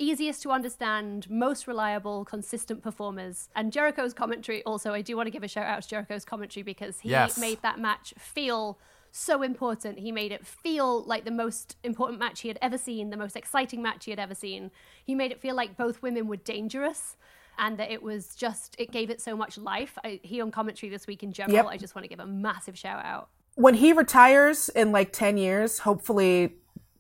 easiest 0.01 0.43
to 0.43 0.51
understand, 0.51 1.29
most 1.31 1.67
reliable, 1.67 2.25
consistent 2.25 2.83
performers. 2.83 3.49
And 3.55 3.73
Jericho's 3.73 4.15
commentary 4.15 4.63
also, 4.65 4.93
I 4.93 5.03
do 5.03 5.17
want 5.17 5.27
to 5.27 5.31
give 5.31 5.43
a 5.45 5.49
shout 5.49 5.67
out 5.67 5.83
to 5.83 5.89
Jericho's 5.89 6.25
commentary 6.25 6.63
because 6.63 7.01
he 7.01 7.11
Yes. 7.11 7.39
made 7.39 7.61
that 7.63 7.79
match 7.79 8.15
feel 8.19 8.79
so 9.13 9.43
important. 9.43 9.99
He 9.99 10.11
made 10.13 10.33
it 10.33 10.47
feel 10.47 11.03
like 11.05 11.25
the 11.25 11.31
most 11.31 11.77
important 11.85 12.19
match 12.19 12.41
he 12.41 12.49
had 12.49 12.59
ever 12.63 12.79
seen, 12.79 13.11
the 13.11 13.17
most 13.17 13.37
exciting 13.37 13.83
match 13.83 14.05
he 14.07 14.11
had 14.13 14.21
ever 14.21 14.35
seen. 14.35 14.71
He 15.05 15.15
made 15.15 15.33
it 15.33 15.41
feel 15.41 15.55
like 15.55 15.77
both 15.77 16.01
women 16.03 16.27
were 16.29 16.37
dangerous. 16.37 17.17
And 17.59 17.77
that 17.77 17.91
it 17.91 18.03
was 18.03 18.35
just, 18.37 18.75
it 18.79 18.91
gave 18.91 19.11
it 19.11 19.21
so 19.21 19.37
much 19.37 19.59
life. 19.59 19.99
I, 20.03 20.19
he 20.23 20.41
on 20.41 20.51
commentary 20.51 20.89
this 20.89 21.07
week 21.07 21.23
in 21.23 21.31
general, 21.33 21.57
Yep. 21.57 21.67
I 21.67 21.77
just 21.77 21.95
want 21.95 22.05
to 22.05 22.09
give 22.09 22.21
a 22.21 22.27
massive 22.27 22.79
shout 22.79 23.05
out. 23.05 23.29
when 23.57 23.75
he 23.75 23.93
retires 23.93 24.71
in 24.71 24.93
like 24.93 25.13
10 25.13 25.37
years, 25.37 25.81
hopefully 25.81 26.55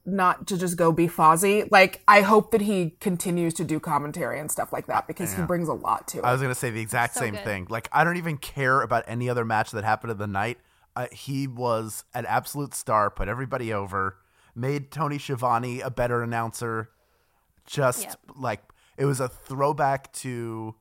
not 0.07 0.47
to 0.49 0.57
just 0.57 0.77
go 0.77 0.93
be 0.93 1.07
Fozzy. 1.07 1.71
Like, 1.71 2.03
I 2.09 2.23
hope 2.23 2.51
that 2.53 2.63
he 2.63 2.97
continues 3.01 3.55
to 3.55 3.65
do 3.65 3.79
commentary 3.79 4.41
and 4.41 4.51
stuff 4.51 4.73
like 4.73 4.87
that 4.87 5.07
because 5.07 5.35
he 5.35 5.43
brings 5.43 5.69
a 5.69 5.75
lot 5.75 6.09
to 6.09 6.19
it. 6.19 6.25
I 6.25 6.33
was 6.33 6.41
going 6.41 6.53
to 6.53 6.59
say 6.59 6.71
the 6.71 6.81
exact 6.81 7.15
So 7.15 7.21
same 7.21 7.35
good. 7.35 7.45
thing. 7.45 7.67
Like, 7.69 7.89
I 7.93 8.03
don't 8.05 8.17
even 8.17 8.39
care 8.39 8.81
about 8.81 9.05
any 9.07 9.29
other 9.29 9.45
match 9.45 9.71
that 9.73 9.85
happened 9.85 10.11
in 10.13 10.19
the 10.19 10.27
night. 10.27 10.59
Uh, 10.97 11.07
he 11.13 11.47
was 11.47 12.05
an 12.15 12.27
absolute 12.27 12.75
star, 12.75 13.11
put 13.11 13.29
everybody 13.29 13.73
over, 13.73 14.17
made 14.55 14.91
Tony 14.91 15.19
Schiavone 15.19 15.81
a 15.81 15.91
better 15.91 16.23
announcer. 16.23 16.91
Just 17.67 18.03
Yep. 18.03 18.19
like 18.37 18.61
it 18.97 19.05
was 19.05 19.21
a 19.21 19.29
throwback 19.29 20.13
to 20.15 20.75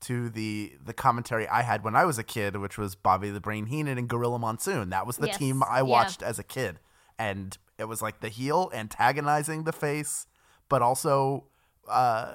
to 0.00 0.28
the 0.30 0.72
the 0.84 0.92
commentary 0.92 1.46
I 1.48 1.62
had 1.62 1.84
when 1.84 1.94
I 1.94 2.04
was 2.04 2.18
a 2.18 2.24
kid, 2.24 2.56
which 2.56 2.76
was 2.78 2.94
Bobby 2.96 3.30
the 3.30 3.40
Brain 3.40 3.66
Heenan 3.66 3.98
and 3.98 4.08
Gorilla 4.08 4.38
Monsoon. 4.38 4.90
That 4.90 5.06
was 5.06 5.16
the 5.18 5.26
Yes. 5.28 5.36
team 5.38 5.62
I 5.62 5.78
Yeah. 5.78 5.82
watched 5.82 6.22
as 6.22 6.38
a 6.38 6.42
kid, 6.44 6.80
and 7.18 7.56
it 7.78 7.84
was 7.84 8.02
like 8.02 8.20
the 8.20 8.28
heel 8.28 8.70
antagonizing 8.74 9.64
the 9.64 9.72
face, 9.72 10.26
but 10.68 10.82
also 10.82 11.44
uh, 11.88 12.34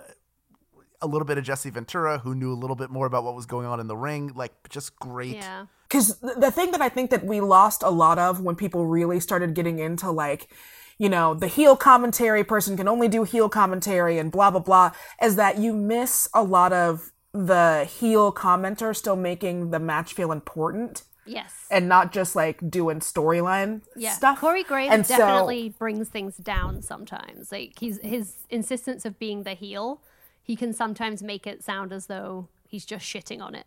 a 1.02 1.08
little 1.08 1.26
bit 1.26 1.38
of 1.38 1.44
Jesse 1.44 1.70
Ventura, 1.70 2.20
who 2.20 2.34
knew 2.34 2.52
a 2.52 2.56
little 2.56 2.76
bit 2.76 2.90
more 2.90 3.06
about 3.06 3.24
what 3.24 3.36
was 3.36 3.46
going 3.46 3.68
on 3.68 3.80
in 3.80 3.88
the 3.88 3.98
ring. 3.98 4.32
Like, 4.36 4.70
just 4.70 4.98
great. 5.00 5.36
Yeah. 5.36 5.66
because 5.88 6.18
the 6.20 6.50
thing 6.50 6.72
that 6.72 6.82
I 6.82 6.90
think 6.90 7.12
that 7.12 7.24
we 7.26 7.40
lost 7.42 7.84
a 7.84 7.90
lot 7.90 8.18
of 8.18 8.40
when 8.40 8.56
people 8.56 8.88
really 8.88 9.20
started 9.20 9.54
getting 9.54 9.80
into 9.80 10.10
like, 10.10 10.50
you 10.98 11.10
know, 11.10 11.34
the 11.34 11.48
heel 11.48 11.76
commentary 11.76 12.44
person 12.44 12.78
can 12.78 12.88
only 12.88 13.08
do 13.08 13.24
heel 13.24 13.50
commentary 13.50 14.18
and 14.18 14.32
blah 14.32 14.50
blah 14.50 14.62
blah, 14.62 14.92
is 15.22 15.36
that 15.36 15.58
you 15.60 15.74
miss 15.74 16.28
a 16.34 16.42
lot 16.42 16.74
of 16.74 17.12
the 17.34 17.88
heel 18.00 18.32
commenter 18.32 18.96
still 18.96 19.16
making 19.16 19.72
the 19.72 19.80
match 19.80 20.14
feel 20.14 20.32
important 20.32 21.04
Yes. 21.26 21.54
and 21.72 21.88
not 21.88 22.12
just 22.12 22.36
like 22.36 22.70
doing 22.70 23.00
storyline 23.00 23.82
yeah. 23.96 24.12
stuff. 24.12 24.40
Corey 24.40 24.64
Graves 24.64 24.94
And 24.94 25.06
so- 25.06 25.18
definitely 25.18 25.70
brings 25.70 26.10
things 26.10 26.38
down 26.38 26.82
sometimes. 26.82 27.52
Like 27.52 27.80
he's 27.80 28.00
his 28.02 28.46
insistence 28.50 29.06
of 29.06 29.20
being 29.20 29.44
the 29.44 29.54
heel, 29.54 30.02
he 30.42 30.56
can 30.56 30.74
sometimes 30.74 31.24
make 31.24 31.48
it 31.48 31.64
sound 31.64 31.94
as 31.94 32.08
though 32.08 32.50
he's 32.68 32.86
just 32.86 33.06
shitting 33.06 33.42
on 33.42 33.56
it. 33.56 33.66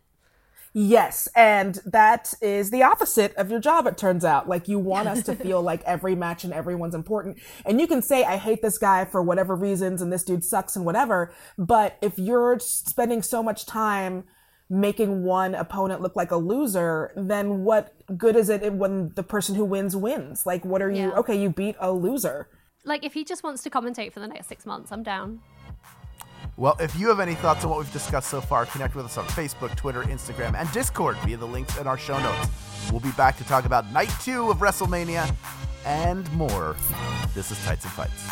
Yes, 0.73 1.27
and 1.35 1.79
that 1.85 2.35
is 2.39 2.69
the 2.69 2.83
opposite 2.83 3.33
of 3.35 3.49
your 3.49 3.59
job, 3.59 3.87
it 3.87 3.97
turns 3.97 4.23
out. 4.23 4.47
Like, 4.47 4.67
you 4.67 4.77
want 4.77 5.07
us 5.07 5.23
to 5.23 5.35
feel 5.35 5.61
like 5.61 5.81
every 5.85 6.13
match 6.13 6.43
and 6.43 6.53
everyone's 6.53 6.93
important. 6.93 7.39
And 7.65 7.81
you 7.81 7.87
can 7.87 8.03
say, 8.03 8.23
I 8.23 8.37
hate 8.37 8.61
this 8.61 8.77
guy 8.77 9.05
for 9.05 9.23
whatever 9.23 9.55
reasons, 9.55 10.03
and 10.03 10.13
this 10.13 10.23
dude 10.23 10.43
sucks 10.43 10.75
and 10.75 10.85
whatever. 10.85 11.33
But 11.57 11.97
if 12.03 12.19
you're 12.19 12.59
spending 12.59 13.23
so 13.23 13.41
much 13.41 13.65
time 13.65 14.25
making 14.69 15.23
one 15.23 15.55
opponent 15.55 16.01
look 16.01 16.15
like 16.15 16.31
a 16.31 16.35
loser, 16.35 17.11
then 17.15 17.63
what 17.63 17.93
good 18.17 18.35
is 18.35 18.49
it 18.49 18.73
when 18.73 19.11
the 19.15 19.23
person 19.23 19.55
who 19.55 19.63
wins 19.63 19.95
wins? 19.95 20.45
Like, 20.45 20.65
what 20.65 20.81
are 20.81 20.89
you? 20.91 21.09
Yeah. 21.09 21.19
Okay, 21.19 21.39
you 21.39 21.49
beat 21.49 21.75
a 21.79 21.91
loser. 21.91 22.49
Like 22.83 23.03
if 23.03 23.13
he 23.13 23.23
just 23.23 23.43
wants 23.43 23.63
to 23.63 23.69
commentate 23.69 24.13
for 24.13 24.19
the 24.19 24.27
next 24.27 24.47
six 24.47 24.65
months, 24.65 24.91
I'm 24.91 25.03
down. 25.03 25.41
Well, 26.55 26.75
if 26.79 26.97
you 26.97 27.07
have 27.09 27.19
any 27.19 27.35
thoughts 27.35 27.63
on 27.63 27.69
what 27.69 27.79
we've 27.79 27.93
discussed 27.93 28.29
so 28.29 28.41
far, 28.41 28.65
connect 28.65 28.95
with 28.95 29.05
us 29.05 29.17
on 29.17 29.25
Facebook, 29.25 29.75
Twitter, 29.75 30.03
Instagram, 30.03 30.55
and 30.55 30.71
Discord 30.71 31.17
via 31.17 31.37
the 31.37 31.45
links 31.45 31.77
in 31.77 31.85
our 31.85 31.97
show 31.97 32.19
notes. 32.19 32.49
We'll 32.91 32.99
be 32.99 33.11
back 33.11 33.37
to 33.37 33.43
talk 33.43 33.65
about 33.65 33.91
night 33.91 34.11
two 34.21 34.49
of 34.49 34.57
WrestleMania 34.57 35.33
and 35.85 36.31
more. 36.33 36.75
This 37.35 37.51
is 37.51 37.63
Tights 37.63 37.85
and 37.85 37.93
Fights. 37.93 38.27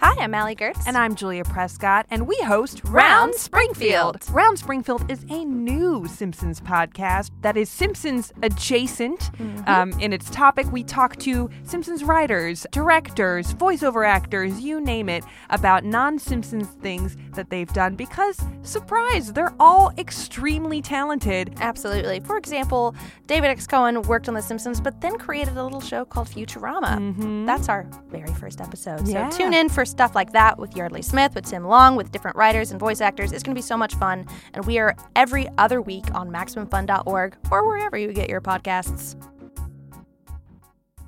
Hi, 0.00 0.22
I'm 0.22 0.34
Allie 0.34 0.54
Goertz. 0.54 0.86
And 0.86 0.96
I'm 0.96 1.14
Julia 1.14 1.42
Prescott, 1.44 2.06
and 2.10 2.26
we 2.26 2.36
host 2.44 2.82
Round 2.84 3.34
Springfield. 3.34 4.24
Round 4.30 4.58
Springfield 4.58 5.10
is 5.10 5.24
a 5.30 5.44
new 5.44 6.06
Simpsons 6.06 6.60
podcast 6.60 7.30
that 7.40 7.56
is 7.56 7.70
Simpsons 7.70 8.32
adjacent. 8.42 9.20
Mm-hmm. 9.20 9.62
Um, 9.66 9.92
in 9.98 10.12
its 10.12 10.28
topic, 10.28 10.70
we 10.70 10.84
talk 10.84 11.16
to 11.20 11.48
Simpsons 11.62 12.04
writers, 12.04 12.66
directors, 12.72 13.54
voiceover 13.54 14.06
actors, 14.06 14.60
you 14.60 14.80
name 14.80 15.08
it, 15.08 15.24
about 15.48 15.84
non 15.84 16.18
Simpsons 16.18 16.68
things 16.68 17.16
that 17.34 17.48
they've 17.48 17.72
done 17.72 17.94
because, 17.94 18.38
surprise, 18.62 19.32
they're 19.32 19.54
all 19.58 19.92
extremely 19.96 20.82
talented. 20.82 21.54
Absolutely. 21.58 22.20
For 22.20 22.36
example, 22.36 22.94
David 23.26 23.48
X. 23.48 23.66
Cohen 23.66 24.02
worked 24.02 24.28
on 24.28 24.34
The 24.34 24.42
Simpsons, 24.42 24.80
but 24.80 25.00
then 25.00 25.16
created 25.16 25.56
a 25.56 25.64
little 25.64 25.80
show 25.80 26.04
called 26.04 26.28
Futurama. 26.28 27.46
That's 27.46 27.70
our 27.70 27.86
very 28.08 28.32
first 28.34 28.60
episode. 28.60 29.08
Yeah. 29.08 29.30
So 29.30 29.38
tune 29.38 29.54
in 29.54 29.68
for 29.70 29.85
stuff 29.86 30.14
like 30.14 30.32
that 30.32 30.58
with 30.58 30.76
Yeardley 30.76 31.02
Smith, 31.02 31.34
with 31.34 31.46
Tim 31.46 31.64
Long, 31.64 31.96
with 31.96 32.12
different 32.12 32.36
writers 32.36 32.70
and 32.70 32.80
voice 32.80 33.00
actors. 33.00 33.32
It's 33.32 33.42
going 33.42 33.54
to 33.54 33.58
be 33.58 33.62
so 33.62 33.76
much 33.76 33.94
fun. 33.94 34.26
And 34.54 34.64
we 34.66 34.78
are 34.78 34.96
every 35.14 35.48
other 35.58 35.80
week 35.80 36.12
on 36.14 36.30
MaximumFun.org 36.30 37.36
or 37.50 37.66
wherever 37.66 37.96
you 37.96 38.12
get 38.12 38.28
your 38.28 38.40
podcasts. 38.40 39.14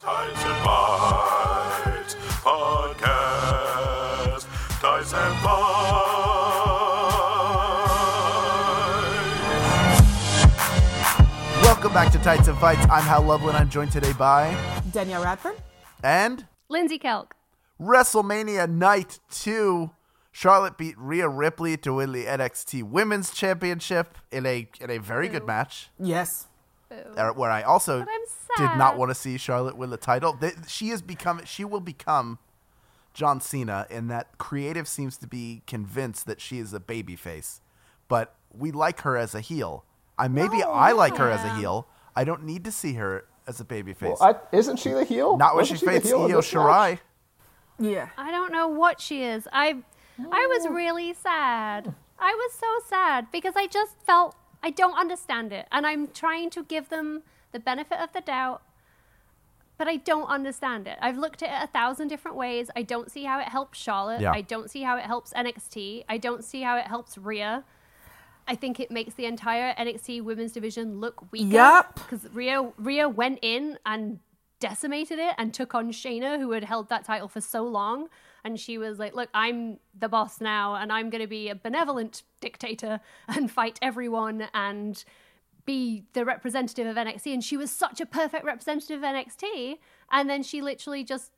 Tights 0.01 0.45
and 0.45 0.65
Fights 0.65 2.15
Podcast. 2.43 4.47
Tights 4.81 5.13
and 5.13 5.35
Fights. 9.89 11.63
Welcome 11.63 11.93
back 11.93 12.11
to 12.13 12.19
Tights 12.19 12.49
and 12.49 12.59
Fights. 12.59 12.85
I'm 12.91 13.03
Hal 13.03 13.23
Lublin. 13.23 13.55
I'm 13.55 13.69
joined 13.69 13.93
today 13.93 14.13
by 14.13 14.57
Danielle 14.93 15.23
Radford? 15.23 15.57
and 16.03 16.47
Lindsay 16.69 16.99
Kelk. 16.99 17.33
WrestleMania 17.81 18.69
Night 18.69 19.19
2. 19.31 19.91
Charlotte 20.31 20.77
beat 20.79 20.95
Rhea 20.99 21.29
Ripley 21.29 21.77
to 21.79 21.95
win 21.95 22.13
the 22.13 22.25
NXT 22.27 22.85
Women's 22.85 23.33
Championship 23.33 24.19
in 24.31 24.47
a 24.47 24.69
in 24.81 24.91
a 24.91 24.99
very 24.99 25.29
good 25.29 25.45
match. 25.47 25.91
Yes. 25.99 26.47
uh, 26.91 27.31
Where 27.31 27.51
I 27.51 27.63
also 27.63 28.05
did 28.57 28.71
not 28.77 28.97
want 28.97 29.11
to 29.11 29.15
see 29.17 29.37
Charlotte 29.37 29.77
win 29.77 29.91
the 29.91 29.97
title. 29.97 30.35
Th- 30.35 30.55
She 30.69 30.91
has 30.91 31.03
become 31.03 31.41
she 31.45 31.65
will 31.65 31.81
become 31.81 32.39
John 33.15 33.41
Cena 33.41 33.87
in 33.91 34.07
that 34.09 34.39
creative 34.39 34.87
seems 34.87 35.17
to 35.19 35.27
be 35.27 35.63
convinced 35.67 36.27
that 36.27 36.41
she 36.41 36.59
is 36.61 36.73
a 36.73 36.79
babyface, 36.79 37.61
but 38.07 38.37
we 38.57 38.71
like 38.71 39.01
her 39.01 39.17
as 39.17 39.35
a 39.35 39.41
heel. 39.41 39.85
I 40.17 40.29
maybe 40.29 40.63
I 40.63 40.93
like 40.93 41.17
her 41.17 41.31
as 41.31 41.43
a 41.45 41.55
heel. 41.57 41.89
I 42.15 42.23
don't 42.23 42.45
need 42.45 42.65
to 42.65 42.71
see 42.71 42.93
her 42.95 43.25
as 43.49 43.61
a 43.61 43.65
babyface. 43.65 44.21
Well, 44.21 44.23
I, 44.53 44.57
isn't 44.57 44.79
she 44.79 44.91
the 44.93 45.05
heel? 45.05 45.37
not 45.37 45.57
when 45.57 45.65
she 45.65 45.73
Wasn't 45.75 45.87
the 45.87 45.93
fights 46.01 46.09
heel 46.09 46.23
Io 46.31 46.41
Shirai. 46.41 46.91
match? 46.91 47.01
Yeah. 47.79 48.09
I 48.17 48.31
don't 48.31 48.53
know 48.53 48.69
what 48.69 49.01
she 49.01 49.23
is. 49.23 49.49
I 49.53 49.79
I 50.19 50.47
was 50.47 50.67
oh. 50.67 50.71
really 50.71 51.15
sad. 51.15 51.87
Hmm. 51.87 51.93
I 52.19 52.35
was 52.35 52.53
so 52.53 52.89
sad 52.89 53.31
because 53.31 53.55
I 53.57 53.67
just 53.67 53.97
felt 54.05 54.35
I 54.63 54.71
don't 54.71 54.99
understand 54.99 55.53
it. 55.53 55.67
And 55.71 55.87
I'm 55.87 56.09
trying 56.09 56.51
to 56.51 56.65
give 56.65 56.89
them 56.89 57.23
the 57.53 57.61
benefit 57.61 57.99
of 58.01 58.13
the 58.13 58.21
doubt, 58.21 58.63
but 59.77 59.87
I 59.87 59.97
don't 59.97 60.27
understand 60.27 60.89
it. 60.89 60.99
I've 61.01 61.17
looked 61.17 61.43
at 61.43 61.63
it 61.63 61.65
a 61.65 61.73
thousand 61.73 62.09
different 62.09 62.37
ways. 62.37 62.71
I 62.75 62.83
don't 62.83 63.11
see 63.11 63.25
how 63.25 63.39
it 63.39 63.49
helps 63.49 63.79
Charlotte. 63.79 64.21
Yeah. 64.21 64.33
I 64.33 64.41
don't 64.41 64.71
see 64.71 64.83
how 64.83 64.97
it 64.97 65.05
helps 65.05 65.33
NXT. 65.33 66.05
I 66.09 66.19
don't 66.19 66.45
see 66.45 66.63
how 66.63 66.77
it 66.77 66.87
helps 66.87 67.17
Rhea. 67.17 67.65
I 68.49 68.55
think 68.55 68.81
it 68.81 68.91
makes 68.91 69.15
the 69.15 69.27
entire 69.27 69.75
NXT 69.75 70.23
women's 70.23 70.53
division 70.53 71.01
look 71.01 71.31
weaker. 71.31 71.55
Yup. 71.55 71.95
Because 71.95 72.29
Rhea 72.33 72.73
Rhea 72.79 73.09
went 73.09 73.39
in 73.43 73.79
and 73.87 74.19
decimated 74.61 75.19
it 75.19 75.35
and 75.39 75.55
took 75.55 75.75
on 75.75 75.93
Shayna, 75.93 76.39
who 76.39 76.53
had 76.53 76.65
held 76.65 76.89
that 76.89 77.05
title 77.05 77.29
for 77.29 77.41
so 77.41 77.63
long. 77.65 78.09
And 78.45 78.59
she 78.59 78.79
was 78.79 78.99
like, 78.99 79.15
Look, 79.15 79.29
I'm 79.35 79.79
the 79.99 80.09
boss 80.09 80.41
now, 80.41 80.75
and 80.75 80.93
I'm 80.93 81.11
going 81.11 81.21
to 81.23 81.29
be 81.29 81.49
a 81.49 81.55
benevolent 81.55 82.23
dictator 82.41 83.01
and 83.29 83.51
fight 83.51 83.79
everyone 83.83 84.49
and 84.55 85.05
be 85.65 86.05
the 86.15 86.25
representative 86.25 86.87
of 86.87 86.97
NXT. 86.97 87.35
And 87.35 87.45
she 87.45 87.57
was 87.57 87.71
such 87.71 88.01
a 88.01 88.07
perfect 88.07 88.45
representative 88.45 89.03
of 89.03 89.05
NXT. 89.05 89.79
And 90.11 90.31
then 90.31 90.43
she 90.43 90.63
literally 90.63 91.05
just 91.05 91.33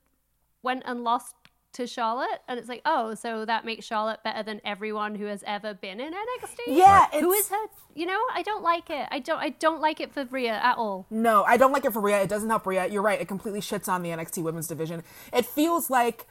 went 0.63 0.83
and 0.87 1.03
lost 1.03 1.35
to 1.75 1.87
Charlotte. 1.87 2.41
And 2.49 2.59
it's 2.59 2.69
like, 2.69 2.83
oh, 2.85 3.15
so 3.15 3.45
that 3.45 3.65
makes 3.65 3.85
Charlotte 3.87 4.21
better 4.25 4.43
than 4.43 4.61
everyone 4.65 5.15
who 5.15 5.27
has 5.27 5.43
ever 5.47 5.75
been 5.75 6.01
in 6.01 6.13
NXT? 6.13 6.59
Yeah, 6.69 7.07
Who 7.13 7.33
it's- 7.33 7.45
is 7.47 7.49
her? 7.51 7.67
You 7.95 8.07
know, 8.07 8.21
I 8.33 8.43
don't 8.43 8.63
like 8.63 8.89
it. 8.89 9.09
I 9.11 9.19
don't. 9.19 9.39
I 9.39 9.49
don't 9.51 9.81
like 9.81 10.01
it 10.01 10.13
for 10.15 10.25
Rhea 10.25 10.53
at 10.53 10.77
all. 10.79 11.07
No, 11.11 11.43
I 11.43 11.57
don't 11.57 11.73
like 11.73 11.85
it 11.85 11.93
for 11.93 12.01
Rhea. 12.01 12.23
It 12.23 12.29
doesn't 12.29 12.49
help 12.49 12.65
Rhea. 12.65 12.87
You're 12.87 13.03
right. 13.03 13.21
It 13.21 13.27
completely 13.27 13.61
shits 13.61 13.89
on 13.89 14.03
the 14.03 14.11
NXT 14.11 14.45
women's 14.45 14.69
division. 14.69 15.03
It 15.33 15.45
feels 15.45 15.91
like 15.91 16.27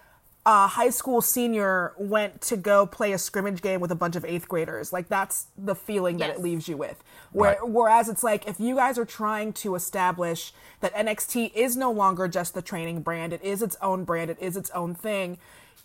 a 0.46 0.68
high 0.68 0.90
school 0.90 1.22
senior 1.22 1.94
went 1.98 2.42
to 2.42 2.56
go 2.56 2.86
play 2.86 3.12
a 3.12 3.18
scrimmage 3.18 3.62
game 3.62 3.82
with 3.82 3.92
a 3.92 3.96
bunch 3.96 4.16
of 4.16 4.24
eighth 4.24 4.48
graders. 4.48 4.94
Like 4.94 5.10
that's 5.10 5.48
the 5.58 5.76
feeling 5.76 6.18
that 6.18 6.30
it 6.30 6.42
leaves 6.42 6.68
you 6.68 6.78
with. 6.78 7.04
Where, 7.32 7.58
Whereas 7.62 8.08
it's 8.10 8.24
like 8.24 8.48
if 8.48 8.60
you 8.60 8.76
guys 8.76 8.98
are 8.98 9.06
trying 9.06 9.54
to 9.54 9.76
establish 9.76 10.54
that 10.80 10.94
NXT 10.96 11.54
is 11.54 11.76
no 11.76 11.92
longer 11.92 12.28
just 12.28 12.54
the 12.54 12.62
training 12.62 13.02
brand, 13.02 13.34
it 13.34 13.44
is 13.44 13.62
its 13.62 13.76
own 13.82 14.06
brand, 14.06 14.32
it 14.32 14.38
is 14.40 14.56
its 14.56 14.70
own 14.72 14.96
thing. 14.96 15.38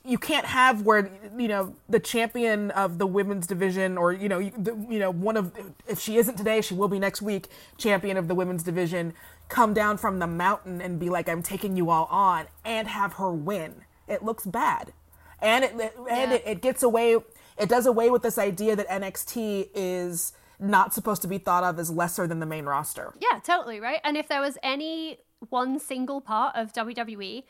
You 0.06 0.18
can't 0.18 0.46
have 0.46 0.82
where 0.82 1.10
you 1.36 1.48
know 1.48 1.74
the 1.88 1.98
champion 1.98 2.70
of 2.72 2.98
the 2.98 3.06
women's 3.06 3.46
division, 3.46 3.96
or 3.96 4.12
you 4.12 4.28
know, 4.28 4.38
you, 4.38 4.52
the, 4.56 4.76
you 4.88 4.98
know, 4.98 5.10
one 5.10 5.36
of 5.36 5.50
if 5.88 5.98
she 5.98 6.18
isn't 6.18 6.36
today, 6.36 6.60
she 6.60 6.74
will 6.74 6.88
be 6.88 6.98
next 6.98 7.22
week. 7.22 7.48
Champion 7.78 8.18
of 8.18 8.28
the 8.28 8.34
women's 8.34 8.62
division, 8.62 9.14
come 9.48 9.72
down 9.72 9.96
from 9.96 10.18
the 10.18 10.26
mountain 10.26 10.82
and 10.82 11.00
be 11.00 11.08
like, 11.08 11.26
"I'm 11.26 11.42
taking 11.42 11.74
you 11.74 11.88
all 11.88 12.04
on," 12.10 12.48
and 12.66 12.86
have 12.86 13.14
her 13.14 13.32
win. 13.32 13.84
It 14.08 14.22
looks 14.22 14.44
bad, 14.46 14.92
and 15.40 15.64
it 15.64 15.72
and 15.72 15.92
Yeah. 16.06 16.32
it, 16.34 16.42
it 16.46 16.60
gets 16.62 16.82
away. 16.82 17.16
It 17.58 17.68
does 17.68 17.86
away 17.86 18.10
with 18.10 18.22
this 18.22 18.38
idea 18.38 18.74
that 18.76 18.88
NXT 18.88 19.70
is 19.74 20.32
not 20.58 20.92
supposed 20.94 21.22
to 21.22 21.28
be 21.28 21.38
thought 21.38 21.64
of 21.64 21.78
as 21.78 21.90
lesser 21.90 22.26
than 22.26 22.40
the 22.40 22.46
main 22.46 22.64
roster. 22.64 23.12
Yeah, 23.20 23.38
totally 23.40 23.80
right. 23.80 24.00
And 24.04 24.16
if 24.16 24.28
there 24.28 24.40
was 24.40 24.56
any 24.62 25.18
one 25.50 25.78
single 25.78 26.20
part 26.20 26.56
of 26.56 26.72
WWE 26.72 27.44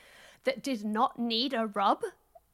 that 0.45 0.62
did 0.62 0.85
not 0.85 1.19
need 1.19 1.53
a 1.55 1.67
rub, 1.67 2.03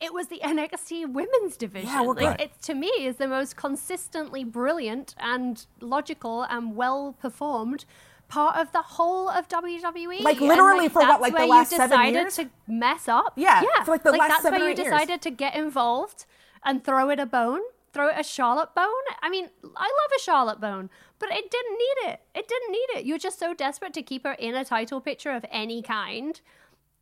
it 0.00 0.12
was 0.14 0.28
the 0.28 0.40
NXT 0.42 1.12
women's 1.12 1.56
division. 1.56 1.88
Yeah, 1.88 2.02
we're 2.02 2.14
like 2.14 2.38
good. 2.38 2.44
it 2.46 2.62
to 2.62 2.74
me 2.74 2.88
is 3.00 3.16
the 3.16 3.28
most 3.28 3.56
consistently 3.56 4.44
brilliant 4.44 5.14
and 5.18 5.64
logical 5.80 6.42
and 6.44 6.74
well 6.76 7.16
performed 7.20 7.84
part 8.30 8.56
of 8.56 8.72
the 8.72 8.80
whole 8.80 9.28
of 9.28 9.48
WWE. 9.48 10.22
Like, 10.22 10.40
literally 10.40 10.88
for 10.88 11.02
what, 11.02 11.20
like, 11.20 11.36
the 11.36 11.46
last 11.46 11.72
you 11.72 11.76
seven 11.76 11.98
decided 11.98 12.20
years? 12.20 12.36
to 12.36 12.50
mess 12.66 13.08
up. 13.08 13.34
Yeah, 13.36 13.62
yeah. 13.62 13.84
for, 13.84 13.90
like, 13.90 14.02
the 14.02 14.12
last 14.12 14.28
that's 14.28 14.42
seven 14.42 14.60
where 14.60 14.68
you 14.68 14.72
eight 14.72 14.78
years. 14.78 14.92
decided 14.92 15.20
to 15.22 15.30
get 15.30 15.54
involved 15.54 16.24
and 16.64 16.82
throw 16.82 17.10
it 17.10 17.18
a 17.20 17.26
bone. 17.26 17.60
Throw 17.92 18.08
it 18.08 18.14
a 18.16 18.22
Charlotte 18.22 18.72
bone. 18.74 18.86
I 19.20 19.28
mean, 19.28 19.48
I 19.76 19.82
love 19.82 20.12
a 20.16 20.22
Charlotte 20.22 20.60
bone, 20.60 20.90
but 21.18 21.28
it 21.32 21.50
didn't 21.50 21.72
need 21.72 22.10
it. 22.12 22.20
It 22.36 22.46
didn't 22.46 22.70
need 22.70 22.98
it. 22.98 23.04
You're 23.04 23.18
just 23.18 23.38
so 23.40 23.52
desperate 23.52 23.92
to 23.94 24.02
keep 24.02 24.22
her 24.22 24.34
in 24.34 24.54
a 24.54 24.64
title 24.64 25.00
picture 25.00 25.32
of 25.32 25.44
any 25.50 25.82
kind 25.82 26.40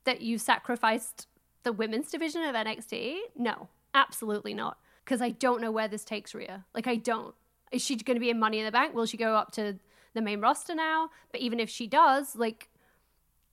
that 0.05 0.23
you 0.23 0.39
sacrificed 0.39 1.27
the 1.63 1.73
women's 1.73 2.11
division 2.11 2.43
of 2.43 2.55
NXT. 2.55 3.19
No, 3.37 3.69
absolutely 3.93 4.55
not. 4.55 4.79
Because 5.05 5.21
I 5.21 5.29
don't 5.29 5.61
know 5.61 5.71
where 5.71 5.89
this 5.89 6.05
takes 6.05 6.35
Rhea. 6.35 6.65
Like, 6.75 6.87
I 6.87 6.97
don't. 6.97 7.35
Is 7.71 7.83
she 7.85 7.97
going 7.97 8.17
to 8.17 8.21
be 8.21 8.31
in 8.31 8.39
Money 8.39 8.59
in 8.61 8.65
the 8.65 8.73
Bank? 8.73 8.95
Will 8.95 9.05
she 9.05 9.19
go 9.19 9.35
up 9.35 9.53
to 9.53 9.79
the 10.15 10.21
main 10.21 10.41
roster 10.41 10.75
now? 10.75 11.11
But 11.33 11.41
even 11.41 11.61
if 11.61 11.69
she 11.71 11.87
does, 11.87 12.37
like, 12.37 12.69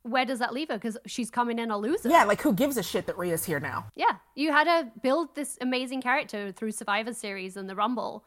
where 0.04 0.26
does 0.26 0.40
that 0.40 0.54
leave 0.54 0.70
her? 0.70 0.76
Because 0.76 0.98
she's 1.06 1.32
coming 1.32 1.58
in 1.60 1.72
a 1.72 1.78
loser. 1.78 2.10
Yeah, 2.10 2.26
like 2.26 2.42
who 2.42 2.54
gives 2.54 2.78
a 2.78 2.84
shit 2.84 3.08
that 3.08 3.18
Rhea's 3.18 3.46
here 3.46 3.60
now? 3.60 3.88
Yeah, 3.96 4.18
you 4.36 4.52
had 4.52 4.66
to 4.66 4.92
build 5.02 5.36
this 5.36 5.58
amazing 5.62 6.02
character 6.02 6.52
through 6.52 6.72
Survivor 6.72 7.14
Series 7.14 7.58
and 7.58 7.68
the 7.70 7.76
Rumble, 7.76 8.24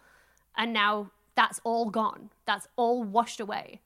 and 0.56 0.72
now 0.72 1.10
that's 1.34 1.60
all 1.62 1.88
gone. 1.90 2.30
That's 2.46 2.66
all 2.76 3.04
washed 3.04 3.38
away, 3.38 3.80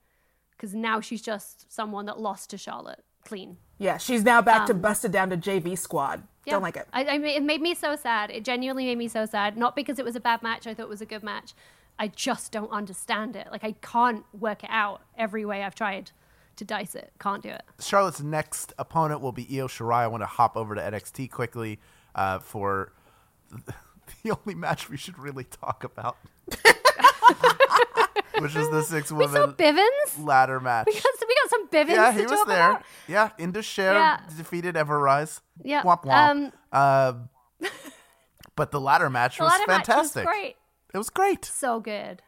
because 0.57 0.73
now 0.73 1.01
she's 1.01 1.21
just 1.21 1.71
someone 1.71 2.05
that 2.07 2.19
lost 2.19 2.49
to 2.49 2.57
Charlotte 2.57 3.03
clean. 3.25 3.57
Yeah, 3.77 3.97
she's 3.97 4.23
now 4.23 4.41
back 4.41 4.65
to 4.67 4.73
Um, 4.73 4.81
busted 4.81 5.11
down 5.11 5.29
to 5.29 5.37
JV 5.37 5.77
squad. 5.77 6.23
Yeah. 6.45 6.53
Don't 6.53 6.61
like 6.63 6.75
it. 6.75 6.87
I, 6.91 7.05
I 7.05 7.17
mean, 7.17 7.37
it 7.37 7.43
made 7.43 7.61
me 7.61 7.73
so 7.73 7.95
sad. 7.95 8.31
It 8.31 8.43
genuinely 8.43 8.85
made 8.85 8.97
me 8.97 9.07
so 9.07 9.25
sad. 9.25 9.55
Not 9.55 9.75
because 9.75 9.97
it 9.97 10.03
was 10.03 10.15
a 10.15 10.19
bad 10.19 10.43
match. 10.43 10.67
I 10.67 10.73
thought 10.73 10.83
it 10.83 10.89
was 10.89 11.01
a 11.01 11.05
good 11.05 11.23
match. 11.23 11.53
I 11.99 12.07
just 12.07 12.51
don't 12.51 12.71
understand 12.71 13.35
it. 13.35 13.47
Like 13.51 13.63
I 13.63 13.73
can't 13.81 14.25
work 14.33 14.63
it 14.63 14.69
out 14.71 15.01
every 15.17 15.45
way 15.45 15.63
I've 15.63 15.75
tried 15.75 16.11
to 16.57 16.65
dice 16.65 16.95
it. 16.95 17.11
Can't 17.19 17.41
do 17.41 17.49
it. 17.49 17.63
Charlotte's 17.79 18.21
next 18.21 18.73
opponent 18.77 19.21
will 19.21 19.31
be 19.31 19.47
Io 19.59 19.67
Shirai. 19.67 19.97
I 20.01 20.07
want 20.07 20.21
to 20.21 20.27
hop 20.27 20.55
over 20.57 20.75
to 20.75 20.81
NXT 20.81 21.31
quickly 21.31 21.79
uh, 22.15 22.39
for 22.39 22.91
the 24.23 24.31
only 24.31 24.55
match 24.55 24.89
we 24.89 24.97
should 24.97 25.17
really 25.17 25.43
talk 25.45 25.83
about, 25.83 26.17
which 28.39 28.55
is 28.55 28.69
the 28.69 28.83
six 28.83 29.11
women 29.11 29.53
Bivens. 29.53 30.19
ladder 30.23 30.59
match. 30.59 30.87
We 30.87 30.93
got, 30.93 31.03
we 31.27 31.35
got 31.43 31.49
some 31.49 31.67
Bivens. 31.69 31.89
yeah, 31.95 32.11
to 32.11 32.17
he 32.17 32.21
was 32.23 32.31
talk 32.31 32.47
there. 32.47 32.69
about. 32.71 32.83
Yeah, 33.07 33.29
Indus 33.37 33.65
Sher 33.65 33.93
Yeah. 33.93 34.19
defeated 34.35 34.75
Ever-Rise. 34.75 35.41
Yeah, 35.63 35.83
Womp 35.83 36.03
womp. 36.03 36.29
um, 36.31 36.51
Uh, 36.71 37.13
but 38.55 38.71
the 38.71 38.79
ladder 38.81 39.09
match 39.09 39.37
The 39.37 39.43
was 39.43 39.51
ladder 39.51 39.63
match 39.67 39.87
was 39.87 39.95
fantastic. 39.95 40.25
great. 40.25 40.55
It 40.93 40.97
was 40.97 41.09
great. 41.09 41.45
so 41.45 41.79
good. 41.79 42.21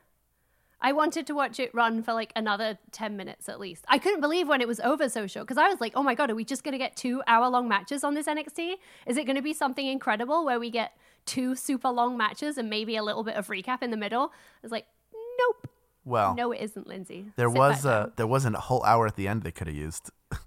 I 0.82 0.92
wanted 0.92 1.26
to 1.28 1.34
watch 1.34 1.60
it 1.60 1.74
run 1.74 2.04
for 2.04 2.14
like 2.14 2.32
another 2.36 2.78
10 2.92 3.16
minutes 3.18 3.48
at 3.50 3.60
least. 3.60 3.86
I 3.88 3.98
couldn't 3.98 4.22
believe 4.22 4.48
when 4.48 4.62
it 4.62 4.68
was 4.68 4.80
over 4.82 5.08
so 5.10 5.26
short 5.26 5.48
because 5.48 5.58
I 5.58 5.68
was 5.70 5.80
like, 5.82 5.94
oh 5.96 6.04
my 6.04 6.14
God, 6.16 6.30
are 6.30 6.36
we 6.36 6.44
just 6.46 6.64
going 6.64 6.74
to 6.74 6.78
get 6.78 6.96
two 6.96 7.24
hour 7.28 7.48
long 7.50 7.68
matches 7.68 8.04
on 8.04 8.14
this 8.14 8.28
NXT? 8.28 8.76
Is 9.08 9.18
it 9.18 9.26
going 9.26 9.38
to 9.38 9.42
be 9.42 9.54
something 9.54 9.86
incredible 9.88 10.46
where 10.46 10.60
we 10.60 10.70
get 10.70 10.92
two 11.26 11.56
super 11.56 11.90
long 11.90 12.18
matches 12.18 12.58
and 12.58 12.70
maybe 12.70 12.98
a 12.98 13.04
little 13.04 13.24
bit 13.24 13.36
of 13.36 13.48
recap 13.48 13.82
in 13.82 13.90
the 13.90 13.98
middle? 13.98 14.32
I 14.34 14.60
was 14.64 14.72
like, 14.72 14.86
nope. 15.14 15.70
Well, 16.04 16.36
No, 16.36 16.52
it 16.52 16.62
isn't, 16.62 16.86
Lindsay. 16.86 17.32
there 17.36 17.50
Sit 17.50 17.58
was 17.58 17.86
a 17.86 18.12
there 18.16 18.28
wasn't 18.28 18.56
a 18.56 18.60
whole 18.60 18.84
hour 18.84 19.08
at 19.08 19.16
the 19.16 19.28
end 19.28 19.42
they 19.42 19.52
could 19.52 19.66
have 19.68 19.76
used. 19.76 20.12
it 20.32 20.38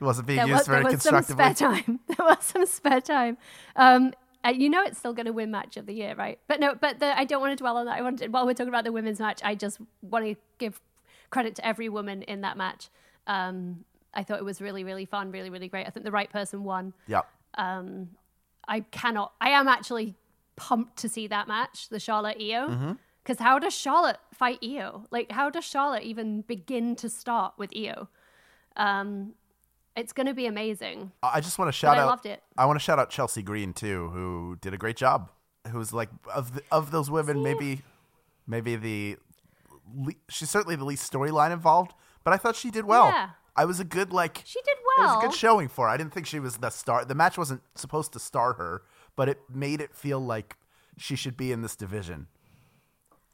wasn't 0.00 0.28
being 0.28 0.36
there 0.36 0.46
used 0.46 0.58
was, 0.60 0.66
there 0.68 0.82
very 0.82 0.94
was 0.94 1.02
some 1.02 1.14
constructively. 1.14 1.54
spare 1.54 1.70
time. 1.84 2.00
There 2.06 2.26
was 2.26 2.44
some 2.44 2.66
spare 2.66 3.00
time. 3.00 3.36
Um, 3.74 4.12
uh, 4.44 4.50
you 4.50 4.68
know 4.68 4.82
it's 4.82 4.98
still 4.98 5.12
going 5.12 5.26
to 5.26 5.32
win 5.32 5.50
match 5.50 5.76
of 5.76 5.86
the 5.86 5.94
year, 5.94 6.14
right? 6.14 6.38
But 6.48 6.60
no, 6.60 6.74
but 6.74 7.00
the, 7.00 7.18
I 7.18 7.24
don't 7.24 7.40
want 7.40 7.56
to 7.56 7.62
dwell 7.62 7.76
on 7.76 7.86
that. 7.86 7.98
I 7.98 8.02
want 8.02 8.18
to, 8.18 8.28
while 8.28 8.46
we're 8.46 8.54
talking 8.54 8.68
about 8.68 8.84
the 8.84 8.92
women's 8.92 9.20
match, 9.20 9.40
I 9.44 9.54
just 9.54 9.80
want 10.02 10.24
to 10.24 10.36
give 10.58 10.80
credit 11.30 11.54
to 11.56 11.66
every 11.66 11.88
woman 11.88 12.22
in 12.22 12.40
that 12.42 12.56
match. 12.56 12.88
Um, 13.26 13.84
I 14.14 14.22
thought 14.22 14.38
it 14.38 14.44
was 14.44 14.60
really, 14.60 14.84
really 14.84 15.04
fun, 15.04 15.30
really, 15.30 15.50
really 15.50 15.68
great. 15.68 15.86
I 15.86 15.90
think 15.90 16.04
the 16.04 16.12
right 16.12 16.30
person 16.30 16.64
won. 16.64 16.92
Yep. 17.06 17.26
Um, 17.54 18.10
I 18.68 18.80
cannot. 18.80 19.32
I 19.40 19.50
am 19.50 19.68
actually 19.68 20.14
pumped 20.56 20.98
to 20.98 21.08
see 21.08 21.26
that 21.28 21.48
match, 21.48 21.88
the 21.88 22.00
Charlotte 22.00 22.36
Io. 22.40 22.68
Mm-hmm. 22.68 22.92
Because 23.22 23.38
how 23.38 23.58
does 23.60 23.72
Charlotte 23.72 24.18
fight 24.34 24.58
Io? 24.64 25.06
Like, 25.12 25.30
how 25.30 25.48
does 25.48 25.64
Charlotte 25.64 26.02
even 26.02 26.40
begin 26.42 26.96
to 26.96 27.08
start 27.08 27.54
with 27.56 27.70
Io? 27.76 28.08
Um, 28.76 29.34
it's 29.96 30.12
going 30.12 30.26
to 30.26 30.34
be 30.34 30.46
amazing. 30.46 31.12
I 31.22 31.40
just 31.40 31.58
want 31.58 31.68
to 31.68 31.72
shout 31.72 31.96
I 31.98 32.00
out. 32.02 32.06
loved 32.08 32.26
it. 32.26 32.42
I 32.56 32.66
want 32.66 32.78
to 32.78 32.82
shout 32.84 32.98
out 32.98 33.10
Chelsea 33.10 33.42
Green 33.42 33.72
too, 33.72 34.08
who 34.10 34.56
did 34.60 34.72
a 34.74 34.78
great 34.78 34.96
job. 34.96 35.30
Who's 35.70 35.92
like 35.92 36.08
of 36.34 36.54
the, 36.54 36.62
of 36.72 36.90
those 36.90 37.10
women, 37.10 37.42
maybe 37.42 37.82
maybe 38.46 38.74
the 38.76 39.16
le- 39.94 40.12
she's 40.28 40.50
certainly 40.50 40.74
the 40.76 40.84
least 40.84 41.10
storyline 41.12 41.52
involved, 41.52 41.92
but 42.24 42.32
I 42.32 42.36
thought 42.36 42.56
she 42.56 42.70
did 42.70 42.84
well. 42.84 43.06
Yeah. 43.06 43.30
I 43.54 43.64
was 43.66 43.78
a 43.78 43.84
good 43.84 44.12
like 44.12 44.42
She 44.44 44.60
did 44.62 44.76
well. 44.96 45.06
it 45.12 45.16
was 45.16 45.24
a 45.24 45.26
good 45.28 45.36
showing 45.36 45.68
for 45.68 45.86
her. 45.86 45.92
I 45.92 45.96
didn't 45.96 46.12
think 46.14 46.26
she 46.26 46.40
was 46.40 46.56
the 46.56 46.70
star. 46.70 47.04
The 47.04 47.14
match 47.14 47.36
wasn't 47.38 47.62
supposed 47.74 48.12
to 48.14 48.18
star 48.18 48.54
her, 48.54 48.82
but 49.14 49.28
it 49.28 49.40
made 49.52 49.80
it 49.80 49.94
feel 49.94 50.18
like 50.18 50.56
she 50.96 51.14
should 51.16 51.36
be 51.36 51.52
in 51.52 51.60
this 51.62 51.76
division. 51.76 52.26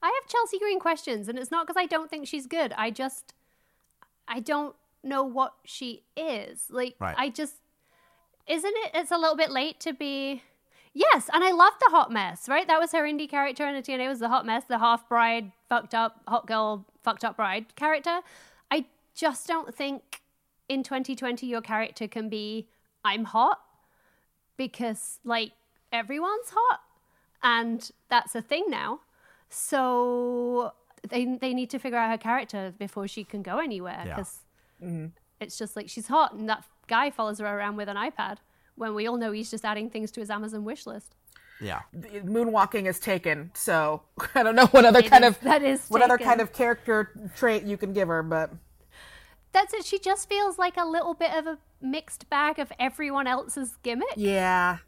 I 0.02 0.06
have 0.08 0.28
Chelsea 0.30 0.58
Green 0.58 0.78
questions, 0.80 1.28
and 1.28 1.38
it's 1.38 1.50
not 1.50 1.66
because 1.66 1.80
I 1.80 1.86
don't 1.86 2.10
think 2.10 2.26
she's 2.26 2.46
good. 2.46 2.72
I 2.76 2.90
just, 2.90 3.32
I 4.28 4.40
don't 4.40 4.74
know 5.02 5.22
what 5.22 5.54
she 5.64 6.02
is. 6.16 6.64
Like, 6.70 6.96
Right. 6.98 7.14
I 7.18 7.28
just, 7.28 7.54
isn't 8.46 8.74
it? 8.84 8.90
It's 8.94 9.10
a 9.10 9.16
little 9.18 9.36
bit 9.36 9.50
late 9.50 9.80
to 9.80 9.92
be. 9.92 10.42
Yes, 10.94 11.28
and 11.32 11.44
I 11.44 11.52
love 11.52 11.74
the 11.80 11.90
hot 11.90 12.10
mess, 12.10 12.48
right? 12.48 12.66
That 12.66 12.80
was 12.80 12.92
her 12.92 13.02
indie 13.02 13.28
character 13.28 13.66
in 13.68 13.74
the 13.74 13.82
TNA 13.82 14.08
was 14.08 14.18
the 14.18 14.28
hot 14.28 14.44
mess, 14.46 14.64
the 14.64 14.78
half 14.78 15.08
bride, 15.08 15.52
fucked 15.68 15.94
up, 15.94 16.22
hot 16.26 16.46
girl, 16.46 16.86
fucked 17.04 17.24
up 17.24 17.36
bride 17.36 17.76
character. 17.76 18.20
I 18.70 18.86
just 19.14 19.46
don't 19.46 19.72
think 19.74 20.22
in 20.68 20.82
2020 20.82 21.46
your 21.46 21.60
character 21.60 22.08
can 22.08 22.28
be 22.28 22.68
I'm 23.04 23.24
hot 23.24 23.60
because 24.56 25.20
like 25.24 25.52
everyone's 25.92 26.50
hot 26.50 26.80
and 27.42 27.90
that's 28.08 28.34
a 28.34 28.42
thing 28.42 28.64
now. 28.68 29.00
So 29.50 30.72
they 31.08 31.24
they 31.36 31.54
need 31.54 31.70
to 31.70 31.78
figure 31.78 31.98
out 31.98 32.10
her 32.10 32.18
character 32.18 32.72
before 32.76 33.06
she 33.08 33.24
can 33.24 33.42
go 33.42 33.58
anywhere 33.58 34.02
Yeah. 34.06 34.16
Because 34.80 35.10
it's 35.40 35.58
just 35.58 35.76
like 35.76 35.88
she's 35.88 36.08
hot 36.08 36.32
and 36.34 36.48
that 36.48 36.64
guy 36.86 37.10
follows 37.10 37.38
her 37.38 37.46
around 37.46 37.76
with 37.76 37.88
an 37.88 37.96
iPad 37.96 38.38
when 38.74 38.94
we 38.94 39.06
all 39.06 39.16
know 39.16 39.32
he's 39.32 39.50
just 39.50 39.64
adding 39.64 39.90
things 39.90 40.10
to 40.12 40.20
his 40.20 40.30
Amazon 40.30 40.64
wish 40.64 40.86
list. 40.86 41.14
Yeah. 41.60 41.80
Moonwalking 41.94 42.86
is 42.88 43.00
taken, 43.00 43.50
so 43.54 44.02
I 44.34 44.42
don't 44.44 44.54
know 44.54 44.66
what 44.66 44.84
other 44.84 45.00
It 45.00 45.10
kind 45.10 45.24
is- 45.24 45.30
of 45.36 45.40
that 45.40 45.62
is 45.62 45.86
what 45.88 46.02
other 46.02 46.18
kind 46.18 46.40
of 46.40 46.52
character 46.52 47.30
trait 47.36 47.64
you 47.64 47.76
can 47.76 47.92
give 47.92 48.08
her, 48.08 48.22
but 48.22 48.52
That's 49.52 49.74
it. 49.74 49.84
She 49.84 49.98
just 49.98 50.28
feels 50.28 50.58
like 50.58 50.76
a 50.76 50.84
little 50.84 51.14
bit 51.14 51.32
of 51.32 51.46
a 51.46 51.58
mixed 51.80 52.28
bag 52.30 52.58
of 52.58 52.70
everyone 52.78 53.26
else's 53.26 53.76
gimmick, 53.82 54.08
Yeah. 54.16 54.78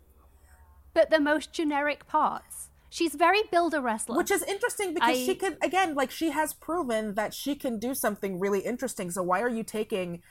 but 0.94 1.11
the 1.11 1.20
most 1.20 1.53
generic 1.53 2.07
parts. 2.07 2.68
She's 2.90 3.14
very 3.14 3.42
builder 3.50 3.81
wrestler. 3.81 4.16
Which 4.16 4.31
is 4.31 4.42
interesting 4.42 4.92
because 4.94 5.16
I- 5.16 5.24
she 5.26 5.35
could 5.35 5.57
again, 5.62 5.94
like 5.94 6.11
she 6.11 6.31
has 6.31 6.53
proven 6.53 7.14
that 7.14 7.33
she 7.33 7.55
can 7.55 7.79
do 7.79 7.94
something 7.94 8.38
really 8.38 8.61
interesting. 8.61 9.11
So 9.11 9.22
why 9.22 9.40
are 9.40 9.48
you 9.48 9.62
taking 9.62 10.22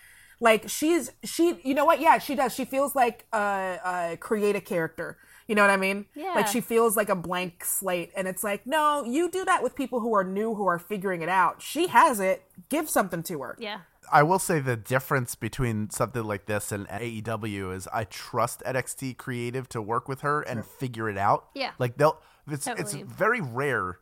like 0.42 0.70
she's 0.70 1.12
she 1.24 1.60
you 1.64 1.74
know 1.74 1.86
what? 1.86 2.00
Yeah, 2.00 2.18
she 2.20 2.36
does. 2.36 2.54
She 2.54 2.66
feels 2.66 2.96
like 2.96 3.26
a, 3.34 3.80
a 4.14 4.18
create 4.18 4.56
a 4.56 4.62
character. 4.62 5.18
You 5.48 5.56
know 5.56 5.64
what 5.64 5.72
I 5.72 5.78
mean? 5.78 6.06
Yeah. 6.14 6.34
Like 6.36 6.48
she 6.48 6.62
feels 6.62 6.96
like 6.96 7.10
a 7.10 7.16
blank 7.16 7.66
slate 7.66 8.12
and 8.16 8.28
it's 8.28 8.44
like, 8.44 8.68
no, 8.68 9.04
you 9.04 9.32
do 9.32 9.44
that 9.46 9.64
with 9.64 9.74
people 9.76 10.00
who 10.00 10.14
are 10.14 10.24
new 10.24 10.54
who 10.54 10.68
are 10.68 10.78
figuring 10.78 11.22
it 11.24 11.30
out. 11.30 11.62
She 11.62 11.88
has 11.88 12.20
it. 12.20 12.44
Give 12.70 12.88
something 12.90 13.24
to 13.24 13.42
her. 13.42 13.56
yeah. 13.60 13.80
I 14.12 14.24
will 14.24 14.40
say 14.40 14.60
the 14.60 14.76
difference 14.76 15.36
between 15.36 15.92
something 15.92 16.24
like 16.24 16.48
this 16.48 16.72
and 16.72 16.88
AEW 16.88 17.76
is 17.76 17.88
I 17.94 18.06
trust 18.06 18.64
NXT 18.66 19.18
creative 19.18 19.70
to 19.70 19.84
work 19.84 20.08
with 20.08 20.22
her 20.22 20.42
and 20.42 20.66
figure 20.66 21.10
it 21.10 21.18
out. 21.18 21.50
Yeah. 21.54 21.72
Like 21.78 21.98
they'll 21.98 22.20
it's 22.52 22.68
it's 22.68 22.94
very 22.94 23.42
rare 23.42 24.00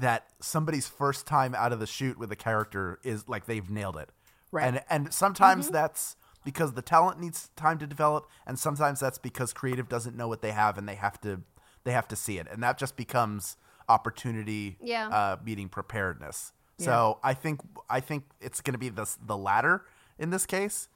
that 0.00 0.26
somebody's 0.40 0.88
first 0.88 1.26
time 1.26 1.54
out 1.54 1.72
of 1.72 1.78
the 1.80 1.86
shoot 1.86 2.18
with 2.18 2.32
a 2.32 2.36
character 2.36 2.98
is 3.02 3.28
like 3.28 3.46
they've 3.46 3.68
nailed 3.68 3.96
it. 3.96 4.10
Right. 4.50 4.64
And 4.66 4.82
and 4.88 5.12
sometimes 5.12 5.68
that's 5.70 6.16
because 6.44 6.72
the 6.72 6.82
talent 6.82 7.20
needs 7.20 7.50
time 7.56 7.78
to 7.78 7.86
develop 7.86 8.26
and 8.46 8.58
sometimes 8.58 9.00
that's 9.00 9.18
because 9.18 9.52
creative 9.52 9.88
doesn't 9.88 10.16
know 10.16 10.28
what 10.28 10.42
they 10.42 10.52
have 10.52 10.78
and 10.78 10.88
they 10.88 10.94
have 10.94 11.20
to 11.22 11.42
they 11.84 11.92
have 11.92 12.08
to 12.08 12.16
see 12.16 12.38
it. 12.38 12.46
And 12.50 12.62
that 12.62 12.78
just 12.78 12.96
becomes 12.96 13.56
opportunity 13.88 14.76
Yeah. 14.80 15.08
uh 15.08 15.36
meeting 15.44 15.68
preparedness. 15.68 16.52
So 16.78 17.18
I 17.22 17.34
think 17.34 17.60
I 17.88 18.00
think 18.00 18.24
it's 18.40 18.60
going 18.60 18.72
to 18.74 18.78
be 18.78 18.88
the 18.88 19.08
the 19.24 19.36
latter 19.36 19.84
in 20.18 20.30
this 20.30 20.46
case. 20.46 20.88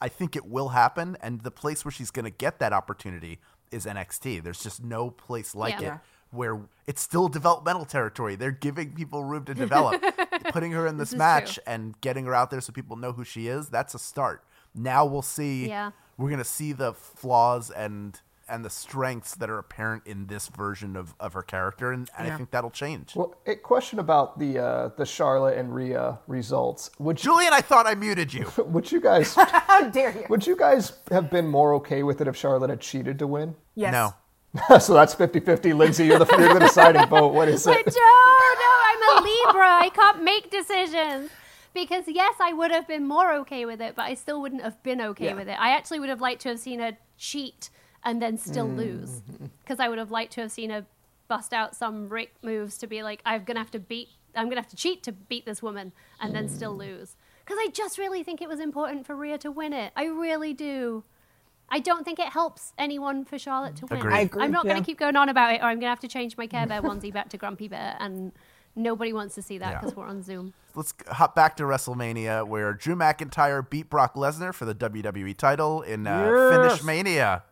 I 0.00 0.08
think 0.08 0.36
it 0.36 0.44
will 0.46 0.68
happen, 0.70 1.16
and 1.22 1.40
the 1.40 1.50
place 1.50 1.82
where 1.84 1.90
she's 1.92 2.10
going 2.10 2.26
to 2.26 2.30
get 2.30 2.58
that 2.58 2.74
opportunity 2.74 3.38
is 3.70 3.86
NXT. 3.86 4.42
There's 4.42 4.62
just 4.62 4.82
no 4.82 5.10
place 5.10 5.54
like 5.54 5.80
Yeah. 5.80 5.94
it 5.96 6.00
where 6.30 6.60
it's 6.86 7.00
still 7.00 7.28
developmental 7.28 7.84
territory. 7.84 8.34
They're 8.34 8.50
giving 8.50 8.92
people 8.92 9.22
room 9.24 9.44
to 9.44 9.54
develop, 9.54 10.02
putting 10.52 10.72
her 10.72 10.86
in 10.86 10.98
this, 10.98 11.10
is 11.12 11.16
match 11.18 11.54
true. 11.54 11.62
and 11.66 11.98
getting 12.00 12.26
her 12.26 12.34
out 12.34 12.50
there 12.50 12.60
so 12.60 12.72
people 12.72 12.96
know 12.96 13.12
who 13.12 13.24
she 13.24 13.46
is. 13.46 13.68
That's 13.68 13.94
a 13.94 13.98
start. 13.98 14.42
Now 14.74 15.06
we'll 15.06 15.22
see. 15.22 15.68
Yeah. 15.68 15.92
We're 16.18 16.28
going 16.28 16.38
to 16.38 16.44
see 16.44 16.72
the 16.72 16.92
flaws 16.94 17.70
and 17.70 18.20
and 18.48 18.64
the 18.64 18.70
strengths 18.70 19.34
that 19.36 19.50
are 19.50 19.58
apparent 19.58 20.06
in 20.06 20.26
this 20.26 20.48
version 20.48 20.96
of, 20.96 21.14
of 21.18 21.32
her 21.32 21.42
character, 21.42 21.92
and, 21.92 22.08
and 22.18 22.30
I 22.30 22.36
think 22.36 22.50
that'll 22.50 22.70
change. 22.70 23.14
Well, 23.16 23.34
a 23.46 23.56
question 23.56 23.98
about 23.98 24.38
the 24.38 24.58
uh, 24.58 24.88
the 24.96 25.04
Charlotte 25.06 25.58
and 25.58 25.74
Rhea 25.74 26.18
results. 26.26 26.90
Would 26.98 27.18
you, 27.22 27.30
Julian, 27.32 27.52
I 27.52 27.60
thought 27.60 27.86
I 27.86 27.94
muted 27.94 28.32
you. 28.32 28.50
would 28.66 28.90
you 28.90 29.00
guys 29.00 29.34
How 29.38 29.88
dare 29.88 30.12
you? 30.12 30.26
would 30.28 30.46
you 30.46 30.56
guys 30.56 30.92
have 31.10 31.30
been 31.30 31.46
more 31.48 31.74
okay 31.74 32.02
with 32.02 32.20
it 32.20 32.28
if 32.28 32.36
Charlotte 32.36 32.70
had 32.70 32.80
cheated 32.80 33.18
to 33.18 33.26
win? 33.26 33.54
Yes. 33.74 33.92
No. 33.92 34.14
so 34.78 34.94
that's 34.94 35.14
50-50. 35.14 35.74
Lindsay, 35.76 36.06
you're 36.06 36.18
the 36.18 36.36
you're 36.38 36.54
the 36.54 36.60
deciding 36.60 37.06
vote. 37.08 37.34
What 37.34 37.48
is 37.48 37.64
But 37.64 37.78
it? 37.78 37.86
no, 37.86 37.92
no, 37.92 38.72
I'm 38.86 39.18
a 39.18 39.22
Libra. 39.22 39.68
I 39.82 39.90
can't 39.94 40.22
make 40.22 40.50
decisions. 40.50 41.30
Because 41.74 42.04
yes, 42.06 42.34
I 42.40 42.54
would 42.54 42.70
have 42.70 42.88
been 42.88 43.06
more 43.06 43.34
okay 43.34 43.66
with 43.66 43.82
it, 43.82 43.94
but 43.94 44.02
I 44.06 44.14
still 44.14 44.40
wouldn't 44.40 44.62
have 44.62 44.82
been 44.82 44.98
okay 45.02 45.26
Yeah. 45.26 45.34
with 45.34 45.46
it. 45.48 45.58
I 45.60 45.76
actually 45.76 46.00
would 46.00 46.08
have 46.08 46.22
liked 46.22 46.40
to 46.42 46.48
have 46.50 46.58
seen 46.58 46.80
her 46.80 46.96
cheat 47.18 47.68
and 48.06 48.22
then 48.22 48.38
still 48.38 48.66
Mm. 48.68 48.76
lose. 48.76 49.20
Because 49.62 49.80
I 49.80 49.88
would 49.90 49.98
have 49.98 50.10
liked 50.12 50.32
to 50.34 50.40
have 50.42 50.52
seen 50.52 50.70
her 50.70 50.86
bust 51.28 51.52
out 51.52 51.74
some 51.74 52.08
Ric 52.08 52.32
moves 52.42 52.78
to 52.78 52.86
be 52.86 53.02
like, 53.02 53.20
I'm 53.26 53.42
gonna 53.44 53.58
have 53.58 53.72
to 53.72 53.80
beat, 53.80 54.08
I'm 54.34 54.48
gonna 54.48 54.60
have 54.60 54.68
to 54.70 54.76
cheat 54.76 55.02
to 55.02 55.12
beat 55.12 55.44
this 55.44 55.60
woman, 55.60 55.92
and 56.20 56.34
then 56.34 56.48
still 56.48 56.74
Mm. 56.74 56.78
lose. 56.78 57.16
Because 57.44 57.58
I 57.60 57.68
just 57.72 57.98
really 57.98 58.22
think 58.22 58.40
it 58.40 58.48
was 58.48 58.60
important 58.60 59.06
for 59.06 59.14
Rhea 59.16 59.38
to 59.38 59.50
win 59.50 59.72
it. 59.72 59.92
I 59.96 60.04
really 60.06 60.54
do. 60.54 61.02
I 61.68 61.80
don't 61.80 62.04
think 62.04 62.20
it 62.20 62.28
helps 62.28 62.72
anyone 62.78 63.24
for 63.24 63.38
Charlotte 63.40 63.74
to 63.76 63.86
win. 63.86 63.98
Agreed. 63.98 64.14
I 64.14 64.20
agree, 64.20 64.42
I'm 64.44 64.52
not 64.52 64.64
going 64.64 64.76
to 64.76 64.84
keep 64.84 64.98
going 65.00 65.16
on 65.16 65.28
about 65.28 65.52
it, 65.52 65.60
or 65.60 65.64
I'm 65.64 65.78
going 65.80 65.90
to 65.90 65.96
have 65.96 66.00
to 66.00 66.08
change 66.08 66.36
my 66.36 66.46
Care 66.46 66.64
Bear 66.66 66.80
onesie 66.90 67.12
back 67.12 67.28
to 67.30 67.36
Grumpy 67.38 67.66
Bear, 67.66 67.96
and 67.98 68.30
nobody 68.76 69.12
wants 69.12 69.34
to 69.34 69.42
see 69.42 69.58
that 69.58 69.70
Yeah. 69.72 69.80
because 69.80 69.96
we're 69.96 70.06
on 70.06 70.22
Zoom. 70.22 70.54
Let's 70.76 70.94
hop 71.08 71.34
back 71.34 71.56
to 71.56 71.64
WrestleMania, 71.64 72.46
where 72.46 72.72
Drew 72.72 72.94
McIntyre 72.94 73.68
beat 73.68 73.90
Brock 73.90 74.14
Lesnar 74.14 74.54
for 74.54 74.64
the 74.64 74.74
WWE 74.76 75.34
title 75.36 75.82
in 75.82 76.06
uh, 76.06 76.10
Yes. 76.52 76.56
Finish 76.78 76.82
Mania. 76.84 77.42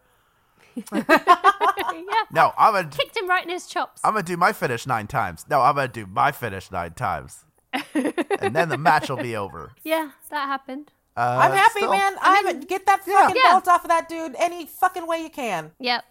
yeah, 0.92 2.24
No, 2.30 2.52
I'm 2.58 2.74
gonna 2.74 2.88
kicked 2.88 3.16
him 3.16 3.28
right 3.28 3.44
in 3.44 3.50
his 3.50 3.66
chops. 3.66 4.00
I'm 4.04 4.14
gonna 4.14 4.22
do 4.24 4.36
my 4.36 4.52
finish 4.52 4.86
nine 4.86 5.06
times. 5.06 5.44
No, 5.48 5.60
I'm 5.60 5.74
gonna 5.74 5.88
do 5.88 6.06
my 6.06 6.32
finish 6.32 6.70
nine 6.70 6.92
times, 6.94 7.44
and 7.94 8.54
then 8.54 8.68
the 8.68 8.78
match 8.78 9.08
will 9.08 9.16
be 9.16 9.36
over. 9.36 9.72
yeah, 9.82 10.10
that 10.30 10.46
happened. 10.46 10.90
Uh, 11.16 11.38
I'm 11.42 11.52
happy, 11.52 11.78
still, 11.80 11.92
man. 11.92 12.14
I'm 12.20 12.60
get 12.60 12.86
that 12.86 13.04
fucking 13.04 13.36
Yeah. 13.36 13.52
belt 13.52 13.68
off 13.68 13.84
of 13.84 13.88
that 13.88 14.08
dude 14.08 14.34
any 14.38 14.66
fucking 14.66 15.06
way 15.06 15.22
you 15.22 15.30
can. 15.30 15.70
Yep. 15.78 16.04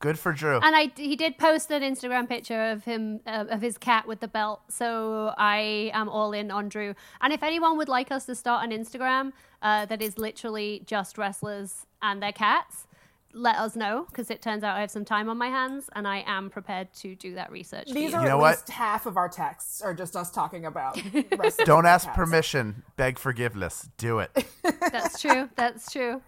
Good 0.00 0.16
for 0.18 0.32
Drew. 0.32 0.58
And 0.60 0.74
I 0.76 0.90
he 0.96 1.14
did 1.16 1.38
post 1.38 1.70
an 1.72 1.82
Instagram 1.82 2.28
picture 2.28 2.70
of 2.70 2.84
him 2.84 3.20
uh, 3.26 3.44
of 3.50 3.60
his 3.62 3.78
cat 3.78 4.06
with 4.06 4.18
the 4.20 4.26
belt. 4.28 4.62
So 4.68 5.32
I 5.38 5.90
am 5.92 6.08
all 6.08 6.32
in 6.32 6.50
on 6.52 6.68
Drew. 6.68 6.94
And 7.20 7.32
if 7.32 7.42
anyone 7.42 7.76
would 7.76 7.88
like 7.88 8.10
us 8.12 8.24
to 8.26 8.34
start 8.34 8.64
an 8.64 8.70
Instagram 8.70 9.32
uh, 9.62 9.86
that 9.86 10.00
is 10.02 10.16
literally 10.18 10.82
just 10.86 11.18
wrestlers 11.18 11.86
and 12.02 12.20
their 12.22 12.30
cats, 12.32 12.86
let 13.34 13.56
us 13.56 13.76
know 13.76 14.06
because 14.10 14.30
it 14.30 14.40
turns 14.42 14.64
out 14.64 14.76
I 14.76 14.80
have 14.80 14.90
some 14.90 15.04
time 15.04 15.28
on 15.28 15.36
my 15.36 15.48
hands 15.48 15.90
and 15.94 16.08
I 16.08 16.24
am 16.26 16.48
prepared 16.50 16.92
to 16.94 17.14
do 17.14 17.34
that 17.34 17.52
research. 17.52 17.88
for 17.88 17.94
These 17.94 18.12
you. 18.12 18.16
are 18.16 18.20
You 18.22 18.26
at 18.26 18.30
know 18.30 18.38
what? 18.38 18.56
least 18.56 18.70
half 18.70 19.06
of 19.06 19.16
our 19.16 19.28
texts 19.28 19.82
are 19.82 19.94
just 19.94 20.16
us 20.16 20.30
talking 20.30 20.64
about. 20.64 20.98
Don't 21.64 21.86
ask 21.86 22.06
cats. 22.06 22.16
permission. 22.16 22.82
Beg 22.96 23.18
forgiveness. 23.18 23.88
Do 23.98 24.20
it. 24.20 24.30
That's 24.92 25.20
true. 25.20 25.48
That's 25.56 25.92
true. 25.92 26.22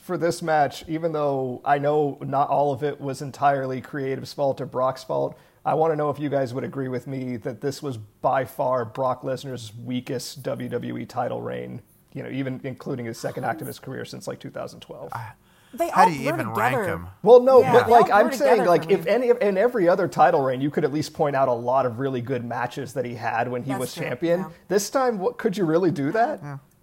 for 0.00 0.16
this 0.18 0.42
match, 0.42 0.84
even 0.88 1.12
though 1.12 1.60
I 1.64 1.78
know 1.78 2.18
not 2.20 2.48
all 2.48 2.72
of 2.72 2.82
it 2.82 3.00
was 3.00 3.22
entirely 3.22 3.80
Creative's 3.80 4.32
fault 4.32 4.60
or 4.60 4.66
Brock's 4.66 5.02
fault, 5.02 5.36
I 5.64 5.74
want 5.74 5.92
to 5.92 5.96
know 5.96 6.10
if 6.10 6.18
you 6.20 6.28
guys 6.28 6.54
would 6.54 6.62
agree 6.62 6.88
with 6.88 7.06
me 7.08 7.36
that 7.38 7.60
this 7.60 7.82
was 7.82 7.96
by 7.96 8.44
far 8.44 8.84
Brock 8.84 9.22
Lesnar's 9.22 9.72
weakest 9.74 10.42
WWE 10.42 11.08
title 11.08 11.40
reign. 11.42 11.82
You 12.12 12.22
know, 12.22 12.30
even 12.30 12.60
including 12.64 13.04
his 13.06 13.18
second 13.18 13.44
act 13.44 13.60
of 13.60 13.66
his 13.66 13.78
career 13.78 14.04
since 14.04 14.26
like 14.28 14.38
2012. 14.40 15.10
They 15.76 15.88
How 15.90 16.02
all 16.02 16.08
do 16.08 16.14
you 16.14 16.28
even 16.28 16.38
together. 16.38 16.60
rank 16.60 16.86
him? 16.86 17.06
Well, 17.22 17.40
no, 17.40 17.60
Yeah. 17.60 17.72
but 17.72 17.86
They 17.86 17.92
like 17.92 18.10
I'm 18.10 18.32
saying, 18.32 18.64
like 18.64 18.90
if 18.90 19.04
me. 19.04 19.10
any 19.10 19.30
in 19.40 19.56
every 19.58 19.88
other 19.88 20.08
title 20.08 20.42
reign, 20.42 20.60
you 20.60 20.70
could 20.70 20.84
at 20.84 20.92
least 20.92 21.12
point 21.14 21.36
out 21.36 21.48
a 21.48 21.52
lot 21.52 21.86
of 21.86 21.98
really 21.98 22.20
good 22.20 22.44
matches 22.44 22.92
that 22.94 23.04
he 23.04 23.14
had 23.14 23.48
when 23.48 23.62
he 23.62 23.70
That's 23.70 23.80
was 23.80 23.94
true, 23.94 24.04
champion. 24.04 24.40
yeah. 24.40 24.48
This 24.68 24.90
time, 24.90 25.18
what 25.18 25.38
could 25.38 25.56
you 25.56 25.64
really 25.64 25.90
do 25.90 26.12
that? 26.12 26.40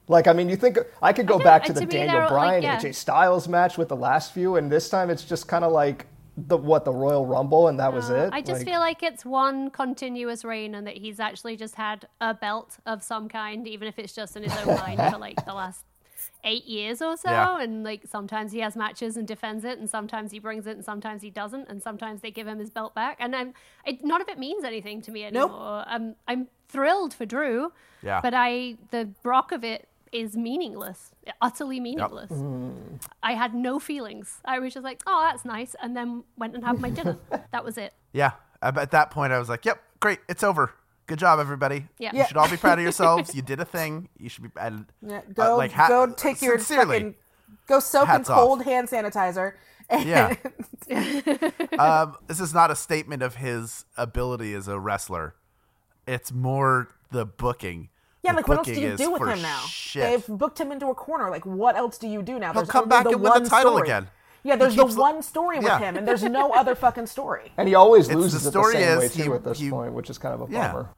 Like, 0.10 0.28
I 0.28 0.34
mean, 0.34 0.50
you 0.50 0.58
think 0.58 0.78
I 1.02 1.14
could 1.14 1.28
go 1.28 1.36
think- 1.36 1.46
back 1.46 1.62
to 1.64 1.68
to 1.68 1.74
the 1.80 1.86
me, 1.86 1.86
Daniel 1.92 2.14
they're, 2.14 2.22
like, 2.24 2.30
Bryan 2.30 2.64
yeah. 2.64 2.78
AJ 2.78 2.94
Styles 2.96 3.48
match 3.48 3.78
with 3.78 3.88
the 3.88 3.96
last 3.96 4.34
few, 4.34 4.58
and 4.58 4.70
this 4.72 4.90
time 4.90 5.10
it's 5.10 5.24
just 5.24 5.48
kind 5.48 5.64
of 5.64 5.72
like 5.72 6.08
the 6.36 6.58
what 6.58 6.84
the 6.84 6.92
Royal 6.92 7.26
Rumble, 7.26 7.68
and 7.70 7.80
that 7.80 7.94
was 7.94 8.10
Uh, 8.10 8.16
it. 8.16 8.30
I 8.34 8.42
just 8.42 8.62
Like- 8.62 8.68
feel 8.68 8.80
like 8.80 9.02
it's 9.04 9.24
one 9.24 9.70
continuous 9.70 10.44
reign 10.44 10.74
and 10.76 10.86
that 10.88 10.98
he's 10.98 11.20
actually 11.20 11.56
just 11.56 11.76
had 11.76 12.08
a 12.20 12.34
belt 12.34 12.80
of 12.86 13.02
some 13.04 13.30
kind, 13.30 13.68
even 13.68 13.88
if 13.88 13.98
it's 14.00 14.14
just 14.14 14.36
in 14.36 14.44
his 14.44 14.54
own 14.66 14.76
mind 14.78 15.00
for 15.14 15.20
like 15.20 15.46
the 15.46 15.54
last 15.54 15.86
eight 16.44 16.66
years 16.66 17.02
or 17.02 17.16
so. 17.18 17.30
Yeah. 17.30 17.60
And 17.62 17.84
like 17.84 18.04
sometimes 18.08 18.52
he 18.52 18.60
has 18.60 18.76
matches 18.76 19.18
and 19.18 19.28
defends 19.28 19.64
it, 19.64 19.80
and 19.80 19.90
sometimes 19.90 20.32
he 20.32 20.40
brings 20.40 20.68
it, 20.68 20.76
and 20.76 20.84
sometimes 20.86 21.22
he 21.22 21.30
doesn't, 21.30 21.70
and 21.70 21.82
sometimes 21.82 22.22
they 22.22 22.32
give 22.32 22.48
him 22.48 22.60
his 22.60 22.70
belt 22.70 22.94
back. 22.96 23.18
And 23.20 23.36
I'm, 23.36 23.54
it, 23.86 24.04
none 24.04 24.22
of 24.22 24.28
it 24.30 24.38
means 24.38 24.64
anything 24.64 25.02
to 25.04 25.12
me 25.12 25.22
Nope. 25.32 25.52
anymore. 25.52 25.84
I'm, 25.88 26.16
I'm 26.28 26.48
thrilled 26.70 27.14
for 27.14 27.26
Drew, 27.26 27.72
Yeah. 28.02 28.20
but 28.22 28.34
I 28.36 28.78
the 28.92 29.06
Brock 29.24 29.52
of 29.52 29.64
it 29.64 29.88
is 30.12 30.38
meaningless, 30.38 31.12
utterly 31.42 31.80
meaningless. 31.80 32.30
Mm. 32.32 33.02
I 33.24 33.34
had 33.34 33.56
no 33.56 33.80
feelings. 33.80 34.40
I 34.46 34.60
was 34.60 34.74
just 34.74 34.84
like, 34.84 35.02
oh, 35.08 35.22
that's 35.28 35.44
nice, 35.46 35.76
and 35.82 35.96
then 35.98 36.24
went 36.38 36.54
and 36.56 36.64
had 36.64 36.80
my 36.80 36.90
dinner. 36.92 37.18
that 37.52 37.64
was 37.66 37.78
it. 37.78 37.94
Yeah. 38.12 38.32
At 38.62 38.78
at 38.78 38.92
that 38.92 39.12
point, 39.12 39.34
I 39.34 39.40
was 39.40 39.50
like, 39.50 39.66
"Yep, 39.66 39.82
great, 40.00 40.20
it's 40.30 40.44
over. 40.44 40.74
Good 41.06 41.20
job, 41.20 41.40
everybody. 41.40 41.88
Yeah. 42.00 42.12
You 42.14 42.26
should 42.26 42.38
all 42.38 42.50
be 42.50 42.58
proud 42.58 42.78
of 42.80 42.84
yourselves. 42.90 43.36
You 43.36 43.42
did 43.42 43.60
a 43.60 43.66
thing. 43.66 44.10
You 44.18 44.30
should 44.30 44.44
be." 44.44 44.50
And 44.60 44.86
Yeah, 45.06 45.18
uh, 45.18 45.22
go 45.34 45.58
like, 45.58 45.72
ha- 45.72 45.88
go 45.90 46.08
take 46.12 46.42
your 46.42 46.58
sincerely, 46.60 46.98
fucking 46.98 47.16
go 47.68 47.80
soak 47.80 48.04
in 48.04 48.08
hats 48.08 48.30
off. 48.30 48.40
cold 48.40 48.64
hand 48.64 48.88
sanitizer. 48.90 49.54
And 49.90 50.06
Yeah. 50.06 50.36
um, 51.80 52.16
this 52.28 52.40
is 52.40 52.54
not 52.54 52.72
a 52.72 52.76
statement 52.76 53.22
of 53.22 53.36
his 53.36 53.86
ability 53.98 54.54
as 54.54 54.68
a 54.68 54.80
wrestler. 54.80 55.36
It's 56.08 56.32
more 56.32 56.90
the 57.12 57.26
booking. 57.26 57.90
yeah, 58.24 58.32
The 58.32 58.38
like 58.38 58.48
what 58.48 58.58
else 58.60 58.68
do 58.68 58.80
you 58.82 58.96
do 58.96 59.12
with 59.12 59.22
him 59.28 59.42
now? 59.42 59.60
Shit. 59.68 60.04
They've 60.26 60.38
booked 60.38 60.60
him 60.60 60.72
into 60.72 60.88
a 60.88 60.96
corner. 60.96 61.30
Like 61.30 61.46
what 61.46 61.76
else 61.76 61.98
do 61.98 62.08
you 62.08 62.22
do 62.22 62.40
now? 62.40 62.54
He'll 62.54 62.62
There's 62.62 62.70
come 62.72 62.88
back 62.90 63.04
the 63.04 63.12
and 63.12 63.22
win 63.22 63.34
the 63.34 63.40
one 63.42 63.50
title 63.50 63.74
story. 63.74 63.88
again. 63.88 64.08
Yeah, 64.46 64.58
there's 64.58 64.76
the 64.76 64.86
one 64.86 65.22
story 65.24 65.58
with 65.60 65.68
Yeah. 65.68 65.80
him, 65.80 65.96
and 65.96 66.06
there's 66.06 66.24
no 66.24 66.52
other 66.52 66.76
fucking 66.76 67.08
story. 67.08 67.54
and 67.58 67.66
he 67.68 67.76
always 67.76 68.06
It's- 68.10 68.18
loses 68.22 68.44
the 68.44 68.50
it 68.50 68.52
the 68.52 68.60
story 68.60 68.74
same 68.74 69.00
way 69.00 69.06
is 69.06 69.14
too 69.16 69.24
he- 69.24 69.32
at 69.32 69.44
this 69.46 69.60
he- 69.60 69.70
point, 69.70 69.94
which 69.94 70.10
is 70.10 70.18
kind 70.18 70.34
of 70.34 70.50
a 70.50 70.52
Yeah. 70.52 70.68
bummer. 70.74 70.90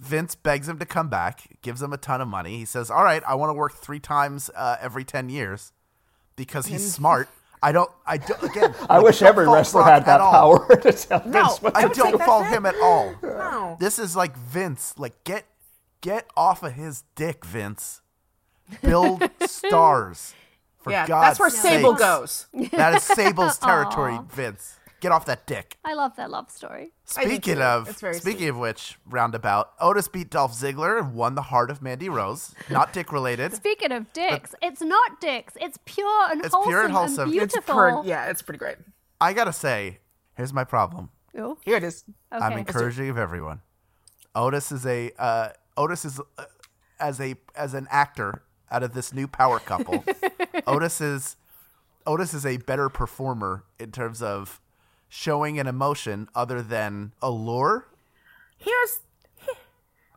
Vince 0.00 0.34
begs 0.34 0.68
him 0.68 0.78
to 0.78 0.86
come 0.86 1.08
back, 1.08 1.58
gives 1.62 1.82
him 1.82 1.92
a 1.92 1.98
ton 1.98 2.20
of 2.20 2.28
money. 2.28 2.56
He 2.58 2.64
says, 2.64 2.90
"All 2.90 3.04
right, 3.04 3.22
I 3.26 3.34
want 3.34 3.50
to 3.50 3.54
work 3.54 3.74
three 3.74 4.00
times 4.00 4.50
uh, 4.56 4.76
every 4.80 5.04
ten 5.04 5.28
years 5.28 5.72
because 6.36 6.66
he's 6.66 6.92
smart." 6.92 7.28
I 7.62 7.72
don't. 7.72 7.90
I 8.06 8.16
don't. 8.16 8.42
Again, 8.42 8.74
I 8.88 8.96
like, 8.96 9.04
wish 9.04 9.22
every 9.22 9.46
wrestler 9.46 9.82
Brock 9.82 9.92
had 9.92 10.06
that 10.06 10.18
power 10.18 10.76
to 10.82 10.92
tell 10.92 11.22
No, 11.26 11.44
Vince 11.44 11.62
what 11.62 11.76
I 11.76 11.82
to 11.82 11.88
Don't 11.88 11.96
don't 11.96 12.10
take 12.12 12.18
that 12.18 12.26
fault 12.26 12.46
him 12.46 12.64
at 12.64 12.74
all. 12.82 13.14
No. 13.22 13.76
This 13.78 13.98
is 13.98 14.16
like 14.16 14.34
Vince. 14.36 14.94
Like 14.96 15.22
get 15.24 15.44
Get 16.00 16.26
off 16.36 16.62
of 16.62 16.72
his 16.72 17.04
dick, 17.14 17.44
Vince. 17.44 18.00
Build 18.82 19.22
stars. 19.46 20.34
For 20.78 20.92
yeah, 20.92 21.06
God's 21.06 21.38
that's 21.38 21.40
where 21.40 21.50
sakes. 21.50 21.62
Sable 21.62 21.92
goes. 21.92 22.46
That 22.72 22.94
is 22.94 23.02
Sable's 23.02 23.58
territory, 23.58 24.18
Vince. 24.30 24.78
Get 25.00 25.12
off 25.12 25.24
that 25.26 25.46
dick. 25.46 25.78
I 25.84 25.94
love 25.94 26.16
that 26.16 26.30
love 26.30 26.50
story. 26.50 26.92
Speaking 27.04 27.60
of 27.60 27.88
speaking 27.96 28.20
sweet. 28.20 28.48
of 28.48 28.58
which, 28.58 28.98
roundabout, 29.08 29.72
Otis 29.80 30.08
beat 30.08 30.30
Dolph 30.30 30.52
Ziggler 30.52 31.00
and 31.00 31.14
won 31.14 31.34
the 31.34 31.42
heart 31.42 31.70
of 31.70 31.80
Mandy 31.80 32.08
Rose. 32.10 32.54
Not 32.68 32.92
dick 32.92 33.10
related. 33.10 33.54
Speaking 33.54 33.92
of 33.92 34.12
dicks, 34.12 34.54
it's 34.60 34.82
not 34.82 35.20
dicks. 35.20 35.54
It's 35.60 35.78
pure 35.86 36.30
and 36.30 36.44
It's 36.44 36.52
wholesome, 36.54 36.70
pure 36.70 36.84
and 36.84 36.92
wholesome. 36.92 37.28
It's 37.30 37.38
beautiful. 37.54 37.74
Per- 37.74 38.02
yeah, 38.04 38.26
it's 38.30 38.42
pretty 38.42 38.58
great. 38.58 38.76
I 39.20 39.32
gotta 39.32 39.52
say, 39.54 40.00
here's 40.36 40.52
my 40.52 40.64
problem. 40.64 41.10
Oh, 41.36 41.56
Here 41.64 41.76
it 41.76 41.84
is. 41.84 42.04
okay. 42.32 42.44
I'm 42.44 42.58
encouraging 42.58 43.08
of 43.08 43.16
everyone. 43.16 43.60
Otis 44.34 44.70
is 44.72 44.84
a 44.86 45.12
uh, 45.18 45.48
Otis 45.76 46.04
is 46.04 46.20
uh, 46.38 46.44
as 46.98 47.20
a 47.20 47.36
as 47.54 47.74
an 47.74 47.86
actor 47.90 48.42
out 48.70 48.82
of 48.82 48.92
this 48.92 49.12
new 49.12 49.26
power 49.26 49.58
couple. 49.58 50.04
Otis 50.66 51.00
is 51.00 51.36
Otis 52.06 52.34
is 52.34 52.44
a 52.46 52.58
better 52.58 52.88
performer 52.88 53.64
in 53.78 53.92
terms 53.92 54.22
of 54.22 54.60
showing 55.10 55.58
an 55.58 55.66
emotion 55.66 56.28
other 56.34 56.62
than 56.62 57.12
allure. 57.20 57.86
Here's 58.56 59.00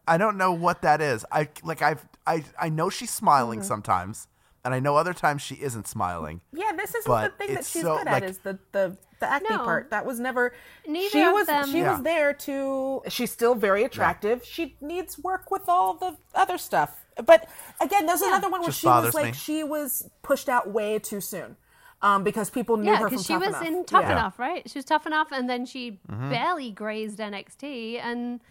I 0.07 0.17
don't 0.17 0.37
know 0.37 0.51
what 0.51 0.81
that 0.83 1.01
is. 1.01 1.25
I 1.31 1.49
like 1.63 1.81
I've 1.81 2.05
I 2.27 2.43
I 2.59 2.69
know 2.69 2.89
she's 2.89 3.09
smiling 3.11 3.59
Mm-hmm. 3.59 3.67
sometimes, 3.67 4.27
and 4.65 4.73
I 4.73 4.79
know 4.79 4.95
other 4.97 5.13
times 5.13 5.41
she 5.41 5.55
isn't 5.55 5.87
smiling. 5.87 6.41
yeah. 6.53 6.71
This 6.77 6.93
isn't 6.95 7.09
the 7.11 7.31
thing 7.37 7.53
that 7.55 7.65
she's 7.65 7.81
so, 7.83 7.97
good 7.97 8.05
like- 8.07 8.23
at. 8.23 8.29
Is 8.29 8.37
the 8.39 8.59
the 8.73 8.97
the 9.21 9.31
acne 9.31 9.47
No. 9.51 9.59
part 9.63 9.89
that 9.91 10.05
was 10.05 10.19
never. 10.19 10.53
Neither 10.85 11.09
she 11.09 11.21
of 11.21 11.31
was 11.33 11.47
them- 11.47 11.67
she 11.71 11.79
Yeah. 11.79 11.93
was 11.93 12.03
there 12.03 12.33
to. 12.33 13.01
She's 13.07 13.31
still 13.31 13.55
very 13.55 13.85
attractive. 13.85 14.43
She 14.43 14.75
needs 14.81 15.17
work 15.17 15.49
with 15.49 15.69
all 15.69 15.93
the 15.93 16.17
other 16.35 16.57
stuff. 16.57 17.05
But 17.25 17.47
again, 17.79 18.05
there's 18.05 18.21
another 18.23 18.49
one 18.49 18.59
where 18.61 18.69
Just 18.69 18.81
she 18.81 18.87
was 18.87 19.13
like 19.13 19.25
me. 19.27 19.31
she 19.33 19.63
was 19.63 20.09
pushed 20.23 20.49
out 20.49 20.69
way 20.71 20.99
too 20.99 21.21
soon. 21.21 21.55
Um, 22.03 22.23
because 22.23 22.49
people 22.49 22.75
knew 22.77 22.87
yeah, 22.91 22.97
her 22.97 23.07
from 23.07 23.09
because 23.11 23.25
she 23.25 23.33
Tough 23.33 23.39
was 23.47 23.49
Enough. 23.55 23.63
in 23.65 23.85
Tough 23.85 24.01
Yeah. 24.03 24.11
Enough, 24.11 24.37
right? 24.39 24.69
She 24.69 24.77
was 24.77 24.85
tough 24.85 25.07
enough, 25.07 25.31
and 25.31 25.49
then 25.49 25.65
she 25.65 25.99
Mm-hmm. 26.11 26.29
barely 26.29 26.69
grazed 26.71 27.19
NXT, 27.19 27.99
and 28.03 28.41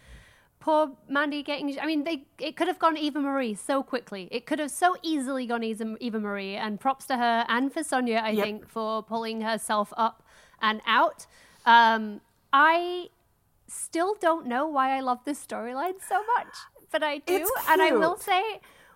poor 0.59 0.91
Mandy 1.07 1.43
getting. 1.43 1.77
I 1.79 1.85
mean, 1.85 2.03
they 2.03 2.25
it 2.39 2.55
could 2.57 2.67
have 2.67 2.79
gone 2.79 2.97
Eva 2.97 3.19
Marie 3.21 3.53
so 3.53 3.83
quickly. 3.83 4.27
It 4.31 4.45
could 4.47 4.57
have 4.59 4.71
so 4.71 4.95
easily 5.03 5.45
gone 5.45 5.63
Eva, 5.63 5.95
Eva 5.99 6.19
Marie, 6.19 6.55
and 6.55 6.79
props 6.79 7.05
to 7.07 7.17
her 7.17 7.45
and 7.47 7.71
for 7.71 7.83
Sonya, 7.83 8.21
I 8.25 8.31
Yep. 8.31 8.45
think, 8.45 8.67
for 8.69 9.03
pulling 9.03 9.41
herself 9.41 9.93
up 9.97 10.23
and 10.61 10.81
out. 10.87 11.27
Um, 11.65 12.21
I 12.51 13.09
still 13.67 14.15
don't 14.19 14.45
know 14.47 14.67
why 14.67 14.97
I 14.97 15.01
love 15.01 15.19
this 15.25 15.43
storyline 15.45 15.95
so 16.07 16.23
much, 16.37 16.53
but 16.91 17.03
I 17.03 17.19
do, 17.19 17.35
It's 17.35 17.51
and 17.69 17.81
I 17.81 17.91
will 17.91 18.17
say 18.17 18.41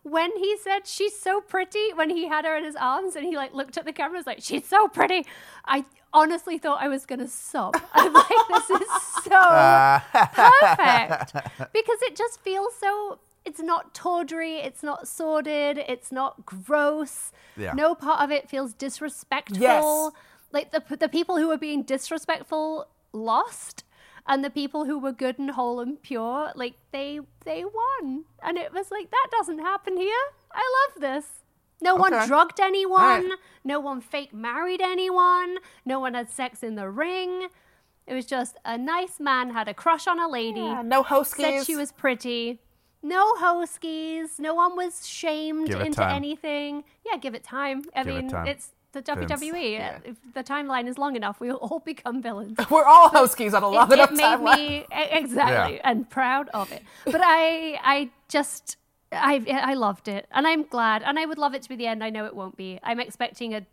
when 0.10 0.36
he 0.38 0.58
said 0.58 0.86
she's 0.86 1.18
so 1.18 1.42
pretty 1.42 1.94
when 1.94 2.10
he 2.10 2.28
had 2.28 2.46
her 2.46 2.56
in 2.56 2.64
his 2.64 2.76
arms 2.76 3.16
and 3.16 3.26
he 3.26 3.36
like 3.36 3.54
looked 3.54 3.78
at 3.78 3.86
the 3.86 3.94
camera 3.94 4.18
and 4.18 4.26
was 4.26 4.28
like 4.28 4.40
she's 4.42 4.66
so 4.66 4.88
pretty. 4.88 5.26
I 5.66 5.86
honestly 6.14 6.58
thought 6.58 6.82
i 6.82 6.88
was 6.88 7.06
gonna 7.06 7.28
sob. 7.28 7.76
I'm 7.94 8.14
like 8.14 8.28
this 8.50 8.70
is 8.82 8.88
so 9.24 9.32
ah. 9.34 10.06
perfect. 10.14 11.34
Because 11.74 12.02
it 12.02 12.16
just 12.16 12.42
feels 12.42 12.74
so 12.76 13.20
it's 13.46 13.60
not 13.62 13.94
tawdry 13.94 14.56
it's 14.58 14.84
not 14.84 15.08
sordid 15.08 15.78
it's 15.78 16.12
not 16.12 16.46
gross. 16.46 17.32
Yeah. 17.56 17.74
no 17.74 17.96
part 17.96 18.22
of 18.22 18.32
it 18.32 18.50
feels 18.50 18.74
disrespectful. 18.74 19.62
Yes. 19.62 20.12
like 20.52 20.72
the, 20.72 20.98
the 20.98 21.10
people 21.10 21.38
who 21.38 21.52
are 21.52 21.58
being 21.58 21.84
disrespectful 21.84 22.88
lost 23.14 23.84
and 24.28 24.44
the 24.44 24.50
people 24.50 24.86
who 24.86 25.00
were 25.00 25.12
good 25.12 25.40
and 25.40 25.52
whole 25.52 25.80
and 25.80 26.02
pure 26.02 26.52
like 26.56 26.76
they 26.92 27.20
they 27.46 27.64
won. 27.64 28.26
And 28.44 28.58
it 28.58 28.74
was 28.74 28.92
like 28.92 29.10
that 29.12 29.28
doesn't 29.32 29.60
happen 29.60 29.98
here. 29.98 30.24
I 30.52 30.88
love 30.94 31.02
this. 31.02 31.26
No 31.82 31.96
one 31.96 32.12
drugged 32.28 32.60
anyone. 32.60 33.02
Alright. 33.02 33.40
no 33.64 33.80
one 33.80 34.02
fake 34.02 34.34
married 34.34 34.82
anyone. 34.82 35.58
No 35.86 36.00
one 36.00 36.14
had 36.16 36.30
sex 36.30 36.64
in 36.64 36.76
the 36.76 36.90
ring. 36.90 37.48
It 38.08 38.14
was 38.14 38.26
just 38.26 38.58
a 38.66 38.78
nice 38.78 39.20
man 39.20 39.52
had 39.52 39.68
a 39.68 39.74
crush 39.74 40.08
on 40.08 40.20
a 40.20 40.28
lady. 40.28 40.62
Yeah, 40.62 40.82
no 40.82 41.04
hosties. 41.04 41.36
said 41.36 41.66
she 41.66 41.76
was 41.76 41.92
pretty. 41.92 42.60
No 43.04 43.34
hoskies 43.36 44.40
no 44.40 44.56
one 44.56 44.76
was 44.76 45.08
shamed 45.08 45.68
Give 45.68 45.82
into 45.82 45.98
time. 45.98 46.16
anything. 46.16 46.84
Yeah 47.06 47.18
give 47.18 47.36
it 47.36 47.44
time. 47.44 47.84
I 47.96 48.04
Give 48.04 48.16
it 48.16 48.22
mean 48.24 48.30
time. 48.32 48.48
it's 48.48 48.72
the. 49.02 49.26
WWE. 49.26 50.02
If 50.06 50.16
the 50.34 50.44
timeline 50.44 50.88
is 50.88 50.98
long 50.98 51.16
enough, 51.16 51.40
we'll 51.40 51.56
all 51.58 51.80
become 51.86 52.22
villains. 52.22 52.58
We're 52.72 52.84
all 52.86 53.10
Hoskies 53.10 53.54
on 53.54 53.64
a 53.64 53.70
long 53.70 53.92
it, 53.92 53.96
enough 53.96 54.12
it 54.12 54.16
made 54.16 54.24
timeline. 54.24 54.58
me 54.58 54.86
exactly 54.92 55.76
Yeah. 55.76 55.82
and 55.90 56.10
proud 56.10 56.50
of 56.54 56.72
it. 56.72 56.84
But 57.06 57.22
I, 57.24 57.80
I 57.84 58.10
just, 58.30 58.78
I, 59.12 59.44
I 59.50 59.74
loved 59.74 60.08
it, 60.08 60.28
and 60.32 60.46
I'm 60.48 60.64
glad, 60.64 61.04
and 61.04 61.18
I 61.20 61.26
would 61.26 61.38
love 61.38 61.54
it 61.54 61.62
to 61.64 61.70
be 61.70 61.76
the 61.76 61.88
end. 61.88 62.04
I 62.04 62.10
know 62.10 62.26
it 62.26 62.36
won't 62.36 62.58
be. 62.58 62.80
I'm 62.84 63.00
expecting 63.00 63.54
a 63.54 63.66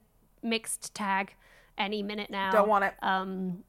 mixed 0.43 0.95
tag 0.95 1.35
any 1.79 2.03
minute 2.03 2.31
now. 2.31 2.53
Don't 2.53 2.69
want 2.69 2.85
it. 2.85 2.95
Um, 3.03 3.65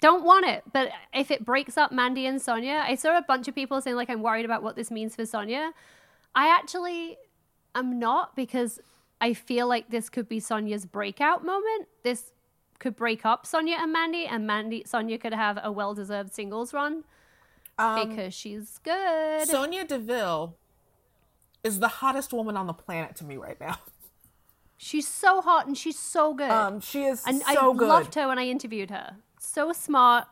don't 0.00 0.24
want 0.24 0.46
it. 0.46 0.62
But 0.72 0.90
if 1.12 1.30
it 1.30 1.44
breaks 1.44 1.76
up 1.76 1.92
Mandy 1.92 2.26
and 2.26 2.40
Sonya, 2.40 2.84
I 2.86 2.94
saw 2.94 3.16
a 3.18 3.22
bunch 3.22 3.46
of 3.46 3.54
people 3.54 3.80
saying 3.80 3.94
like 3.96 4.08
I'm 4.10 4.22
worried 4.22 4.44
about 4.44 4.62
what 4.62 4.74
this 4.74 4.90
means 4.90 5.14
for 5.14 5.26
Sonya. 5.26 5.72
I 6.34 6.48
actually 6.48 7.18
am 7.74 7.98
not 7.98 8.34
because 8.34 8.80
I 9.20 9.32
feel 9.34 9.66
like 9.66 9.90
this 9.90 10.08
could 10.10 10.28
be 10.28 10.40
Sonya's 10.40 10.84
breakout 10.86 11.44
moment. 11.44 11.88
This 12.02 12.32
could 12.78 12.96
break 12.96 13.24
up 13.24 13.46
Sonya 13.46 13.76
and 13.80 13.92
Mandy, 13.92 14.26
and 14.26 14.46
Mandy 14.46 14.82
Sonya 14.86 15.18
could 15.18 15.32
have 15.32 15.58
a 15.62 15.72
well-deserved 15.72 16.34
singles 16.34 16.74
run 16.74 17.04
Um, 17.78 18.08
because 18.08 18.34
she's 18.34 18.78
good. 18.82 19.48
Sonya 19.48 19.84
Deville 19.86 20.56
is 21.64 21.78
the 21.80 21.88
hottest 21.88 22.32
woman 22.32 22.56
on 22.56 22.66
the 22.66 22.74
planet 22.74 23.16
to 23.16 23.24
me 23.24 23.36
right 23.36 23.58
now. 23.60 23.78
she's 24.76 25.08
so 25.08 25.40
hot 25.40 25.66
and 25.66 25.76
she's 25.76 25.98
so 25.98 26.34
good. 26.34 26.50
Um, 26.50 26.80
she 26.80 27.04
is 27.04 27.22
and 27.26 27.40
so 27.42 27.72
I 27.72 27.76
good. 27.76 27.88
loved 27.88 28.14
her 28.14 28.28
when 28.28 28.38
I 28.38 28.46
interviewed 28.46 28.90
her. 28.90 29.16
So 29.40 29.72
smart, 29.72 30.26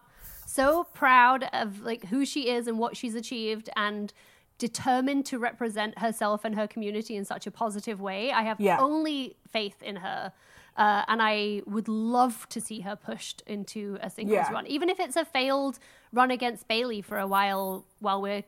so 0.47 0.85
proud 0.93 1.49
of 1.53 1.81
like 1.81 2.07
who 2.07 2.27
she 2.27 2.51
is 2.51 2.67
and 2.67 2.79
what 2.79 2.95
she's 2.97 3.15
achieved, 3.15 3.71
and 3.75 4.13
determined 4.59 5.27
to 5.27 5.39
represent 5.39 5.99
herself 5.99 6.45
and 6.45 6.55
her 6.55 6.67
community 6.67 7.17
in 7.17 7.25
such 7.25 7.47
a 7.47 7.51
positive 7.51 8.01
way. 8.01 8.31
I 8.33 8.43
have 8.43 8.61
Yeah. 8.61 8.79
only 8.81 9.37
faith 9.51 9.83
in 9.83 9.97
her. 9.97 10.33
Uh, 10.77 11.05
and 11.07 11.21
I 11.23 11.63
would 11.67 11.87
love 11.89 12.49
to 12.49 12.61
see 12.61 12.81
her 12.81 12.97
pushed 12.97 13.43
into 13.47 13.97
a 14.01 14.11
singles 14.11 14.35
Yeah. 14.35 14.53
run, 14.53 14.67
even 14.67 14.89
if 14.91 14.99
it's 14.99 15.17
a 15.17 15.25
failed 15.25 15.79
run 16.13 16.31
against 16.33 16.67
Bayley 16.67 17.01
for 17.03 17.19
a 17.19 17.27
while 17.27 17.85
while 18.01 18.21
we're 18.21 18.43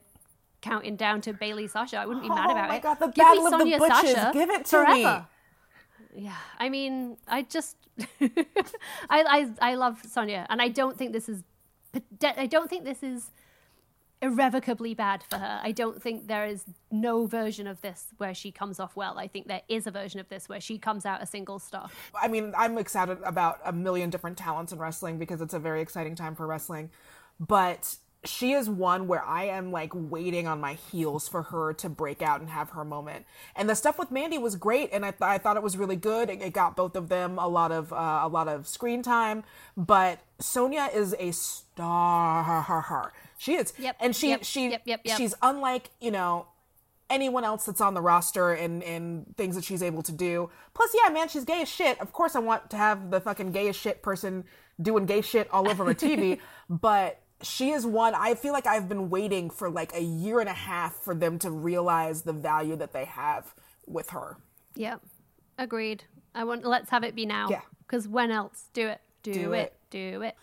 counting 0.61 0.97
down 0.97 1.21
to 1.21 1.33
Bayley 1.33 1.69
Sasha. 1.69 1.99
I 1.99 2.07
wouldn't 2.07 2.25
be 2.25 2.29
mad 2.29 2.49
Oh 2.49 2.53
about 2.53 2.69
my 2.69 2.77
it. 2.77 2.83
God, 2.83 2.99
the 2.99 3.07
Give 3.07 3.15
Battle 3.25 3.45
me 3.45 3.51
Sonya. 3.51 3.79
Sasha 3.79 4.31
Give 4.33 4.51
it 4.51 4.65
to 4.67 4.85
me. 4.89 5.03
Yeah, 6.15 6.33
I 6.59 6.69
mean, 6.69 7.17
I 7.29 7.43
just, 7.43 7.77
I, 8.21 8.29
I, 9.11 9.51
I 9.61 9.75
love 9.75 10.03
Sonya, 10.05 10.47
and 10.49 10.61
I 10.63 10.69
don't 10.69 10.97
think 10.97 11.13
this 11.13 11.29
is, 11.29 11.43
I 12.23 12.47
don't 12.47 12.69
think 12.71 12.85
this 12.85 13.03
is 13.03 13.31
irrevocably 14.23 14.95
bad 14.95 15.23
for 15.23 15.37
her. 15.37 15.61
I 15.63 15.73
don't 15.73 16.03
think 16.03 16.27
there 16.27 16.47
is 16.47 16.65
no 16.91 17.27
version 17.27 17.67
of 17.67 17.81
this 17.83 18.07
where 18.17 18.35
she 18.35 18.51
comes 18.51 18.81
off 18.81 18.97
well. 18.97 19.19
I 19.19 19.29
think 19.29 19.47
there 19.47 19.63
is 19.69 19.87
a 19.87 19.91
version 19.91 20.21
of 20.21 20.29
this 20.29 20.49
where 20.49 20.61
she 20.61 20.79
comes 20.79 21.05
out 21.05 21.23
a 21.23 21.27
single 21.27 21.59
star. 21.59 21.91
I 22.21 22.29
mean, 22.29 22.55
I'm 22.57 22.79
excited 22.79 23.19
about 23.25 23.61
a 23.65 23.73
million 23.73 24.11
different 24.11 24.39
talents 24.39 24.73
in 24.73 24.79
wrestling 24.79 25.19
because 25.19 25.41
it's 25.41 25.55
a 25.55 25.59
very 25.59 25.81
exciting 25.81 26.15
time 26.15 26.35
for 26.35 26.47
wrestling. 26.47 26.91
But 27.39 27.97
she 28.25 28.53
is 28.53 28.69
one 28.69 29.07
where 29.07 29.25
I 29.25 29.45
am 29.45 29.71
like 29.71 29.93
waiting 29.95 30.47
on 30.47 30.61
my 30.61 30.75
heels 30.75 31.29
for 31.29 31.43
her 31.45 31.73
to 31.75 31.89
break 31.89 32.23
out 32.23 32.41
and 32.41 32.51
have 32.51 32.71
her 32.71 32.85
moment. 32.85 33.27
And 33.55 33.69
the 33.69 33.75
stuff 33.75 33.99
with 33.99 34.11
Mandy 34.11 34.39
was 34.39 34.57
great, 34.57 34.91
and 34.93 35.05
I, 35.05 35.11
th- 35.11 35.23
I 35.23 35.39
thought 35.39 35.57
it 35.57 35.63
was 35.63 35.77
really 35.77 35.97
good. 35.97 36.31
It, 36.31 36.43
it 36.43 36.53
got 36.53 36.77
both 36.77 36.97
of 36.97 37.09
them 37.09 37.39
a 37.39 37.49
lot 37.49 37.73
of 37.73 37.93
uh, 37.93 38.21
a 38.23 38.29
lot 38.29 38.49
of 38.49 38.67
screen 38.67 39.03
time. 39.03 39.45
But 39.77 40.21
Sonya 40.41 40.89
is 40.93 41.15
a 41.19 41.33
star. 41.33 43.13
She 43.39 43.55
is, 43.55 43.73
Yep, 43.79 43.97
and 44.01 44.17
she 44.17 44.31
yep, 44.31 44.45
she 44.45 44.71
yep, 44.71 44.83
yep, 44.85 45.01
yep. 45.05 45.17
she's 45.19 45.35
unlike 45.43 45.91
you 46.01 46.11
know 46.11 46.47
anyone 47.09 47.45
else 47.45 47.65
that's 47.67 47.81
on 47.81 47.95
the 47.95 48.01
roster 48.01 48.53
and 48.53 48.83
and 48.83 49.35
things 49.37 49.55
that 49.57 49.65
she's 49.65 49.83
able 49.83 50.03
to 50.03 50.13
do. 50.13 50.51
Plus, 50.75 50.91
yeah, 51.03 51.13
man, 51.13 51.29
she's 51.29 51.45
gay 51.45 51.63
as 51.63 51.69
shit. 51.69 52.01
Of 52.01 52.13
course, 52.13 52.35
I 52.35 52.41
want 52.41 52.71
to 52.71 52.77
have 52.77 53.11
the 53.11 53.21
fucking 53.21 53.53
gay 53.53 53.69
as 53.69 53.77
shit 53.77 54.03
person 54.03 54.45
doing 54.81 55.07
gay 55.07 55.21
shit 55.23 55.49
all 55.53 55.69
over 55.69 55.85
my 55.85 55.95
TV. 56.07 56.39
but 56.69 57.21
she 57.43 57.71
is 57.71 57.85
one. 57.87 58.15
I 58.15 58.35
feel 58.35 58.53
like 58.53 58.67
I've 58.67 58.89
been 58.89 59.11
waiting 59.11 59.51
for 59.51 59.69
like 59.71 59.95
a 59.95 60.03
year 60.03 60.41
and 60.41 60.49
a 60.49 60.55
half 60.55 60.95
for 60.97 61.15
them 61.15 61.39
to 61.41 61.51
realize 61.51 62.23
the 62.23 62.33
value 62.33 62.77
that 62.77 62.93
they 62.93 63.05
have 63.05 63.55
with 63.87 64.11
her. 64.11 64.39
Yep. 64.75 65.01
agreed. 65.59 66.05
I 66.35 66.45
want. 66.45 66.65
Let's 66.65 66.91
have 66.91 67.05
it 67.05 67.15
be 67.15 67.27
now. 67.27 67.49
Yeah. 67.51 67.61
Because 67.87 68.09
when 68.09 68.31
else? 68.31 68.69
Do 68.73 68.89
it. 68.89 69.01
Do, 69.23 69.33
Do 69.33 69.53
it. 69.53 69.59
it. 69.59 69.75
Do 69.91 70.23
it. 70.23 70.35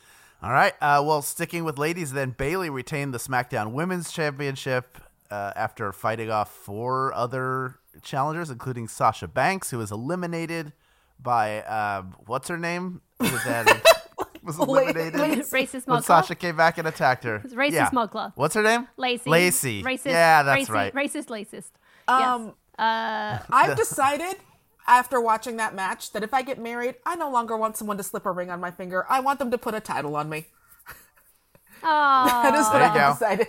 All 0.44 0.52
right. 0.52 0.74
Uh, 0.82 1.02
well, 1.06 1.22
sticking 1.22 1.64
with 1.64 1.78
ladies, 1.78 2.12
then 2.12 2.32
Bayley 2.32 2.70
retained 2.70 3.14
the 3.14 3.18
SmackDown 3.18 3.72
Women's 3.72 4.12
Championship 4.12 4.98
uh, 5.32 5.54
after 5.56 5.94
fighting 5.94 6.30
off 6.30 6.52
four 6.52 7.14
other 7.14 7.80
challengers, 8.02 8.50
including 8.50 8.90
Sasha 8.90 9.28
Banks, 9.28 9.72
who 9.72 9.78
was 9.78 9.90
eliminated 9.90 10.74
by 11.18 11.62
uh, 11.62 12.02
what's 12.26 12.50
her 12.50 12.58
name? 12.58 13.02
Who 13.20 13.32
was 13.32 13.46
La- 14.58 14.66
eliminated 14.66 15.16
Lacey. 15.20 15.58
Racist 15.58 15.88
when 15.88 16.00
Mugler. 16.00 16.04
Sasha 16.04 16.36
came 16.36 16.58
back 16.58 16.78
and 16.78 16.90
attacked 16.90 17.24
her. 17.24 17.38
It's 17.38 17.54
racist 17.54 17.72
yeah. 17.72 17.90
Mugler. 17.92 18.34
What's 18.36 18.56
her 18.56 18.64
name? 18.64 18.90
Lacey. 18.98 19.30
Lacey. 19.30 19.82
Racist. 19.82 20.08
Yeah, 20.08 20.44
that's 20.44 20.70
racist, 20.70 20.74
right. 20.74 20.94
Racist, 20.94 21.28
racist. 21.28 21.72
Um, 22.10 22.46
yes. 22.46 22.54
Uh, 22.78 23.40
I've 23.50 23.78
decided 23.78 24.36
after 24.88 25.22
watching 25.22 25.58
that 25.58 25.76
match 25.76 26.12
that 26.14 26.24
if 26.24 26.34
I 26.34 26.42
get 26.42 26.60
married, 26.60 26.96
I 27.06 27.16
no 27.16 27.30
longer 27.30 27.56
want 27.58 27.78
someone 27.78 27.98
to 27.98 28.04
slip 28.04 28.26
a 28.26 28.32
ring 28.32 28.50
on 28.50 28.60
my 28.60 28.72
finger. 28.72 29.06
I 29.10 29.20
want 29.20 29.40
them 29.40 29.52
to 29.52 29.58
put 29.58 29.74
a 29.76 29.80
title 29.80 30.16
on 30.16 30.30
me. 30.30 30.48
That 31.82 32.56
is 32.56 32.66
what 32.68 32.74
There 32.80 32.90
I've 32.90 32.94
go. 32.94 33.14
decided. 33.14 33.48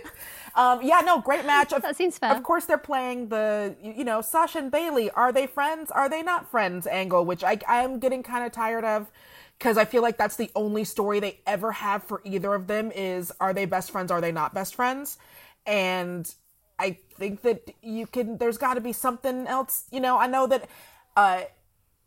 Um, 0.55 0.81
yeah, 0.83 1.01
no, 1.01 1.19
great 1.21 1.45
match. 1.45 1.73
Of, 1.73 1.81
That 1.81 1.95
seems 1.95 2.17
fair. 2.17 2.35
Of 2.35 2.43
course, 2.43 2.65
they're 2.65 2.77
playing 2.77 3.29
the 3.29 3.75
you 3.81 3.93
you 3.97 4.03
know 4.03 4.21
Sasha 4.21 4.59
and 4.59 4.71
Bayley. 4.71 5.09
Are 5.11 5.31
they 5.31 5.47
friends? 5.47 5.91
Are 5.91 6.09
they 6.09 6.21
not 6.21 6.49
friends? 6.49 6.87
Angle, 6.87 7.25
which 7.25 7.43
I 7.43 7.59
I'm 7.67 7.99
getting 7.99 8.23
kind 8.23 8.45
of 8.45 8.51
tired 8.51 8.85
of 8.85 9.11
because 9.57 9.77
I 9.77 9.85
feel 9.85 10.01
like 10.01 10.17
that's 10.17 10.35
the 10.35 10.51
only 10.55 10.83
story 10.83 11.19
they 11.19 11.39
ever 11.45 11.71
have 11.73 12.03
for 12.03 12.21
either 12.25 12.53
of 12.53 12.67
them 12.67 12.91
is 12.93 13.31
are 13.39 13.53
they 13.53 13.65
best 13.65 13.91
friends? 13.91 14.11
Are 14.11 14.21
they 14.21 14.31
not 14.31 14.53
best 14.53 14.75
friends? 14.75 15.17
And 15.65 16.33
I 16.79 16.97
think 17.17 17.41
that 17.43 17.71
you 17.81 18.07
can. 18.07 18.37
There's 18.37 18.57
got 18.57 18.73
to 18.75 18.81
be 18.81 18.93
something 18.93 19.47
else. 19.47 19.85
You 19.91 19.99
know, 20.01 20.17
I 20.17 20.27
know 20.27 20.47
that. 20.47 20.69
Uh 21.15 21.43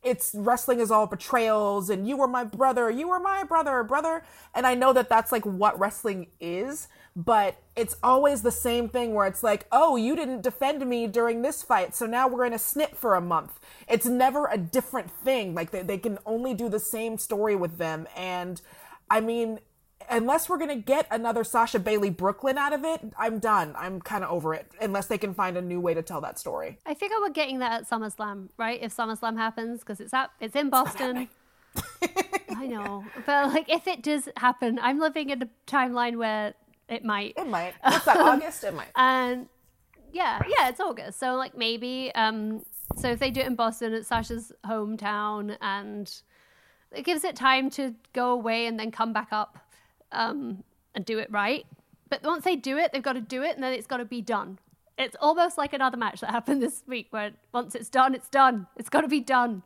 it's 0.02 0.32
wrestling 0.34 0.78
is 0.78 0.90
all 0.90 1.06
betrayals 1.06 1.90
and 1.90 2.06
you 2.08 2.16
were 2.16 2.28
my 2.28 2.44
brother 2.44 2.88
you 2.90 3.08
were 3.08 3.18
my 3.18 3.42
brother 3.44 3.82
brother. 3.82 4.24
And 4.54 4.66
i 4.66 4.74
know 4.74 4.92
that 4.92 5.08
that's 5.08 5.32
like 5.32 5.44
what 5.44 5.78
wrestling 5.78 6.28
is 6.40 6.88
but 7.16 7.60
it's 7.74 7.96
always 8.02 8.42
the 8.42 8.52
same 8.52 8.88
thing 8.88 9.12
where 9.12 9.26
it's 9.26 9.42
like 9.42 9.66
oh 9.72 9.96
you 9.96 10.14
didn't 10.14 10.42
defend 10.42 10.86
me 10.88 11.06
during 11.08 11.42
this 11.42 11.62
fight 11.62 11.94
so 11.94 12.06
now 12.06 12.28
we're 12.28 12.44
in 12.44 12.52
a 12.52 12.58
snip 12.58 12.94
for 12.96 13.14
a 13.16 13.20
month. 13.20 13.58
It's 13.88 14.06
never 14.06 14.46
a 14.46 14.56
different 14.58 15.10
thing. 15.10 15.54
Like 15.54 15.70
they, 15.72 15.82
they 15.82 15.98
can 15.98 16.18
only 16.26 16.54
do 16.54 16.68
the 16.68 16.78
same 16.80 17.18
story 17.18 17.56
with 17.56 17.78
them. 17.78 18.06
And 18.16 18.60
i 19.10 19.20
mean 19.20 19.58
unless 20.10 20.48
we're 20.48 20.58
gonna 20.58 20.76
get 20.76 21.06
another 21.10 21.44
sasha 21.44 21.78
Bayley 21.78 22.10
brooklyn 22.10 22.56
out 22.56 22.72
of 22.72 22.84
it 22.84 23.00
i'm 23.18 23.38
done 23.38 23.74
i'm 23.78 24.00
kind 24.00 24.24
of 24.24 24.30
over 24.30 24.54
it 24.54 24.66
unless 24.80 25.06
they 25.06 25.18
can 25.18 25.34
find 25.34 25.56
a 25.56 25.62
new 25.62 25.80
way 25.80 25.94
to 25.94 26.02
tell 26.02 26.20
that 26.20 26.38
story 26.38 26.78
I 26.86 26.94
figure 26.94 27.16
we're 27.20 27.30
getting 27.30 27.58
that 27.58 27.82
at 27.82 27.88
SummerSlam, 27.88 28.48
right? 28.56 28.80
If 28.82 28.96
SummerSlam 28.96 29.36
happens, 29.36 29.80
because 29.80 30.00
it's 30.00 30.14
at 30.14 30.30
it's 30.40 30.56
in 30.56 30.70
Boston. 30.70 31.28
I 32.56 32.66
know, 32.66 33.04
but 33.26 33.48
like 33.52 33.68
if 33.68 33.86
it 33.86 34.02
does 34.02 34.28
happen, 34.36 34.78
I'm 34.80 34.98
living 34.98 35.30
in 35.30 35.42
a 35.42 35.48
timeline 35.66 36.16
where 36.16 36.54
it 36.88 37.04
might. 37.04 37.34
it 37.36 37.46
might 37.46 37.74
It's 37.84 38.04
that 38.06 38.16
august 38.16 38.64
it 38.64 38.74
might 38.74 38.88
And 38.96 39.48
yeah, 40.12 40.40
yeah, 40.48 40.70
it's 40.70 40.80
August. 40.80 41.18
So 41.20 41.34
like 41.34 41.56
maybe 41.56 42.10
um 42.14 42.64
so 42.96 43.10
if 43.10 43.18
they 43.18 43.30
do 43.30 43.40
it 43.40 43.46
in 43.46 43.54
Boston, 43.54 43.92
it's 43.92 44.08
Sasha's 44.08 44.50
hometown 44.66 45.56
and 45.60 46.10
it 46.92 47.04
gives 47.04 47.22
it 47.22 47.36
time 47.36 47.68
to 47.70 47.94
go 48.14 48.30
away 48.32 48.66
and 48.66 48.80
then 48.80 48.90
come 48.90 49.12
back 49.12 49.28
up 49.30 49.58
um 50.12 50.64
and 50.94 51.04
do 51.04 51.18
it 51.18 51.30
right. 51.30 51.66
But 52.08 52.22
once 52.22 52.44
they 52.44 52.56
do 52.56 52.78
it, 52.78 52.92
they've 52.92 53.02
got 53.02 53.12
to 53.14 53.20
do 53.20 53.42
it 53.42 53.54
and 53.54 53.62
then 53.62 53.72
it's 53.72 53.86
got 53.86 53.98
to 53.98 54.04
be 54.04 54.22
done. 54.22 54.58
It's 54.96 55.14
almost 55.20 55.58
like 55.58 55.72
another 55.74 55.96
match 55.96 56.20
that 56.20 56.30
happened 56.30 56.62
this 56.66 56.82
week 56.86 57.08
where 57.10 57.32
once 57.52 57.74
it's 57.74 57.88
done, 57.90 58.14
it's 58.14 58.28
done. 58.28 58.66
It's 58.76 58.88
got 58.88 59.02
to 59.02 59.08
be 59.08 59.20
done. 59.20 59.62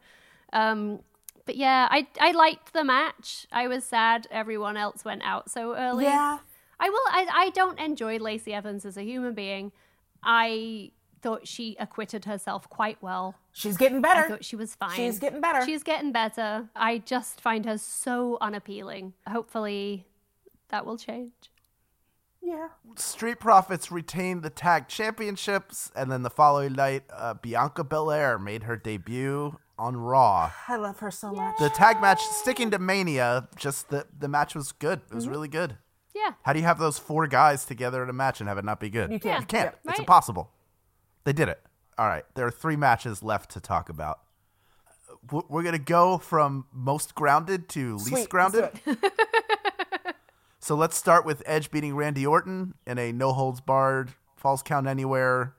Um 0.53 1.01
but 1.45 1.57
yeah, 1.57 1.89
I 1.91 2.07
I 2.21 2.33
liked 2.33 2.73
the 2.73 2.85
match. 2.85 3.47
I 3.53 3.67
was 3.69 3.85
sad 3.85 4.27
everyone 4.31 4.77
else 4.77 5.05
went 5.05 5.23
out 5.25 5.51
so 5.51 5.77
early. 5.77 6.05
yeah 6.05 6.39
I 6.83 6.91
will. 6.91 7.07
I, 7.07 7.27
I 7.33 7.51
don't 7.51 7.79
enjoy 7.79 8.19
Lacey 8.19 8.53
Evans 8.53 8.85
as 8.85 8.97
a 8.97 9.03
human 9.05 9.35
being. 9.35 9.71
I 10.25 10.91
thought 11.23 11.47
she 11.47 11.77
acquitted 11.79 12.25
herself 12.25 12.69
quite 12.69 13.01
well. 13.01 13.37
she's 13.53 13.77
getting 13.77 13.99
I 13.99 14.01
better 14.01 14.29
thought 14.29 14.45
she 14.45 14.57
was 14.57 14.75
fine. 14.75 14.97
She's 14.97 15.21
getting 15.21 15.41
better. 15.41 15.65
She's 15.65 15.85
getting 15.85 16.11
better. 16.11 16.69
I 16.75 16.99
just 16.99 17.41
find 17.41 17.65
her 17.67 17.79
so 17.79 18.37
unappealing. 18.41 19.13
Hopefully, 19.29 20.07
that 20.73 20.85
will 20.85 20.99
change. 20.99 21.33
yeah 22.43 22.69
Street 22.97 23.39
Profits 23.39 23.93
retained 23.93 24.43
the 24.43 24.51
tag 24.51 24.89
championships, 24.89 25.93
and 25.95 26.11
then 26.11 26.23
the 26.23 26.31
following 26.31 26.73
night, 26.73 27.05
uh, 27.13 27.35
Bianca 27.35 27.85
Belair 27.85 28.39
made 28.39 28.65
her 28.65 28.77
debut 28.77 29.57
on 29.79 29.97
Raw. 29.97 30.51
I 30.69 30.77
love 30.77 30.99
her 30.99 31.11
so 31.11 31.33
much. 31.33 31.57
The 31.59 31.69
tag 31.71 32.01
match, 32.01 32.21
sticking 32.21 32.71
to 32.73 32.79
Mania, 32.79 33.49
just 33.57 33.89
the 33.91 34.07
the 34.19 34.29
match 34.29 34.55
was 34.57 34.73
good. 34.73 35.01
It 35.11 35.15
was 35.15 35.29
really 35.29 35.49
good. 35.49 35.77
Yeah. 36.15 36.33
How 36.43 36.53
do 36.53 36.59
you 36.59 36.65
have 36.67 36.79
those 36.79 36.99
four 36.99 37.27
guys 37.27 37.65
together 37.65 38.03
in 38.03 38.11
a 38.11 38.13
match 38.13 38.41
and 38.41 38.49
have 38.49 38.59
it 38.59 38.65
not 38.65 38.81
be 38.81 38.91
good? 38.91 39.11
You 39.11 39.19
can't. 39.19 39.41
You 39.41 39.47
can't. 39.47 39.65
Yeah. 39.73 39.79
It's 39.85 39.87
Right. 39.87 39.99
impossible. 40.01 40.51
They 41.25 41.33
did 41.33 41.49
it. 41.49 41.63
All 41.97 42.07
right. 42.07 42.25
There 42.35 42.47
are 42.47 42.51
three 42.51 42.77
matches 42.77 43.23
left 43.23 43.51
to 43.53 43.61
talk 43.61 43.89
about. 43.89 44.21
We're 45.31 45.63
gonna 45.63 45.79
go 45.79 46.19
from 46.19 46.67
most 46.73 47.15
grounded 47.15 47.69
to 47.71 47.93
least 47.95 48.07
Sweet, 48.09 48.15
let's 48.15 48.27
grounded. 48.29 48.71
So 50.63 50.77
let's 50.77 50.97
start 50.97 51.27
with 51.27 51.43
Edge 51.45 51.73
beating 51.73 51.97
Randy 51.97 52.25
Orton 52.25 52.75
in 52.87 52.97
a 52.97 53.11
no 53.11 53.33
holds 53.33 53.61
barred, 53.61 54.13
falls 54.37 54.63
count 54.63 54.87
anywhere, 54.87 55.55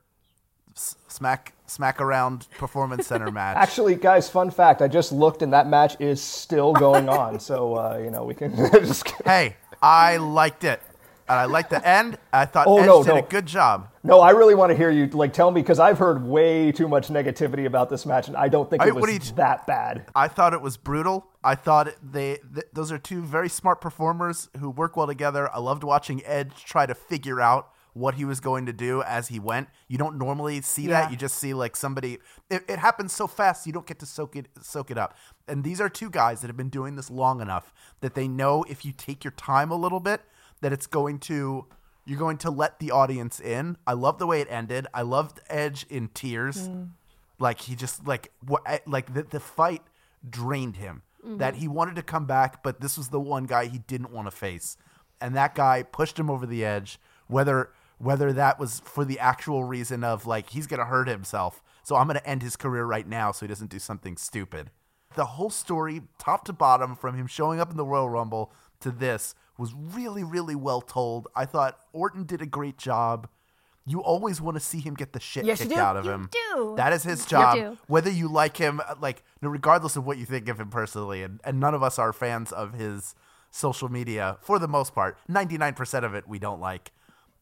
smack 0.76 1.52
smack 1.68 2.00
around 2.00 2.48
performance 2.58 3.08
center 3.08 3.30
match. 3.32 3.58
Actually, 3.58 3.96
guys, 3.96 4.30
fun 4.30 4.50
fact: 4.50 4.82
I 4.82 4.88
just 4.88 5.12
looked, 5.12 5.42
and 5.42 5.52
that 5.52 5.68
match 5.68 5.98
is 6.00 6.22
still 6.22 6.72
going 6.72 7.10
on. 7.10 7.38
so 7.42 7.76
uh, 7.76 8.00
you 8.02 8.12
know, 8.12 8.24
we 8.24 8.34
can 8.34 8.56
just. 8.72 9.10
hey, 9.26 9.58
I 9.82 10.16
liked 10.16 10.64
it, 10.64 10.82
and 11.30 11.40
I 11.40 11.46
like 11.46 11.70
the 11.70 11.86
end. 11.88 12.18
I 12.32 12.46
thought 12.46 12.68
Oh, 12.68 12.80
Edge 12.80 12.86
no, 12.88 13.04
did 13.04 13.10
no. 13.14 13.18
a 13.20 13.22
good 13.22 13.46
job. 13.46 13.90
No, 14.04 14.20
I 14.20 14.32
really 14.32 14.56
want 14.56 14.72
to 14.72 14.76
hear 14.78 14.90
you 14.90 15.08
like 15.08 15.34
tell 15.34 15.52
me 15.52 15.62
because 15.62 15.80
I've 15.80 15.98
heard 16.00 16.24
way 16.26 16.72
too 16.72 16.88
much 16.88 17.08
negativity 17.10 17.66
about 17.66 17.90
this 17.90 18.06
match, 18.06 18.28
and 18.28 18.36
I 18.38 18.50
don't 18.50 18.70
think 18.70 18.82
I- 18.84 18.88
it 18.88 18.96
was 18.96 19.30
you- 19.30 19.36
that 19.36 19.66
bad. 19.68 20.06
I 20.16 20.28
thought 20.28 20.54
it 20.54 20.62
was 20.62 20.78
brutal. 20.78 21.28
I 21.44 21.56
thought 21.56 21.90
they 22.02 22.40
th- 22.54 22.68
those 22.74 22.92
are 22.92 22.98
two 22.98 23.22
very 23.22 23.50
smart 23.50 23.80
performers 23.82 24.50
who 24.60 24.70
work 24.70 24.96
well 24.98 25.08
together. 25.08 25.50
I 25.54 25.60
loved 25.60 25.84
watching 25.84 26.22
Edge 26.26 26.64
try 26.66 26.86
to 26.86 26.96
figure 26.96 27.40
out 27.42 27.70
what 27.96 28.16
he 28.16 28.26
was 28.26 28.40
going 28.40 28.66
to 28.66 28.74
do 28.74 29.04
as 29.04 29.28
he 29.28 29.40
went. 29.40 29.68
You 29.88 30.00
don't 30.00 30.18
normally 30.18 30.62
see 30.62 30.88
Yeah. 30.88 31.02
that. 31.02 31.12
You 31.12 31.18
just 31.18 31.36
see 31.38 31.54
like 31.54 31.76
somebody. 31.76 32.18
It, 32.50 32.64
it 32.68 32.80
happens 32.80 33.14
so 33.14 33.28
fast 33.28 33.68
you 33.68 33.72
don't 33.74 33.86
get 33.86 34.00
to 34.00 34.06
soak 34.08 34.36
it 34.36 34.48
soak 34.62 34.90
it 34.90 34.98
up. 34.98 35.16
And 35.48 35.64
these 35.64 35.80
are 35.80 35.90
two 35.90 36.10
guys 36.10 36.42
that 36.42 36.48
have 36.48 36.58
been 36.58 36.70
doing 36.70 36.96
this 36.96 37.12
long 37.12 37.40
enough 37.40 37.72
that 38.02 38.16
they 38.16 38.28
know 38.28 38.64
if 38.68 38.84
you 38.84 38.94
take 38.94 39.24
your 39.24 39.32
time 39.32 39.70
a 39.70 39.76
little 39.76 40.00
bit 40.00 40.22
that 40.64 40.74
it's 40.74 40.88
going 40.88 41.20
to 41.20 41.68
you're 42.06 42.20
going 42.20 42.38
to 42.38 42.50
let 42.50 42.80
the 42.80 42.92
audience 42.92 43.40
in. 43.40 43.78
I 43.88 43.94
love 43.94 44.18
the 44.18 44.28
way 44.28 44.42
it 44.42 44.48
ended. 44.50 44.88
I 44.94 45.04
loved 45.04 45.40
Edge 45.50 45.86
in 45.90 46.10
tears. 46.10 46.68
Mm. 46.68 46.90
Like 47.40 47.62
he 47.62 47.76
just 47.76 48.08
like 48.08 48.32
what 48.46 48.64
eh, 48.66 48.80
like 48.88 49.14
the, 49.14 49.24
the 49.24 49.40
fight 49.40 49.84
drained 50.28 50.78
him. 50.78 51.04
Mm-hmm. 51.24 51.38
That 51.38 51.56
he 51.56 51.68
wanted 51.68 51.96
to 51.98 52.02
come 52.02 52.26
back 52.26 52.64
but 52.64 52.82
this 52.82 52.98
was 52.98 53.10
the 53.10 53.20
one 53.20 53.46
guy 53.46 53.66
he 53.66 53.80
didn't 53.80 54.12
want 54.12 54.28
to 54.28 54.32
face. 54.32 54.78
And 55.22 55.36
that 55.36 55.54
guy 55.54 55.84
pushed 55.84 56.18
him 56.18 56.30
over 56.30 56.46
the 56.46 56.66
edge 56.66 57.00
whether 57.28 57.72
whether 57.98 58.34
that 58.34 58.60
was 58.60 58.82
for 58.82 59.06
the 59.06 59.20
actual 59.20 59.64
reason 59.64 60.04
of 60.04 60.26
like 60.26 60.50
he's 60.50 60.68
gonna 60.68 60.86
hurt 60.86 61.08
himself. 61.08 61.62
So 61.84 61.98
i'm 61.98 62.08
gonna 62.08 62.22
end 62.26 62.42
his 62.42 62.56
career 62.56 62.86
right 62.86 63.08
now 63.08 63.32
so 63.32 63.46
he 63.46 63.50
doesn't 63.50 63.70
do 63.70 63.80
something 63.80 64.16
stupid. 64.16 64.72
The 65.16 65.26
whole 65.26 65.50
story 65.50 66.04
top 66.18 66.46
to 66.46 66.54
bottom 66.54 66.96
from 66.96 67.16
him 67.16 67.28
showing 67.28 67.60
up 67.60 67.70
in 67.70 67.78
the 67.78 67.86
royal 67.86 68.10
rumble 68.10 68.52
to 68.80 68.92
this 68.92 69.36
was 69.58 69.74
really 69.76 70.24
really 70.24 70.56
well 70.56 70.82
told 70.82 71.28
i 71.36 71.46
thought 71.46 71.80
orton 71.94 72.24
did 72.26 72.42
a 72.42 72.46
great 72.46 72.78
job 72.78 73.28
you 73.86 74.02
always 74.02 74.40
want 74.40 74.56
to 74.56 74.62
see 74.62 74.80
him 74.80 74.94
get 74.94 75.12
the 75.12 75.20
shit 75.20 75.44
Yes, 75.46 75.60
kicked 75.62 75.74
out 75.74 75.98
of 75.98 76.06
You 76.06 76.12
him 76.12 76.30
do. 76.32 76.74
that 76.78 76.94
is 76.94 77.04
his 77.04 77.22
You 77.26 77.30
job 77.30 77.56
do. 77.58 77.78
whether 77.88 78.10
you 78.10 78.28
like 78.30 78.58
him 78.58 78.82
uh, 78.88 78.96
like 79.02 79.24
regardless 79.42 79.96
of 79.96 80.06
what 80.06 80.18
you 80.18 80.26
think 80.26 80.48
of 80.50 80.60
him 80.60 80.70
personally 80.70 81.22
and, 81.24 81.40
and 81.44 81.60
none 81.60 81.74
of 81.74 81.84
us 81.84 82.00
are 82.00 82.14
fans 82.14 82.52
of 82.52 82.74
his 82.74 83.14
social 83.52 83.90
media 83.90 84.38
for 84.42 84.58
the 84.58 84.68
most 84.68 84.96
part 84.96 85.18
99% 85.30 86.04
of 86.04 86.16
it 86.16 86.28
we 86.28 86.40
don't 86.40 86.60
like 86.62 86.92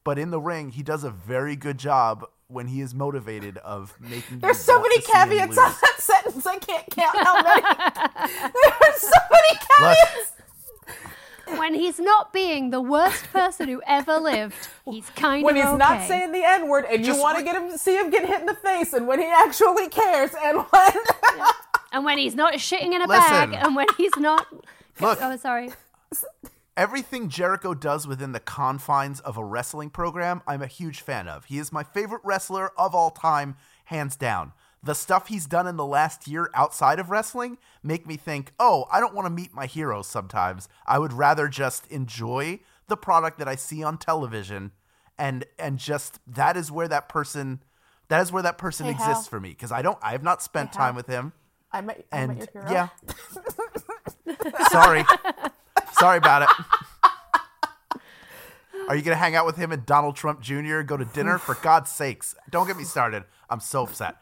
but 0.04 0.18
in 0.20 0.32
the 0.32 0.42
ring 0.42 0.72
he 0.72 0.82
does 0.84 1.04
a 1.04 1.12
very 1.12 1.56
good 1.56 1.78
job 1.78 2.26
when 2.48 2.68
he 2.68 2.82
is 2.82 2.94
motivated 2.94 3.58
of 3.60 3.96
making 4.02 4.40
There's 4.40 4.58
you 4.58 4.64
so 4.64 4.82
many 4.82 5.00
caveats 5.00 5.58
on 5.58 5.74
that 5.82 5.96
sentence. 6.00 6.46
I 6.46 6.58
can't 6.58 6.86
count 6.90 7.16
how 7.16 7.42
many. 7.42 7.62
There's 8.54 9.02
so 9.02 9.20
many 9.32 9.60
Look, 9.80 9.98
caveats. 9.98 10.32
When 11.58 11.74
he's 11.74 12.00
not 12.00 12.34
being 12.34 12.70
the 12.70 12.82
worst 12.82 13.26
person 13.32 13.68
who 13.68 13.82
ever 13.86 14.18
lived, 14.18 14.68
he's 14.86 15.10
kind 15.12 15.44
When 15.44 15.58
of 15.58 15.64
when 15.64 15.72
he's 15.72 15.80
not 15.80 16.08
saying 16.08 16.32
the 16.32 16.44
N 16.44 16.68
word, 16.68 16.86
and 16.86 17.06
you 17.06 17.18
want 17.18 17.38
to 17.38 17.44
get 17.44 17.56
him, 17.56 17.78
see 17.78 17.98
him 17.98 18.10
get 18.10 18.26
hit 18.26 18.42
in 18.42 18.46
the 18.46 18.56
face, 18.56 18.94
and 18.94 19.08
when 19.08 19.20
he 19.20 19.28
actually 19.28 19.90
cares, 19.90 20.32
and 20.44 20.60
when 20.70 20.92
and 21.92 22.06
when 22.06 22.18
he's 22.18 22.36
not 22.36 22.54
shitting 22.56 22.94
in 22.94 23.02
a 23.02 23.08
Listen. 23.08 23.52
bag, 23.52 23.54
and 23.54 23.76
when 23.76 23.88
he's 23.98 24.16
not. 24.18 24.48
Look. 25.00 25.20
Oh, 25.22 25.36
sorry. 25.38 25.72
Everything 26.78 27.28
Jericho 27.30 27.74
does 27.74 28.08
within 28.08 28.32
the 28.32 28.40
confines 28.40 29.20
of 29.20 29.38
a 29.38 29.44
wrestling 29.44 29.90
program, 29.90 30.42
I'm 30.48 30.62
a 30.62 30.68
huge 30.68 31.02
fan 31.02 31.28
of. 31.28 31.46
He 31.46 31.60
is 31.60 31.72
my 31.72 31.84
favorite 31.84 32.22
wrestler 32.24 32.72
of 32.80 32.96
all 32.96 33.12
time, 33.12 33.56
hands 33.86 34.16
down. 34.16 34.54
The 34.84 34.96
stuff 34.96 35.28
he's 35.28 35.46
done 35.46 35.68
in 35.68 35.78
the 35.78 35.86
last 35.86 36.28
year 36.28 36.50
outside 36.56 37.00
of 37.00 37.12
wrestling 37.12 37.58
make 37.84 38.08
me 38.08 38.18
think, 38.18 38.52
oh, 38.60 38.86
I 38.92 39.00
don't 39.00 39.14
want 39.14 39.28
to 39.28 39.30
meet 39.30 39.54
my 39.54 39.68
heroes 39.68 40.08
sometimes. 40.08 40.68
I 40.88 40.98
would 40.98 41.14
rather 41.14 41.48
just 41.48 41.86
enjoy 41.88 42.60
the 42.88 42.98
product 42.98 43.38
that 43.40 43.48
I 43.48 43.56
see 43.56 43.84
on 43.84 43.98
television 43.98 44.72
and 45.18 45.46
and 45.60 45.78
just 45.78 46.20
that 46.26 46.58
is 46.58 46.72
where 46.72 46.88
that 46.88 47.08
person 47.10 47.62
that 48.08 48.22
is 48.22 48.32
where 48.32 48.42
that 48.44 48.58
person 48.58 48.86
Hey, 48.88 48.92
exists 48.94 49.26
Hal. 49.26 49.30
for 49.30 49.40
me 49.40 49.50
because 49.50 49.72
I 49.72 49.82
don't 49.82 50.00
I 50.02 50.12
have 50.14 50.24
not 50.24 50.42
spent 50.42 50.72
Hey, 50.72 50.78
Hal. 50.80 50.88
time 50.88 50.96
with 50.96 51.08
him 51.08 51.34
I 51.72 51.82
met, 51.82 52.06
I 52.12 52.28
met 52.28 52.30
and 52.30 52.50
your 52.54 52.64
hero. 52.66 52.72
yeah. 52.74 52.88
Sorry. 54.72 55.06
Sorry 55.94 56.18
about 56.18 56.42
it. 56.42 56.50
Are 58.90 58.96
you 58.96 59.02
going 59.04 59.16
to 59.16 59.20
hang 59.20 59.36
out 59.36 59.46
with 59.46 59.56
him 59.58 59.72
and 59.72 59.86
Donald 59.86 60.16
Trump 60.16 60.42
Jr. 60.42 60.82
Go 60.82 60.98
to 60.98 61.06
dinner? 61.06 61.38
For 61.38 61.56
God's 61.56 61.92
sakes, 61.92 62.36
don't 62.50 62.68
get 62.68 62.76
me 62.76 62.84
started. 62.84 63.24
I'm 63.50 63.60
so 63.62 63.84
upset. 63.84 64.16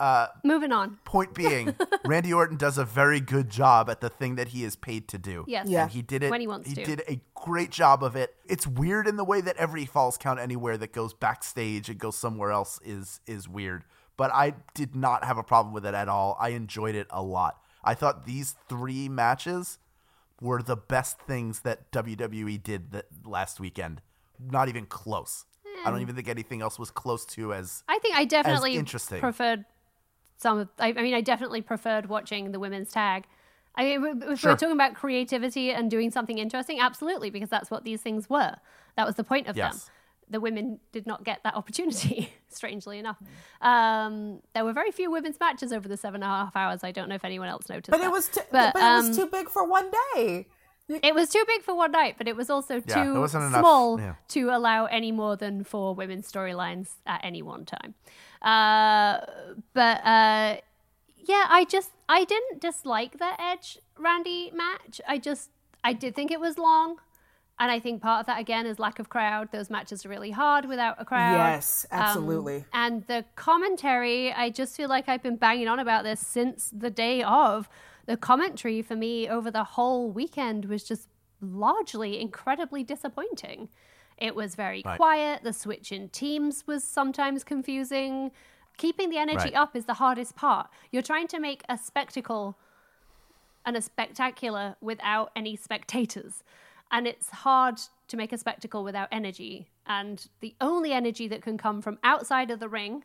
Uh, 0.00 0.28
Moving 0.44 0.72
on. 0.72 0.98
Point 1.04 1.34
being, 1.34 1.74
Randy 2.04 2.32
Orton 2.32 2.56
does 2.56 2.78
a 2.78 2.84
very 2.84 3.20
good 3.20 3.50
job 3.50 3.90
at 3.90 4.00
the 4.00 4.08
thing 4.08 4.36
that 4.36 4.48
he 4.48 4.64
is 4.64 4.76
paid 4.76 5.08
to 5.08 5.18
do. 5.18 5.44
Yes. 5.48 5.68
Yeah. 5.68 5.82
And 5.82 5.90
he 5.90 6.02
did 6.02 6.22
it 6.22 6.30
When 6.30 6.40
he 6.40 6.46
wants 6.46 6.72
to. 6.72 6.84
did 6.84 7.02
a 7.08 7.20
great 7.34 7.70
job 7.70 8.02
of 8.02 8.14
it. 8.16 8.34
It's 8.48 8.66
weird 8.66 9.06
in 9.08 9.16
the 9.16 9.24
way 9.24 9.40
that 9.40 9.56
every 9.56 9.86
falls 9.86 10.16
count 10.16 10.38
anywhere 10.38 10.76
that 10.78 10.92
goes 10.92 11.14
backstage 11.14 11.88
and 11.88 11.98
goes 11.98 12.16
somewhere 12.16 12.52
else 12.52 12.78
is 12.84 13.20
is 13.26 13.48
weird. 13.48 13.84
But 14.16 14.32
I 14.32 14.54
did 14.74 14.96
not 14.96 15.24
have 15.24 15.38
a 15.38 15.44
problem 15.44 15.72
with 15.72 15.86
it 15.86 15.94
at 15.94 16.08
all. 16.08 16.36
I 16.40 16.50
enjoyed 16.50 16.94
it 16.94 17.06
a 17.10 17.22
lot. 17.22 17.60
I 17.84 17.94
thought 17.94 18.26
these 18.26 18.56
three 18.68 19.08
matches 19.08 19.78
were 20.40 20.62
the 20.62 20.76
best 20.76 21.20
things 21.20 21.60
that 21.60 21.90
WWE 21.92 22.62
did 22.62 22.92
that 22.92 23.06
last 23.24 23.60
weekend. 23.60 24.02
Not 24.38 24.68
even 24.68 24.86
close. 24.86 25.44
I 25.84 25.90
don't 25.90 25.96
hmm. 25.96 26.02
even 26.02 26.16
think 26.16 26.28
anything 26.28 26.62
else 26.62 26.78
was 26.78 26.90
close 26.90 27.24
to 27.26 27.54
as 27.54 27.84
I 27.88 27.98
think 28.00 28.16
I 28.16 28.24
definitely 28.24 28.74
interesting. 28.74 29.20
preferred 29.20 29.64
some 30.38 30.58
of. 30.58 30.68
I, 30.78 30.88
I 30.88 31.02
mean, 31.02 31.14
I 31.14 31.20
definitely 31.20 31.60
preferred 31.60 32.08
watching 32.08 32.52
the 32.52 32.58
women's 32.58 32.90
tag. 32.90 33.24
I 33.74 33.84
mean, 33.84 34.22
if 34.22 34.40
Sure. 34.40 34.52
we're 34.52 34.56
talking 34.56 34.72
about 34.72 34.94
creativity 34.94 35.70
and 35.70 35.88
doing 35.90 36.10
something 36.10 36.38
interesting, 36.38 36.80
absolutely, 36.80 37.30
because 37.30 37.48
that's 37.50 37.70
what 37.70 37.84
these 37.84 38.00
things 38.00 38.28
were. 38.30 38.56
That 38.96 39.06
was 39.06 39.14
the 39.16 39.22
point 39.24 39.46
of 39.46 39.54
them. 39.54 39.72
The 40.30 40.40
women 40.40 40.80
did 40.92 41.06
not 41.06 41.22
get 41.24 41.42
that 41.44 41.54
opportunity, 41.54 42.32
strangely 42.48 42.98
enough. 42.98 43.16
Um, 43.62 44.40
there 44.54 44.64
were 44.64 44.72
very 44.72 44.90
few 44.90 45.10
women's 45.10 45.38
matches 45.40 45.72
over 45.72 45.88
the 45.88 45.96
seven 45.96 46.22
and 46.22 46.30
a 46.30 46.34
half 46.34 46.56
hours. 46.56 46.82
I 46.84 46.92
don't 46.92 47.08
know 47.08 47.14
if 47.14 47.24
anyone 47.24 47.48
else 47.48 47.68
noticed. 47.68 47.90
But 47.90 47.98
that. 47.98 48.06
it 48.08 48.12
was 48.12 48.28
too, 48.28 48.40
But, 48.50 48.74
but, 48.74 48.80
it 48.80 48.84
um, 48.84 49.08
was 49.08 49.16
too 49.16 49.26
big 49.26 49.48
for 49.48 49.64
one 49.66 49.90
day. 50.14 50.46
it 50.88 51.14
was 51.14 51.30
too 51.30 51.44
big 51.46 51.62
for 51.62 51.74
one 51.74 51.92
night, 51.92 52.16
but 52.18 52.28
it 52.28 52.36
was 52.36 52.50
also 52.50 52.82
Yeah, 52.86 53.04
too 53.04 53.28
small 53.28 54.00
yeah. 54.00 54.14
to 54.28 54.50
allow 54.50 54.86
any 54.86 55.12
more 55.12 55.36
than 55.36 55.64
four 55.64 55.94
women's 55.94 56.30
storylines 56.30 56.90
at 57.06 57.20
any 57.24 57.42
one 57.42 57.64
time. 57.64 57.94
Uh, 58.42 59.20
but 59.74 60.04
uh, 60.04 60.56
yeah, 61.16 61.44
I 61.48 61.66
just 61.68 61.90
I 62.08 62.24
didn't 62.24 62.60
dislike 62.60 63.18
the 63.18 63.40
Edge 63.40 63.78
Randy 63.98 64.50
match. 64.54 65.00
I 65.06 65.18
just 65.18 65.50
I 65.84 65.92
did 65.92 66.14
think 66.14 66.30
it 66.30 66.40
was 66.40 66.58
long, 66.58 66.96
and 67.58 67.70
I 67.70 67.78
think 67.80 68.02
part 68.02 68.20
of 68.20 68.26
that 68.26 68.40
again 68.40 68.66
is 68.66 68.78
lack 68.78 68.98
of 68.98 69.08
crowd. 69.08 69.50
Those 69.52 69.70
matches 69.70 70.04
are 70.06 70.08
really 70.08 70.30
hard 70.30 70.64
without 70.66 70.96
a 70.98 71.04
crowd. 71.04 71.36
Yes, 71.36 71.86
Um, 71.90 72.00
absolutely. 72.00 72.64
and 72.72 73.04
the 73.06 73.24
commentary, 73.36 74.32
I 74.32 74.50
just 74.50 74.76
feel 74.76 74.88
like 74.88 75.08
I've 75.08 75.22
been 75.22 75.36
banging 75.36 75.68
on 75.68 75.78
about 75.78 76.04
this 76.04 76.20
since 76.20 76.70
the 76.76 76.90
day 76.90 77.22
of. 77.22 77.68
The 78.06 78.16
commentary 78.16 78.80
for 78.80 78.96
me 78.96 79.28
over 79.28 79.50
the 79.50 79.64
whole 79.64 80.10
weekend 80.10 80.64
was 80.64 80.82
just 80.82 81.08
largely 81.42 82.18
incredibly 82.20 82.82
disappointing. 82.82 83.68
It 84.18 84.34
was 84.34 84.54
very 84.54 84.82
Right. 84.84 84.96
quiet. 84.96 85.42
The 85.44 85.52
switch 85.52 85.92
in 85.92 86.08
teams 86.08 86.66
was 86.66 86.84
sometimes 86.84 87.44
confusing. 87.44 88.32
Keeping 88.76 89.10
the 89.10 89.18
energy 89.18 89.36
Right. 89.50 89.54
up 89.54 89.74
is 89.76 89.86
the 89.86 89.94
hardest 89.94 90.36
part. 90.36 90.68
You're 90.90 91.02
trying 91.02 91.28
to 91.28 91.40
make 91.40 91.62
a 91.68 91.78
spectacle 91.78 92.56
and 93.64 93.76
a 93.76 93.82
spectacular 93.82 94.76
without 94.80 95.30
any 95.36 95.56
spectators. 95.56 96.42
And 96.90 97.06
it's 97.06 97.30
hard 97.30 97.80
to 98.08 98.16
make 98.16 98.32
a 98.32 98.38
spectacle 98.38 98.82
without 98.84 99.08
energy. 99.12 99.68
And 99.86 100.26
the 100.40 100.54
only 100.60 100.92
energy 100.92 101.28
that 101.28 101.42
can 101.42 101.58
come 101.58 101.82
from 101.82 101.98
outside 102.02 102.50
of 102.50 102.60
the 102.60 102.68
ring, 102.68 103.04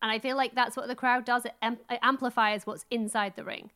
and 0.00 0.10
I 0.10 0.18
feel 0.18 0.36
like 0.36 0.54
that's 0.54 0.76
what 0.76 0.86
the 0.88 0.94
crowd 0.94 1.24
does, 1.24 1.44
it, 1.44 1.54
am- 1.60 1.80
it 1.90 1.98
amplifies 2.02 2.66
what's 2.66 2.86
inside 2.90 3.36
the 3.36 3.44
ring. 3.44 3.70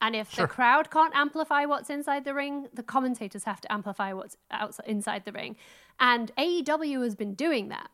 And 0.00 0.14
if 0.14 0.30
Sure. 0.32 0.46
the 0.46 0.52
crowd 0.52 0.90
can't 0.90 1.14
amplify 1.16 1.64
what's 1.64 1.88
inside 1.88 2.24
the 2.24 2.34
ring, 2.34 2.68
the 2.74 2.82
commentators 2.82 3.44
have 3.44 3.60
to 3.62 3.72
amplify 3.72 4.12
what's 4.12 4.36
outside 4.50 4.86
inside 4.86 5.24
the 5.24 5.32
ring. 5.32 5.56
And 5.98 6.30
AEW 6.36 7.02
has 7.02 7.14
been 7.14 7.34
doing 7.34 7.68
that. 7.68 7.90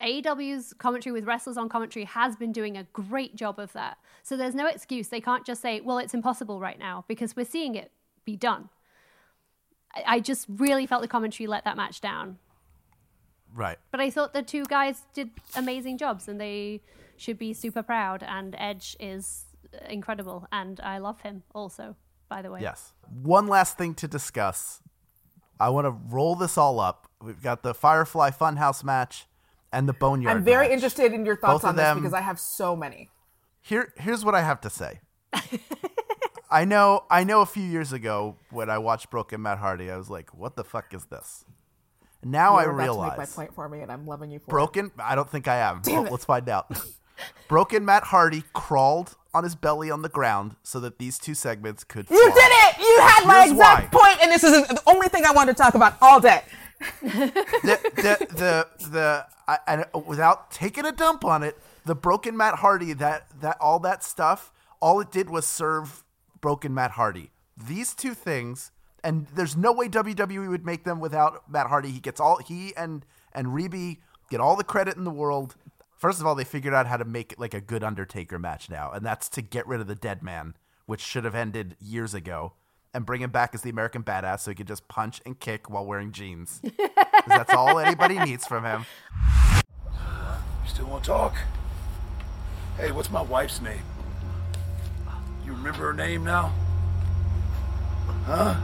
AEW's 0.00 0.74
commentary 0.74 1.12
with 1.12 1.24
wrestlers 1.24 1.56
on 1.56 1.68
commentary 1.68 2.04
has 2.04 2.36
been 2.36 2.52
doing 2.52 2.76
a 2.76 2.84
great 2.92 3.34
job 3.34 3.58
of 3.58 3.72
that. 3.72 3.98
So 4.22 4.36
there's 4.36 4.54
no 4.54 4.66
excuse. 4.68 5.08
They 5.08 5.20
can't 5.20 5.44
just 5.44 5.60
say, 5.62 5.80
well, 5.80 5.98
it's 5.98 6.14
impossible 6.14 6.60
right 6.60 6.78
now 6.78 7.04
because 7.08 7.34
we're 7.34 7.44
seeing 7.46 7.74
it 7.74 7.90
be 8.24 8.36
done. 8.36 8.68
I, 9.94 10.04
I 10.06 10.20
just 10.20 10.46
really 10.48 10.86
felt 10.86 11.02
the 11.02 11.08
commentary 11.08 11.46
let 11.48 11.64
that 11.64 11.76
match 11.76 12.00
down. 12.00 12.38
right. 13.54 13.78
But 13.90 14.00
I 14.00 14.10
thought 14.10 14.34
the 14.34 14.42
two 14.42 14.64
guys 14.66 15.02
did 15.14 15.30
amazing 15.56 15.98
jobs 15.98 16.28
and 16.28 16.40
they 16.40 16.80
should 17.16 17.38
be 17.38 17.52
super 17.52 17.82
proud. 17.82 18.22
And 18.22 18.54
Edge 18.58 18.96
is 19.00 19.46
incredible. 19.88 20.46
And 20.52 20.80
I 20.80 20.98
love 20.98 21.20
him 21.20 21.42
also, 21.54 21.96
by 22.28 22.42
the 22.42 22.50
way. 22.50 22.60
Yes. 22.62 22.92
One 23.22 23.46
last 23.46 23.78
thing 23.78 23.94
to 23.96 24.08
discuss. 24.08 24.80
I 25.60 25.70
want 25.70 25.86
to 25.86 25.90
roll 25.90 26.36
this 26.36 26.56
all 26.56 26.78
up. 26.80 27.08
We've 27.22 27.42
got 27.42 27.62
the 27.62 27.74
Firefly 27.74 28.30
Funhouse 28.30 28.84
match 28.84 29.26
and 29.72 29.88
the 29.88 29.92
Boneyard. 29.92 30.36
I'm 30.36 30.44
very 30.44 30.66
match. 30.66 30.74
interested 30.74 31.12
in 31.12 31.26
your 31.26 31.36
thoughts 31.36 31.62
Both 31.62 31.64
of 31.64 31.70
on 31.70 31.76
this 31.76 31.94
because 31.94 32.14
I 32.14 32.20
have 32.20 32.38
so 32.38 32.76
many. 32.76 33.10
Here, 33.60 33.92
here's 33.98 34.24
what 34.24 34.34
I 34.34 34.42
have 34.42 34.60
to 34.62 34.70
say. 34.70 35.00
I 36.50 36.64
know, 36.64 37.04
I 37.10 37.24
know. 37.24 37.42
A 37.42 37.46
few 37.46 37.62
years 37.64 37.92
ago, 37.92 38.36
when 38.50 38.70
I 38.70 38.78
watched 38.78 39.10
Broken 39.10 39.42
Matt 39.42 39.58
Hardy, 39.58 39.90
I 39.90 39.98
was 39.98 40.08
like, 40.08 40.32
"What 40.32 40.56
the 40.56 40.64
fuck 40.64 40.94
is 40.94 41.04
this?" 41.06 41.44
Now 42.24 42.54
I 42.56 42.62
You're 42.62 42.70
about 42.70 42.76
to 42.78 42.82
realize 42.84 43.10
make 43.10 43.18
my 43.18 43.26
point 43.26 43.54
for 43.54 43.68
me, 43.68 43.80
and 43.80 43.92
I'm 43.92 44.06
loving 44.06 44.30
you 44.30 44.38
for 44.38 44.44
it. 44.46 44.48
Broken. 44.48 44.90
I 44.98 45.14
don't 45.14 45.28
think 45.30 45.46
I 45.46 45.56
am. 45.56 45.80
Damn 45.82 45.94
Well, 45.96 46.06
it. 46.06 46.12
let's 46.12 46.24
find 46.24 46.48
out. 46.48 46.66
Broken 47.48 47.84
Matt 47.84 48.04
Hardy 48.04 48.44
crawled 48.52 49.16
on 49.34 49.44
his 49.44 49.54
belly 49.54 49.90
on 49.90 50.02
the 50.02 50.08
ground 50.08 50.56
so 50.62 50.80
that 50.80 50.98
these 50.98 51.18
two 51.18 51.34
segments 51.34 51.84
could. 51.84 52.08
You 52.10 52.32
did 52.32 52.50
it! 52.50 52.78
You 52.78 52.98
had 53.00 53.26
my 53.26 53.40
Here's 53.40 53.52
exact 53.52 53.92
why. 53.94 54.00
point, 54.00 54.22
and 54.22 54.32
this 54.32 54.42
is 54.44 54.66
the 54.68 54.82
only 54.86 55.08
thing 55.08 55.24
I 55.24 55.32
wanted 55.32 55.56
to 55.56 55.62
talk 55.62 55.74
about 55.74 55.96
all 56.00 56.20
day. 56.20 56.42
the 57.00 57.78
the 57.96 58.26
the, 58.34 58.88
the 58.88 59.26
I, 59.46 59.58
and 59.66 59.84
without 60.06 60.50
taking 60.50 60.84
a 60.86 60.92
dump 60.92 61.24
on 61.24 61.42
it, 61.42 61.58
the 61.84 61.94
broken 61.94 62.36
Matt 62.36 62.56
Hardy 62.56 62.92
that 62.94 63.26
that 63.40 63.56
all 63.60 63.78
that 63.80 64.02
stuff, 64.04 64.52
all 64.80 65.00
it 65.00 65.10
did 65.10 65.28
was 65.30 65.46
serve 65.46 66.04
broken 66.40 66.72
Matt 66.74 66.92
Hardy. 66.92 67.30
These 67.56 67.94
two 67.94 68.14
things, 68.14 68.70
and 69.02 69.26
there's 69.34 69.56
no 69.56 69.72
way 69.72 69.88
WWE 69.88 70.48
would 70.48 70.64
make 70.64 70.84
them 70.84 71.00
without 71.00 71.50
Matt 71.50 71.66
Hardy. 71.66 71.90
He 71.90 72.00
gets 72.00 72.20
all 72.20 72.38
he 72.38 72.74
and 72.76 73.04
and 73.32 73.48
Reby 73.48 73.98
get 74.30 74.40
all 74.40 74.54
the 74.56 74.64
credit 74.64 74.96
in 74.96 75.04
the 75.04 75.10
world. 75.10 75.56
First 75.98 76.20
of 76.20 76.26
all, 76.26 76.36
they 76.36 76.44
figured 76.44 76.72
out 76.72 76.86
how 76.86 76.96
to 76.96 77.04
make 77.04 77.34
like 77.38 77.54
a 77.54 77.60
good 77.60 77.82
Undertaker 77.82 78.38
match 78.38 78.70
now, 78.70 78.92
and 78.92 79.04
that's 79.04 79.28
to 79.30 79.42
get 79.42 79.66
rid 79.66 79.80
of 79.80 79.88
the 79.88 79.96
dead 79.96 80.22
man, 80.22 80.54
which 80.86 81.00
should 81.00 81.24
have 81.24 81.34
ended 81.34 81.74
years 81.80 82.14
ago, 82.14 82.52
and 82.94 83.04
bring 83.04 83.20
him 83.20 83.30
back 83.30 83.52
as 83.52 83.62
the 83.62 83.70
American 83.70 84.04
badass 84.04 84.40
so 84.40 84.52
he 84.52 84.54
could 84.54 84.68
just 84.68 84.86
punch 84.86 85.20
and 85.26 85.40
kick 85.40 85.68
while 85.68 85.84
wearing 85.84 86.12
jeans. 86.12 86.62
that's 87.26 87.52
all 87.52 87.80
anybody 87.80 88.16
needs 88.20 88.46
from 88.46 88.64
him. 88.64 88.86
You 89.84 90.68
Still 90.68 90.86
want 90.86 91.02
to 91.02 91.10
talk? 91.10 91.34
Hey, 92.76 92.92
what's 92.92 93.10
my 93.10 93.22
wife's 93.22 93.60
name? 93.60 93.82
You 95.44 95.50
remember 95.50 95.80
her 95.80 95.92
name 95.92 96.22
now? 96.22 96.52
Huh? 98.24 98.54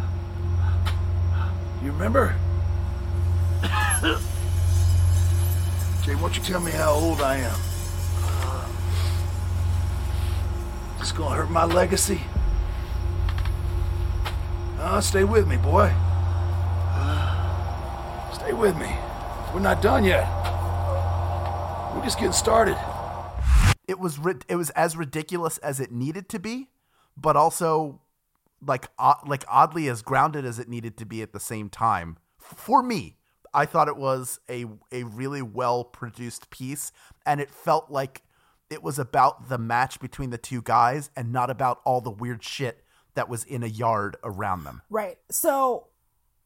You 1.82 1.90
remember? 1.90 2.36
Jay, 6.04 6.14
won't 6.16 6.36
you 6.36 6.42
tell 6.42 6.60
me 6.60 6.70
how 6.70 6.90
old 6.90 7.22
I 7.22 7.36
am? 7.38 7.58
This 10.98 11.12
gonna 11.12 11.34
hurt 11.34 11.50
my 11.50 11.64
legacy? 11.64 12.20
Uh, 14.78 15.00
stay 15.00 15.24
with 15.24 15.48
me, 15.48 15.56
boy. 15.56 15.90
Stay 18.34 18.52
with 18.52 18.76
me. 18.76 18.94
We're 19.54 19.60
not 19.60 19.80
done 19.80 20.04
yet. 20.04 20.28
We're 21.94 22.04
just 22.04 22.18
getting 22.18 22.32
started. 22.32 22.76
it 23.88 23.98
was 23.98 24.18
rid- 24.18 24.44
it 24.48 24.56
was 24.56 24.68
as 24.70 24.96
ridiculous 24.98 25.56
as 25.58 25.80
it 25.80 25.90
needed 25.90 26.28
to 26.30 26.38
be, 26.38 26.68
but 27.16 27.36
also 27.36 28.00
like 28.60 28.88
like 29.26 29.44
oddly 29.48 29.88
as 29.88 30.02
grounded 30.02 30.44
as 30.44 30.58
it 30.58 30.68
needed 30.68 30.98
to 30.98 31.06
be 31.06 31.22
at 31.22 31.32
the 31.32 31.40
same 31.40 31.70
time. 31.70 32.18
For 32.38 32.82
me, 32.82 33.16
I 33.54 33.66
thought 33.66 33.88
it 33.88 33.96
was 33.96 34.40
a 34.50 34.66
a 34.92 35.04
really 35.04 35.42
well 35.42 35.84
produced 35.84 36.50
piece, 36.50 36.92
and 37.24 37.40
it 37.40 37.50
felt 37.50 37.90
like 37.90 38.22
it 38.70 38.82
was 38.82 38.98
about 38.98 39.48
the 39.48 39.58
match 39.58 40.00
between 40.00 40.30
the 40.30 40.38
two 40.38 40.62
guys 40.62 41.10
and 41.16 41.32
not 41.32 41.50
about 41.50 41.80
all 41.84 42.00
the 42.00 42.10
weird 42.10 42.42
shit 42.42 42.84
that 43.14 43.28
was 43.28 43.44
in 43.44 43.62
a 43.62 43.68
yard 43.68 44.16
around 44.24 44.64
them. 44.64 44.82
Right. 44.90 45.18
So, 45.30 45.88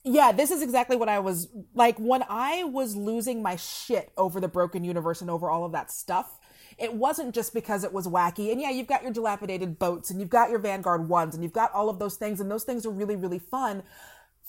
yeah, 0.04 0.32
this 0.32 0.50
is 0.50 0.60
exactly 0.62 0.96
what 0.96 1.08
I 1.08 1.18
was 1.20 1.48
like 1.74 1.98
when 1.98 2.24
I 2.28 2.64
was 2.64 2.94
losing 2.96 3.42
my 3.42 3.56
shit 3.56 4.12
over 4.16 4.40
the 4.40 4.48
broken 4.48 4.84
universe 4.84 5.20
and 5.20 5.30
over 5.30 5.48
all 5.48 5.64
of 5.64 5.72
that 5.72 5.90
stuff. 5.90 6.38
It 6.76 6.94
wasn't 6.94 7.34
just 7.34 7.54
because 7.54 7.82
it 7.82 7.92
was 7.92 8.06
wacky. 8.06 8.52
And 8.52 8.60
yeah, 8.60 8.70
you've 8.70 8.86
got 8.86 9.02
your 9.02 9.12
dilapidated 9.12 9.78
boats 9.78 10.10
and 10.10 10.20
you've 10.20 10.28
got 10.28 10.50
your 10.50 10.60
Vanguard 10.60 11.08
ones 11.08 11.34
and 11.34 11.42
you've 11.42 11.52
got 11.52 11.72
all 11.72 11.88
of 11.88 11.98
those 11.98 12.16
things, 12.16 12.40
and 12.40 12.50
those 12.50 12.64
things 12.64 12.84
are 12.84 12.90
really, 12.90 13.16
really 13.16 13.38
fun. 13.38 13.82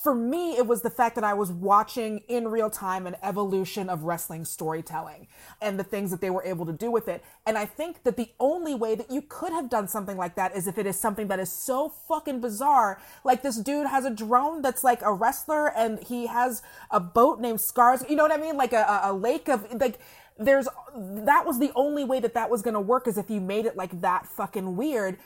For 0.01 0.15
me, 0.15 0.55
it 0.55 0.65
was 0.65 0.81
the 0.81 0.89
fact 0.89 1.15
that 1.15 1.25
I 1.25 1.33
was 1.33 1.51
watching 1.51 2.19
in 2.29 2.47
real 2.47 2.69
time 2.69 3.05
an 3.05 3.17
evolution 3.21 3.89
of 3.89 4.03
wrestling 4.03 4.45
storytelling 4.45 5.27
and 5.61 5.77
the 5.77 5.83
things 5.83 6.09
that 6.11 6.21
they 6.21 6.29
were 6.29 6.43
able 6.43 6.65
to 6.67 6.71
do 6.71 6.89
with 6.89 7.09
it. 7.09 7.21
And 7.45 7.57
I 7.57 7.65
think 7.65 8.03
that 8.03 8.15
the 8.15 8.29
only 8.39 8.73
way 8.73 8.95
that 8.95 9.11
you 9.11 9.21
could 9.21 9.51
have 9.51 9.69
done 9.69 9.89
something 9.89 10.15
like 10.15 10.35
that 10.35 10.55
is 10.55 10.67
if 10.67 10.77
it 10.77 10.85
is 10.85 10.97
something 10.97 11.27
that 11.27 11.39
is 11.39 11.51
so 11.51 11.89
fucking 11.89 12.39
bizarre. 12.39 13.01
Like 13.25 13.41
this 13.41 13.57
dude 13.57 13.87
has 13.87 14.05
a 14.05 14.09
drone 14.09 14.61
that's 14.61 14.85
like 14.85 15.01
a 15.01 15.11
wrestler 15.11 15.75
and 15.75 16.01
he 16.01 16.27
has 16.27 16.61
a 16.91 17.01
boat 17.01 17.41
named 17.41 17.59
Scars. 17.59 18.05
You 18.07 18.15
know 18.15 18.23
what 18.23 18.31
I 18.31 18.37
mean? 18.37 18.55
Like 18.55 18.71
a, 18.71 19.01
a- 19.03 19.13
lake 19.13 19.49
of, 19.49 19.67
like, 19.81 19.99
there's, 20.37 20.69
that 20.95 21.45
was 21.45 21.59
the 21.59 21.73
only 21.75 22.05
way 22.05 22.21
that 22.21 22.33
that 22.35 22.49
was 22.49 22.61
going 22.61 22.75
to 22.75 22.79
work 22.79 23.05
is 23.05 23.17
if 23.17 23.29
you 23.29 23.41
made 23.41 23.65
it 23.65 23.75
like 23.75 23.99
that 23.99 24.27
fucking 24.27 24.77
weird. 24.77 25.17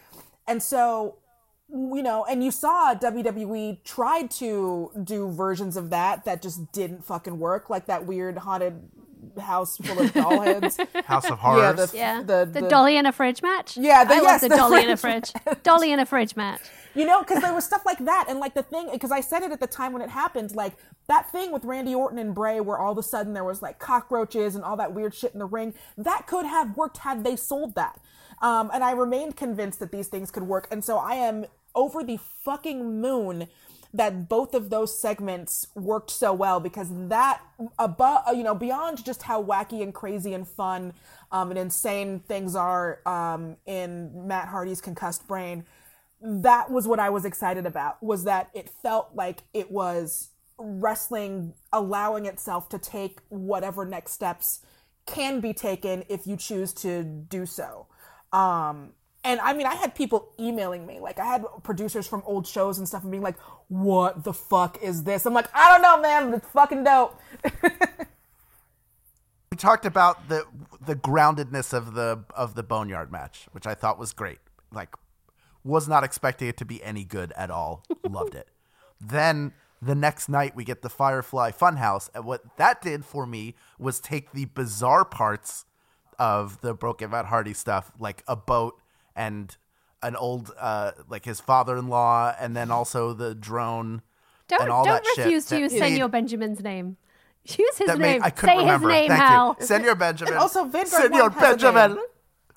And 0.47 0.63
so 0.63 1.17
you 1.73 2.03
know, 2.03 2.23
and 2.25 2.43
you 2.43 2.51
saw 2.51 2.93
WWE 2.93 3.83
tried 3.83 4.29
to 4.31 4.91
do 5.03 5.31
versions 5.31 5.75
of 5.75 5.89
that 5.89 6.23
that 6.25 6.41
just 6.41 6.71
didn't 6.71 7.03
fucking 7.03 7.39
work, 7.39 7.69
like 7.69 7.87
that 7.87 8.05
weird 8.05 8.37
haunted 8.37 8.79
house 9.41 9.77
full 9.77 9.99
of 9.99 10.13
doll 10.13 10.41
heads. 10.41 10.77
House 11.05 11.29
of 11.29 11.39
Yeah, 11.41 11.71
the, 11.71 11.89
Yeah. 11.93 12.21
the, 12.21 12.47
The, 12.51 12.67
dolly 12.67 12.97
in 12.97 13.05
a 13.05 13.11
fridge 13.11 13.41
match. 13.41 13.77
Yeah, 13.77 14.03
the- 14.03 14.15
I 14.15 14.17
yes, 14.17 14.25
love 14.25 14.41
the, 14.41 14.49
the 14.49 14.55
dolly 14.55 14.83
in 14.83 14.89
a 14.91 14.97
fridge 14.97 15.31
fridge. 15.31 15.63
dolly 15.63 15.91
in 15.91 15.99
a 15.99 16.05
fridge 16.05 16.35
match. 16.35 16.61
You 16.93 17.05
know, 17.05 17.21
because 17.23 17.41
there 17.41 17.53
was 17.53 17.65
stuff 17.65 17.83
like 17.85 17.99
that, 18.05 18.25
and 18.27 18.39
like 18.39 18.53
the 18.53 18.61
thing, 18.61 18.89
because 18.91 19.11
I 19.11 19.21
said 19.21 19.41
it 19.41 19.51
at 19.51 19.59
the 19.59 19.65
time 19.65 19.93
when 19.93 20.01
it 20.03 20.09
happened, 20.09 20.53
like 20.55 20.73
that 21.07 21.31
thing 21.31 21.51
with 21.51 21.63
Randy 21.65 21.95
Orton 21.95 22.19
and 22.19 22.35
Bray, 22.35 22.59
where 22.59 22.77
all 22.77 22.91
of 22.91 22.97
a 22.99 23.03
sudden 23.03 23.33
there 23.33 23.43
was 23.45 23.61
like 23.63 23.79
cockroaches 23.79 24.53
and 24.55 24.63
all 24.63 24.77
that 24.77 24.93
weird 24.93 25.15
shit 25.15 25.33
in 25.33 25.39
the 25.39 25.45
ring. 25.45 25.73
That 25.97 26.27
could 26.27 26.45
have 26.45 26.77
worked 26.77 26.97
had 26.97 27.23
they 27.23 27.35
sold 27.35 27.73
that. 27.75 27.99
Um, 28.43 28.69
and 28.73 28.83
I 28.83 28.91
remained 28.91 29.35
convinced 29.37 29.79
that 29.79 29.91
these 29.91 30.07
things 30.09 30.29
could 30.29 30.43
work, 30.43 30.67
and 30.69 30.83
so 30.83 30.97
I 30.97 31.15
am 31.15 31.45
over 31.75 32.03
the 32.03 32.19
fucking 32.43 33.01
moon 33.01 33.47
that 33.93 34.27
both 34.27 34.55
of 34.55 34.69
those 34.71 34.99
segments 34.99 35.67
worked 35.75 36.09
so 36.09 36.33
well 36.33 36.59
because 36.59 36.87
that 37.09 37.41
above 37.77 38.23
you 38.35 38.43
know 38.43 38.55
beyond 38.55 39.03
just 39.05 39.23
how 39.23 39.41
wacky 39.41 39.83
and 39.83 39.93
crazy 39.93 40.33
and 40.33 40.47
fun 40.47 40.93
um, 41.31 41.51
and 41.51 41.59
insane 41.59 42.19
things 42.19 42.55
are 42.55 42.99
um, 43.05 43.55
in 43.65 44.27
Matt 44.27 44.47
Hardy's 44.47 44.81
concussed 44.81 45.27
brain 45.27 45.65
that 46.23 46.71
was 46.71 46.87
what 46.87 46.99
I 46.99 47.09
was 47.09 47.25
excited 47.25 47.65
about 47.65 48.01
was 48.01 48.23
that 48.23 48.49
it 48.53 48.69
felt 48.81 49.09
like 49.13 49.43
it 49.53 49.69
was 49.69 50.29
wrestling 50.57 51.53
allowing 51.71 52.25
itself 52.25 52.69
to 52.69 52.79
take 52.79 53.19
whatever 53.29 53.85
next 53.85 54.13
steps 54.13 54.61
can 55.05 55.41
be 55.41 55.53
taken 55.53 56.03
if 56.07 56.25
you 56.25 56.37
choose 56.37 56.71
to 56.73 57.03
do 57.03 57.45
so. 57.45 57.87
Um 58.31 58.93
and 59.23 59.39
I 59.41 59.53
mean 59.53 59.65
I 59.65 59.75
had 59.75 59.95
people 59.95 60.33
emailing 60.39 60.85
me 60.85 60.99
like 60.99 61.19
I 61.19 61.25
had 61.25 61.45
producers 61.63 62.07
from 62.07 62.23
old 62.25 62.47
shows 62.47 62.77
and 62.77 62.87
stuff 62.87 63.03
and 63.03 63.11
being 63.11 63.23
like 63.23 63.39
what 63.67 64.23
the 64.23 64.33
fuck 64.33 64.81
is 64.81 65.03
this? 65.03 65.25
I'm 65.25 65.33
like 65.33 65.49
I 65.53 65.71
don't 65.71 65.81
know 65.81 66.01
man, 66.01 66.31
but 66.31 66.37
it's 66.37 66.47
fucking 66.49 66.83
dope. 66.83 67.19
We 69.53 69.57
talked 69.57 69.85
about 69.85 70.29
the 70.29 70.47
the 70.83 70.95
groundedness 70.95 71.73
of 71.73 71.93
the 71.93 72.23
of 72.35 72.55
the 72.55 72.63
boneyard 72.63 73.11
match, 73.11 73.45
which 73.51 73.67
I 73.67 73.75
thought 73.75 73.99
was 73.99 74.11
great. 74.11 74.39
Like, 74.71 74.95
was 75.63 75.87
not 75.87 76.03
expecting 76.03 76.47
it 76.47 76.57
to 76.57 76.65
be 76.65 76.83
any 76.83 77.03
good 77.03 77.31
at 77.37 77.51
all. 77.51 77.83
Loved 78.03 78.33
it. 78.33 78.47
Then 78.99 79.53
the 79.79 79.93
next 79.93 80.27
night 80.27 80.55
we 80.55 80.63
get 80.63 80.81
the 80.81 80.89
Firefly 80.89 81.51
Funhouse, 81.51 82.09
and 82.15 82.25
what 82.25 82.57
that 82.57 82.81
did 82.81 83.05
for 83.05 83.27
me 83.27 83.53
was 83.77 83.99
take 83.99 84.31
the 84.31 84.45
bizarre 84.45 85.05
parts 85.05 85.65
of 86.17 86.59
the 86.61 86.73
Broken 86.73 87.11
Matt 87.11 87.25
Hardy 87.25 87.53
stuff, 87.53 87.91
like 87.99 88.23
a 88.27 88.35
boat 88.35 88.81
and 89.15 89.55
an 90.01 90.15
old 90.15 90.51
uh 90.59 90.91
like 91.09 91.25
his 91.25 91.39
father-in-law, 91.39 92.35
and 92.39 92.55
then 92.55 92.71
also 92.71 93.13
the 93.13 93.33
drone 93.35 94.01
Don't 94.47 94.61
and 94.63 94.69
all 94.71 94.85
don't 94.85 95.03
that 95.03 95.05
shit 95.15 95.25
refuse 95.25 95.45
to 95.47 95.59
use 95.59 95.73
made- 95.73 95.93
Senor 95.95 96.09
Benjamin's 96.09 96.61
name. 96.61 96.97
Use 97.45 97.77
his 97.77 97.87
that 97.87 97.97
name. 97.99 98.19
made 98.19 98.21
I 98.21 98.29
couldn't 98.29 98.55
Say 98.55 98.61
remember. 98.61 98.89
his 98.89 98.97
name, 98.99 99.07
Thank 99.09 99.21
Hal. 99.21 99.57
you, 99.59 99.65
Senor 99.65 99.95
Benjamin. 99.95 100.33
And 100.33 100.41
also 100.41 100.63
Vanguard 100.63 100.87
Senor 100.87 101.21
One 101.23 101.31
has 101.33 101.37
a 101.37 101.57
Benjamin. 101.57 101.97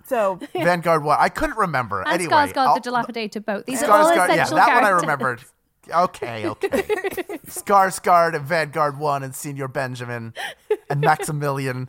So 0.06 0.38
Vanguard 0.54 1.02
what? 1.02 1.18
I 1.18 1.28
couldn't 1.28 1.56
remember. 1.58 2.02
And 2.02 2.08
anyway, 2.12 2.30
Skarsgård, 2.32 2.56
I'll- 2.56 2.74
the 2.76 2.80
dilapidated 2.80 3.44
boat. 3.44 3.66
These 3.66 3.82
are 3.82 3.90
all 3.90 4.04
Skarsgård, 4.12 4.16
yeah, 4.16 4.24
essential 4.34 4.56
that 4.58 4.74
one 4.74 4.84
I 4.84 4.88
remembered. 4.90 5.42
Okay, 5.92 6.46
okay. 6.48 6.68
Skarsgård 7.46 8.34
and 8.34 8.44
Vanguard 8.44 8.98
One 8.98 9.22
and 9.22 9.34
Senior 9.34 9.68
Benjamin 9.68 10.34
and 10.90 11.00
Maximilian. 11.00 11.88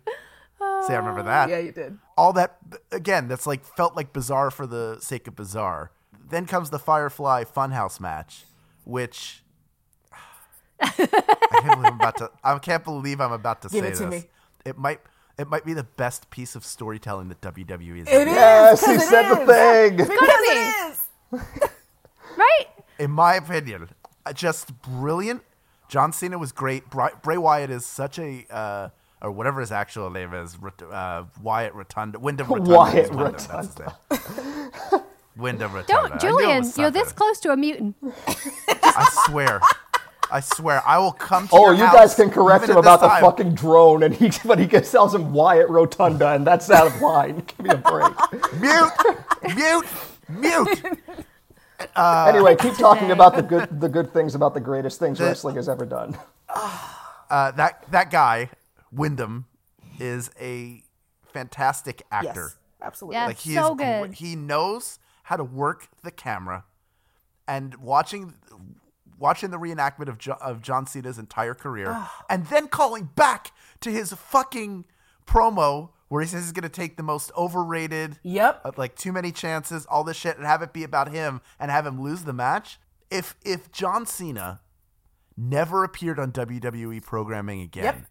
See, 0.59 0.93
I 0.93 0.97
remember 0.97 1.23
that. 1.23 1.49
yeah, 1.49 1.59
you 1.59 1.71
did. 1.71 1.97
All 2.17 2.33
that 2.33 2.57
again. 2.91 3.27
That's 3.27 3.45
like 3.45 3.63
felt 3.63 3.95
like 3.95 4.11
bizarre 4.13 4.49
for 4.51 4.65
the 4.65 4.97
sake 5.01 5.27
of 5.27 5.35
bizarre. 5.35 5.91
Then 6.29 6.45
comes 6.45 6.69
the 6.71 6.79
Firefly 6.79 7.43
Funhouse 7.45 7.99
match, 7.99 8.45
which 8.83 9.43
I 10.81 10.89
can't 10.89 11.11
believe 11.71 11.85
I'm 11.85 11.93
about 11.95 12.17
to. 12.17 12.31
I 12.43 12.57
can't 12.59 12.83
believe 12.83 13.21
I'm 13.21 13.31
about 13.31 13.61
to 13.63 13.69
Give 13.69 13.83
say 13.83 13.91
it 13.91 13.95
to 13.95 14.05
this. 14.07 14.23
me. 14.23 14.29
It 14.65 14.77
might. 14.77 14.99
It 15.37 15.47
might 15.47 15.63
be 15.65 15.73
the 15.73 15.83
best 15.83 16.31
piece 16.31 16.55
of 16.55 16.65
storytelling 16.65 17.29
that 17.29 17.41
WWE 17.41 17.99
has. 17.99 18.07
It 18.07 18.11
ever 18.11 18.29
is. 18.29 18.35
Yes, 18.35 18.85
he 18.85 18.91
it 18.93 19.01
said 19.01 19.29
the 19.31 19.35
thing. 19.45 19.97
Because 19.97 20.09
it 20.11 20.91
is. 20.91 21.69
Right? 22.37 22.67
in 22.99 23.09
my 23.11 23.33
opinion, 23.35 23.89
uh, 24.25 24.33
just 24.33 24.79
brilliant. 24.83 25.41
John 25.89 26.11
Cena 26.13 26.37
was 26.37 26.51
great. 26.51 26.87
Bri- 26.89 27.09
Bray 27.23 27.37
Wyatt 27.37 27.71
is 27.71 27.83
such 27.85 28.19
a, 28.19 28.45
uh, 28.51 28.89
or 29.21 29.31
whatever 29.31 29.59
his 29.61 29.71
actual 29.71 30.09
name 30.09 30.33
is, 30.33 30.57
uh, 30.91 31.23
Wyatt 31.41 31.73
Rotunda. 31.73 32.19
Wyndham 32.19 32.47
Rotunda. 32.49 32.71
Wyatt 32.75 33.05
is 33.05 33.09
Wyndham, 33.09 33.33
that's 33.33 33.67
his 33.67 33.79
name. 33.79 35.01
Wyndham 35.35 35.73
Rotunda. 35.73 36.09
Don't, 36.09 36.21
Julian. 36.21 36.71
You're 36.77 36.91
this 36.91 37.11
close 37.11 37.39
to 37.41 37.51
a 37.51 37.57
mutant. 37.57 37.95
I 38.67 39.07
swear. 39.25 39.61
I 40.29 40.39
swear. 40.41 40.81
I 40.85 40.97
will 40.97 41.13
come 41.13 41.47
to 41.47 41.55
Oh, 41.55 41.65
your 41.67 41.75
you 41.75 41.85
house 41.85 41.95
guys 41.95 42.15
can 42.15 42.29
correct 42.29 42.65
him 42.65 42.71
at 42.71 42.75
this 42.75 42.79
about 42.79 43.01
the 43.01 43.09
fucking 43.25 43.55
drone, 43.55 44.03
and 44.03 44.13
he 44.13 44.31
but 44.45 44.59
he 44.59 44.67
tells 44.67 45.15
him 45.15 45.31
Wyatt 45.33 45.69
Rotunda, 45.69 46.29
and 46.33 46.45
that's 46.45 46.69
out 46.69 46.87
of 46.87 47.01
line. 47.01 47.43
Give 47.47 47.59
me 47.59 47.69
a 47.69 47.77
break. 47.77 48.13
Mute! 48.59 48.91
Mute! 49.55 49.85
Mute! 50.29 50.83
anyway, 51.95 52.55
keep 52.55 52.75
talking 52.75 53.11
about 53.11 53.35
the 53.35 53.41
good 53.43 53.79
the 53.79 53.89
good 53.89 54.11
things 54.11 54.35
about 54.35 54.53
the 54.53 54.59
greatest 54.59 54.99
things 54.99 55.19
wrestling 55.19 55.55
has 55.55 55.69
ever 55.69 55.85
done. 55.85 56.17
Uh, 57.29 57.51
that, 57.51 57.83
that 57.91 58.09
guy, 58.09 58.49
Wyndham, 58.91 59.45
is 59.99 60.29
a 60.39 60.83
fantastic 61.33 62.03
actor. 62.11 62.51
Yes, 62.53 62.57
absolutely. 62.81 63.15
Yeah. 63.15 63.25
Like 63.27 63.37
he 63.39 63.53
so 63.55 63.73
is, 63.73 63.77
good. 63.77 64.13
He 64.15 64.35
knows 64.35 64.99
how 65.23 65.35
to 65.37 65.43
work 65.43 65.87
the 66.03 66.11
camera, 66.11 66.65
and 67.47 67.75
watching 67.77 68.33
watching 69.19 69.49
the 69.49 69.57
reenactment 69.57 70.07
of 70.09 70.17
jo- 70.17 70.37
of 70.41 70.61
John 70.61 70.85
Cena's 70.85 71.17
entire 71.17 71.53
career, 71.55 72.05
and 72.29 72.45
then 72.47 72.67
calling 72.67 73.09
back 73.15 73.51
to 73.81 73.91
his 73.91 74.13
fucking 74.13 74.85
promo 75.25 75.89
where 76.09 76.21
he 76.21 76.27
says 76.27 76.43
he's 76.43 76.51
going 76.53 76.63
to 76.63 76.69
take 76.69 76.95
the 76.95 77.03
most 77.03 77.31
overrated, 77.37 78.17
Yep. 78.23 78.61
uh, 78.63 78.71
like 78.77 78.95
too 78.95 79.11
many 79.11 79.31
chances, 79.33 79.85
all 79.87 80.05
this 80.05 80.15
shit, 80.15 80.37
and 80.37 80.45
have 80.45 80.61
it 80.61 80.71
be 80.71 80.85
about 80.85 81.09
him 81.11 81.41
and 81.59 81.69
have 81.69 81.85
him 81.85 82.01
lose 82.01 82.23
the 82.23 82.31
match. 82.33 82.79
If 83.11 83.35
if 83.43 83.71
John 83.73 84.05
Cena 84.05 84.61
never 85.35 85.83
appeared 85.83 86.17
on 86.19 86.31
WWE 86.31 87.03
programming 87.03 87.61
again 87.61 87.83
Yep. 87.83 88.05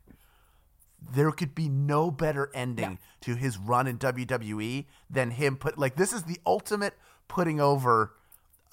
There 1.12 1.30
could 1.30 1.54
be 1.54 1.68
no 1.68 2.11
better 2.11 2.50
ending 2.54 2.98
to 3.20 3.34
his 3.34 3.59
run 3.59 3.86
in 3.86 3.98
WWE 3.98 4.86
than 5.11 5.30
him 5.32 5.57
put 5.57 5.78
like 5.78 5.96
this 5.96 6.12
is 6.12 6.24
the 6.24 6.38
ultimate 6.46 6.94
putting 7.28 7.61
over 7.61 8.14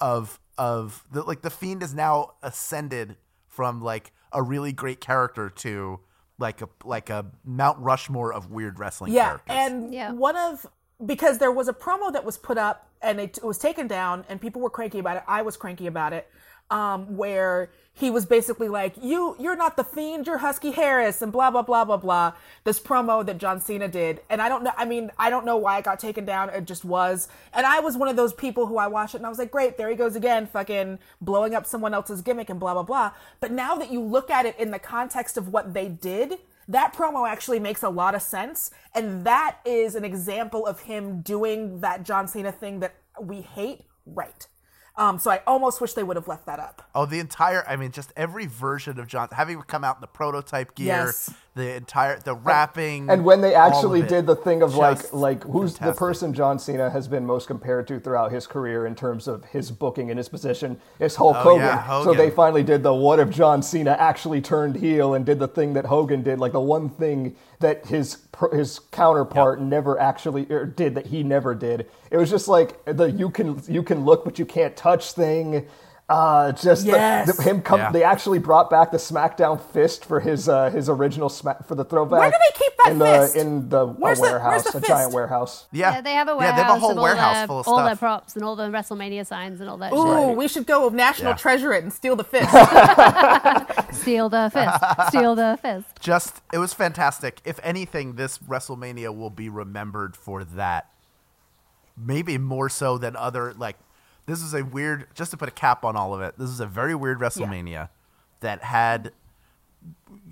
of 0.00 0.40
of 0.58 1.04
the 1.10 1.22
like 1.22 1.42
the 1.42 1.50
fiend 1.50 1.82
is 1.82 1.94
now 1.94 2.32
ascended 2.42 3.16
from 3.48 3.80
like 3.80 4.12
a 4.32 4.42
really 4.42 4.72
great 4.72 5.00
character 5.00 5.48
to 5.48 6.00
like 6.38 6.60
a 6.62 6.68
like 6.84 7.10
a 7.10 7.26
Mount 7.44 7.78
Rushmore 7.78 8.32
of 8.32 8.50
weird 8.50 8.78
wrestling 8.78 9.12
Yeah, 9.12 9.24
characters. 9.38 9.56
and 9.56 9.94
Yeah. 9.94 10.12
one 10.12 10.36
of 10.36 10.66
because 11.04 11.38
there 11.38 11.52
was 11.52 11.68
a 11.68 11.72
promo 11.72 12.12
that 12.12 12.24
was 12.24 12.38
put 12.38 12.58
up 12.58 12.88
and 13.02 13.20
it, 13.20 13.38
was 13.42 13.58
taken 13.58 13.86
down, 13.86 14.24
and 14.30 14.40
people 14.40 14.62
were 14.62 14.70
cranky 14.70 14.98
about 14.98 15.18
it. 15.18 15.22
I 15.28 15.42
was 15.42 15.56
cranky 15.58 15.86
about 15.86 16.12
it, 16.14 16.26
um, 16.74 17.16
where 17.16 17.70
he 17.92 18.10
was 18.10 18.26
basically 18.26 18.68
like, 18.68 18.94
"You, 19.00 19.36
you're 19.38 19.54
not 19.54 19.76
the 19.76 19.84
fiend, 19.84 20.26
you're 20.26 20.38
Husky 20.38 20.72
Harris," 20.72 21.22
and 21.22 21.30
blah 21.30 21.52
blah 21.52 21.62
blah 21.62 21.84
blah 21.84 21.96
blah. 21.96 22.32
This 22.64 22.80
promo 22.80 23.24
that 23.24 23.38
John 23.38 23.60
Cena 23.60 23.86
did, 23.86 24.20
and 24.28 24.42
I 24.42 24.48
don't 24.48 24.64
know. 24.64 24.72
I 24.76 24.84
mean, 24.84 25.12
I 25.16 25.30
don't 25.30 25.46
know 25.46 25.56
why 25.56 25.78
it 25.78 25.84
got 25.84 26.00
taken 26.00 26.24
down. 26.24 26.50
It 26.50 26.64
just 26.64 26.84
was, 26.84 27.28
and 27.52 27.64
I 27.64 27.78
was 27.78 27.96
one 27.96 28.08
of 28.08 28.16
those 28.16 28.34
people 28.34 28.66
who 28.66 28.76
I 28.76 28.88
watched 28.88 29.14
it 29.14 29.18
and 29.18 29.26
I 29.26 29.28
was 29.28 29.38
like, 29.38 29.52
"Great, 29.52 29.78
there 29.78 29.88
he 29.88 29.94
goes 29.94 30.16
again, 30.16 30.48
fucking 30.48 30.98
blowing 31.20 31.54
up 31.54 31.64
someone 31.64 31.94
else's 31.94 32.20
gimmick 32.20 32.50
and 32.50 32.58
blah 32.58 32.74
blah 32.74 32.82
blah." 32.82 33.12
But 33.38 33.52
now 33.52 33.76
that 33.76 33.92
you 33.92 34.00
look 34.00 34.28
at 34.28 34.44
it 34.44 34.58
in 34.58 34.72
the 34.72 34.80
context 34.80 35.36
of 35.36 35.48
what 35.48 35.72
they 35.72 35.88
did 35.88 36.38
that 36.66 36.94
promo 36.94 37.28
actually 37.28 37.58
makes 37.58 37.82
a 37.82 37.88
lot 37.90 38.14
of 38.14 38.22
sense 38.22 38.70
and 38.94 39.26
that 39.26 39.58
is 39.66 39.94
an 39.94 40.02
example 40.02 40.66
of 40.66 40.80
him 40.80 41.20
doing 41.20 41.80
that 41.80 42.02
john 42.02 42.26
cena 42.26 42.50
thing 42.50 42.80
that 42.80 42.94
we 43.20 43.42
hate 43.42 43.82
right 44.06 44.46
um, 44.96 45.18
so 45.18 45.30
i 45.30 45.40
almost 45.46 45.80
wish 45.80 45.92
they 45.94 46.02
would 46.02 46.16
have 46.16 46.28
left 46.28 46.46
that 46.46 46.58
up 46.58 46.82
Oh, 46.94 47.06
the 47.06 47.18
entire 47.18 47.66
I 47.68 47.76
mean, 47.76 47.90
just 47.90 48.12
every 48.16 48.46
version 48.46 48.98
of 49.00 49.08
John 49.08 49.28
having 49.32 49.60
come 49.62 49.82
out 49.84 49.96
in 49.96 50.00
the 50.00 50.06
prototype 50.06 50.74
gear, 50.76 50.86
Yes. 51.06 51.30
The 51.54 51.76
entire 51.76 52.18
the 52.18 52.34
rapping, 52.34 53.08
And 53.08 53.24
when 53.24 53.40
they 53.40 53.54
actually 53.54 54.02
did 54.02 54.26
the 54.26 54.34
thing 54.34 54.60
of 54.62 54.74
like 54.74 54.96
Just 54.98 55.14
like 55.14 55.44
who's 55.44 55.74
the 55.78 55.92
person 55.92 56.34
John 56.34 56.58
Cena 56.58 56.90
has 56.90 57.06
been 57.06 57.24
most 57.24 57.46
compared 57.46 57.86
to 57.88 58.00
throughout 58.00 58.32
his 58.32 58.46
career 58.46 58.86
in 58.86 58.96
terms 58.96 59.28
of 59.28 59.44
his 59.44 59.70
booking 59.70 60.10
and 60.10 60.18
his 60.18 60.28
position, 60.28 60.80
it's 60.98 61.14
Hulk 61.14 61.36
Oh, 61.36 61.42
Hogan. 61.42 61.66
yeah, 61.66 62.02
So 62.02 62.12
they 62.12 62.30
finally 62.30 62.64
did 62.64 62.82
the 62.82 62.92
what 62.92 63.20
if 63.20 63.30
John 63.30 63.62
Cena 63.62 63.92
actually 63.92 64.40
turned 64.40 64.76
heel 64.76 65.14
and 65.14 65.24
did 65.24 65.38
the 65.38 65.46
thing 65.48 65.74
that 65.74 65.86
Hogan 65.86 66.22
did, 66.22 66.40
like 66.40 66.52
the 66.52 66.60
one 66.60 66.88
thing 66.88 67.36
that 67.60 67.86
his 67.86 68.18
his 68.52 68.80
counterpart 68.90 69.60
never 69.60 69.98
actually 70.00 70.46
er, 70.50 70.66
did 70.66 70.96
that 70.96 71.06
he 71.06 71.22
never 71.22 71.54
did. 71.54 71.88
It 72.10 72.16
was 72.16 72.30
just 72.30 72.48
like 72.48 72.84
the 72.84 73.10
you 73.12 73.30
can 73.30 73.62
you 73.68 73.84
can 73.84 74.04
look 74.04 74.24
but 74.24 74.40
you 74.40 74.44
can't 74.44 74.76
touch 74.76 75.12
thing. 75.12 75.66
Uh, 76.06 76.52
just 76.52 76.84
the- 76.84 76.90
Yes. 76.90 77.34
the, 77.34 77.42
him 77.42 77.62
come. 77.62 77.80
Yeah. 77.80 77.90
They 77.90 78.02
actually 78.04 78.38
brought 78.38 78.68
back 78.68 78.90
the 78.90 78.98
SmackDown 78.98 79.58
fist 79.58 80.04
for 80.04 80.20
his 80.20 80.50
uh, 80.50 80.68
his 80.68 80.90
original 80.90 81.30
smack 81.30 81.66
for 81.66 81.74
the 81.74 81.84
throwback. 81.84 82.20
Where 82.20 82.30
do 82.30 82.36
they 82.38 82.58
keep 82.58 82.72
that 82.84 82.92
in 82.92 82.98
the 82.98 83.04
fist? 83.06 83.36
in 83.36 83.68
the 83.70 83.78
a 83.78 83.86
Where's 83.86 84.18
the- 84.18 84.22
warehouse, 84.24 84.64
the 84.64 84.68
a 84.68 84.72
fist? 84.80 84.86
giant 84.86 85.14
warehouse. 85.14 85.66
yeah, 85.72 85.94
Yeah, 85.94 86.00
they 86.02 86.12
have 86.12 86.28
a 86.28 86.36
warehouse. 86.36 86.58
yeah, 86.58 86.62
they 86.62 86.68
have 86.72 86.76
a 86.76 86.78
whole 86.78 86.94
warehouse 87.02 87.36
their, 87.36 87.46
full 87.46 87.60
of 87.60 87.68
all 87.68 87.76
their 87.78 87.86
stuff. 87.86 87.98
props 88.00 88.34
and 88.36 88.44
all 88.44 88.54
the 88.54 88.68
WrestleMania 88.68 89.24
signs 89.26 89.62
and 89.62 89.70
all 89.70 89.78
that 89.78 89.94
Ooh, 89.94 90.28
shit. 90.28 90.36
we 90.36 90.46
should 90.46 90.66
go 90.66 90.84
with 90.84 90.92
National 90.92 91.30
Yeah. 91.30 91.36
Treasure 91.38 91.72
it 91.72 91.82
and 91.84 91.90
steal 91.92 92.16
the 92.16 92.24
fist. 92.24 92.50
Steal 93.94 94.28
the 94.28 94.50
fist. 94.52 95.08
Steal 95.08 95.34
the 95.34 95.58
fist. 95.62 95.86
Just 96.00 96.42
it 96.52 96.58
was 96.58 96.74
fantastic. 96.74 97.40
If 97.46 97.58
anything, 97.62 98.16
this 98.16 98.36
WrestleMania 98.38 99.16
will 99.16 99.30
be 99.30 99.48
remembered 99.48 100.16
for 100.16 100.44
that. 100.44 100.90
Maybe 101.96 102.36
more 102.36 102.68
so 102.68 102.98
than 102.98 103.16
other 103.16 103.54
like 103.54 103.76
this 104.26 104.40
is 104.40 104.54
a 104.54 104.64
weird 104.64 105.06
just 105.14 105.30
to 105.30 105.36
put 105.36 105.48
a 105.48 105.52
cap 105.52 105.84
on 105.84 105.96
all 105.96 106.14
of 106.14 106.20
it. 106.20 106.38
This 106.38 106.50
is 106.50 106.60
a 106.60 106.66
very 106.66 106.94
weird 106.94 107.18
WrestleMania 107.18 107.88
that 108.40 108.62
had 108.62 109.12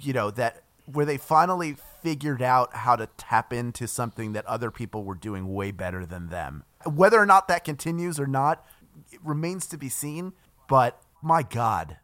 you 0.00 0.12
know 0.12 0.30
that 0.30 0.62
where 0.86 1.06
they 1.06 1.16
finally 1.16 1.76
figured 2.02 2.42
out 2.42 2.74
how 2.74 2.96
to 2.96 3.08
tap 3.16 3.52
into 3.52 3.86
something 3.86 4.32
that 4.32 4.44
other 4.46 4.70
people 4.70 5.04
were 5.04 5.14
doing 5.14 5.52
way 5.52 5.70
better 5.70 6.04
than 6.04 6.28
them. 6.28 6.64
Whether 6.84 7.18
or 7.18 7.26
not 7.26 7.48
that 7.48 7.64
continues 7.64 8.18
or 8.18 8.26
not 8.26 8.64
it 9.10 9.20
remains 9.22 9.66
to 9.68 9.78
be 9.78 9.88
seen, 9.88 10.32
but 10.68 11.00
my 11.22 11.42
god. 11.42 11.98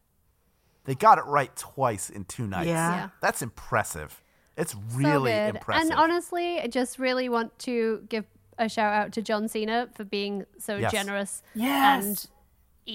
They 0.85 0.95
got 0.95 1.19
it 1.19 1.25
right 1.27 1.55
twice 1.55 2.09
in 2.09 2.25
two 2.25 2.47
nights. 2.47 2.69
Yeah. 2.69 2.95
Yeah. 2.95 3.09
That's 3.21 3.43
impressive. 3.43 4.23
It's 4.57 4.75
really 4.93 5.33
good. 5.33 5.57
impressive. 5.57 5.91
And 5.91 5.99
honestly, 5.99 6.61
I 6.61 6.67
just 6.67 6.99
really 6.99 7.29
want 7.29 7.57
to 7.61 8.05
give 8.09 8.25
a 8.59 8.69
shout 8.69 8.93
out 8.95 9.13
to 9.13 9.23
John 9.23 9.49
Cena 9.49 9.89
for 9.95 10.05
being 10.05 10.45
so 10.59 10.77
Yes. 10.77 10.93
generous 10.93 11.43
Yes. 11.55 12.05
and 12.05 12.29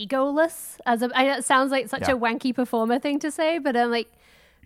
egoless. 0.10 0.78
As 0.86 1.02
a, 1.02 1.10
I 1.16 1.38
it 1.38 1.46
sounds 1.46 1.72
like 1.72 1.88
such 1.90 2.08
Yeah. 2.08 2.14
a 2.14 2.18
wanky 2.18 2.54
performer 2.54 3.00
thing 3.00 3.20
to 3.20 3.32
say, 3.32 3.58
but 3.60 3.76
I'm 3.78 3.92
like 3.92 4.12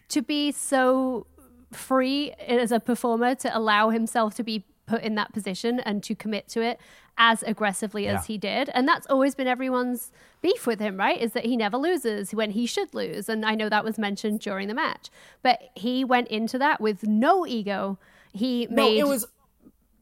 to 0.09 0.21
be 0.21 0.51
so 0.51 1.27
free 1.71 2.31
as 2.47 2.71
a 2.71 2.79
performer 2.79 3.35
to 3.35 3.57
allow 3.57 3.89
himself 3.89 4.35
to 4.35 4.43
be 4.43 4.63
put 4.85 5.01
in 5.03 5.15
that 5.15 5.33
position 5.33 5.81
and 5.81 6.01
to 6.03 6.15
commit 6.15 6.47
to 6.47 6.61
it 6.61 6.79
as 7.17 7.43
aggressively 7.43 8.05
Yeah. 8.05 8.17
as 8.17 8.27
he 8.27 8.37
did. 8.37 8.69
And 8.73 8.87
that's 8.87 9.05
always 9.07 9.35
been 9.35 9.47
everyone's 9.47 10.11
beef 10.41 10.65
with 10.65 10.79
him, 10.79 10.95
right? 10.97 11.19
Is 11.19 11.33
that 11.33 11.45
he 11.45 11.57
never 11.57 11.75
loses 11.77 12.33
when 12.33 12.51
he 12.51 12.65
should 12.65 12.93
lose. 12.93 13.27
And 13.27 13.45
I 13.45 13.53
know 13.55 13.67
that 13.69 13.83
was 13.83 13.97
mentioned 13.97 14.39
during 14.39 14.69
the 14.69 14.73
match. 14.73 15.09
But 15.41 15.59
he 15.75 16.05
went 16.05 16.29
into 16.29 16.57
that 16.59 16.79
with 16.79 17.03
no 17.05 17.45
ego. 17.45 17.97
He 18.31 18.67
no, 18.69 18.75
made 18.83 18.99
it 18.99 19.07
was 19.07 19.27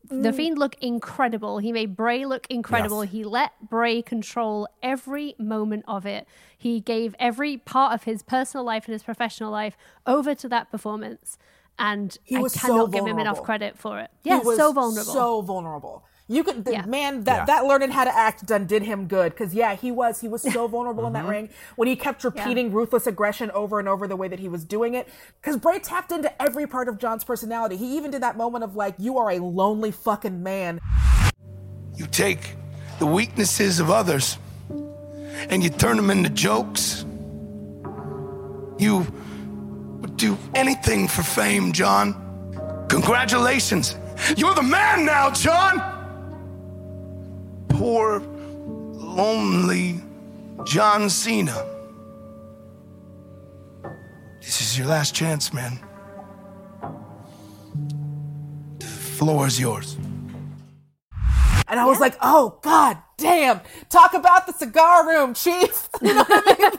the 0.09 0.31
mm. 0.31 0.35
Fiend 0.35 0.57
look 0.57 0.75
incredible. 0.81 1.57
He 1.59 1.71
made 1.71 1.95
Bray 1.95 2.25
look 2.25 2.47
incredible. 2.49 3.03
Yes. 3.03 3.13
He 3.13 3.23
let 3.23 3.51
Bray 3.69 4.01
control 4.01 4.67
every 4.83 5.35
moment 5.37 5.83
of 5.87 6.05
it. 6.05 6.27
He 6.57 6.79
gave 6.79 7.15
every 7.19 7.57
part 7.57 7.93
of 7.93 8.03
his 8.03 8.23
personal 8.23 8.63
life 8.65 8.85
and 8.85 8.93
his 8.93 9.03
professional 9.03 9.51
life 9.51 9.77
over 10.05 10.35
to 10.35 10.49
that 10.49 10.71
performance. 10.71 11.37
And 11.77 12.17
He 12.23 12.37
I 12.37 12.41
was 12.41 12.53
so 12.53 12.67
cannot 12.67 12.91
give 12.91 13.05
him 13.05 13.19
enough 13.19 13.43
credit 13.43 13.77
for 13.77 13.99
it. 13.99 14.09
he 14.23 14.29
Yeah, 14.29 14.39
was 14.39 14.57
so 14.57 14.71
vulnerable. 14.71 15.13
So 15.13 15.41
vulnerable. 15.41 16.05
You 16.27 16.43
could, 16.43 16.65
the 16.65 16.71
Yeah. 16.71 16.85
man, 16.87 17.23
that 17.25 17.39
Yeah. 17.41 17.45
that 17.45 17.65
learning 17.65 17.91
how 17.91 18.03
to 18.03 18.15
act 18.15 18.47
done 18.47 18.65
did 18.65 18.81
him 18.81 19.05
good 19.07 19.31
because 19.33 19.53
yeah, 19.53 19.75
he 19.75 19.91
was 19.91 20.21
he 20.21 20.27
was 20.27 20.41
so 20.41 20.67
vulnerable 20.75 21.05
in 21.05 21.13
Mm-hmm. 21.13 21.23
that 21.25 21.29
ring 21.31 21.49
when 21.75 21.87
he 21.87 21.95
kept 21.95 22.23
repeating 22.23 22.71
ruthless 22.73 23.05
aggression 23.05 23.51
over 23.51 23.79
and 23.79 23.87
over 23.87 24.07
the 24.07 24.15
way 24.15 24.27
that 24.27 24.39
he 24.39 24.49
was 24.49 24.63
doing 24.65 24.95
it. 24.95 25.07
Because 25.39 25.57
Bray 25.57 25.77
tapped 25.77 26.11
into 26.11 26.31
every 26.41 26.65
part 26.65 26.87
of 26.89 26.97
John's 26.97 27.23
personality. 27.23 27.77
He 27.77 27.95
even 27.95 28.09
did 28.09 28.23
that 28.23 28.37
moment 28.37 28.63
of 28.63 28.75
like, 28.75 28.95
"You 28.97 29.19
are 29.19 29.29
a 29.29 29.37
lonely 29.39 29.91
fucking 29.91 30.41
man." 30.41 30.79
You 31.95 32.07
take 32.07 32.55
the 32.97 33.05
weaknesses 33.05 33.79
of 33.79 33.91
others 33.91 34.37
and 35.49 35.63
you 35.63 35.69
turn 35.69 35.95
them 35.97 36.09
into 36.09 36.29
jokes. 36.29 37.05
You 38.79 39.05
would 40.01 40.17
do 40.17 40.37
anything 40.55 41.07
for 41.07 41.21
fame, 41.21 41.71
John. 41.71 42.15
Congratulations. 42.89 43.95
You're 44.35 44.53
the 44.55 44.63
man 44.63 45.05
now, 45.05 45.29
John. 45.29 45.91
Poor, 47.77 48.19
lonely 48.19 50.01
John 50.65 51.09
Cena. 51.09 51.65
This 54.41 54.61
is 54.61 54.77
your 54.77 54.87
last 54.87 55.13
chance, 55.13 55.51
man. 55.53 55.79
The 58.79 58.85
floor 58.85 59.47
is 59.47 59.59
yours. 59.59 59.97
And 61.67 61.79
I 61.79 61.85
was 61.85 61.99
like, 61.99 62.15
"Oh 62.21 62.59
god 62.61 62.97
damn! 63.17 63.59
Talk 63.89 64.13
about 64.13 64.45
the 64.47 64.53
cigar 64.53 65.07
room, 65.07 65.33
chief." 65.33 65.89
You 66.01 66.13
know 66.13 66.23
what 66.23 66.43
I 66.45 66.51
mean? 66.57 66.71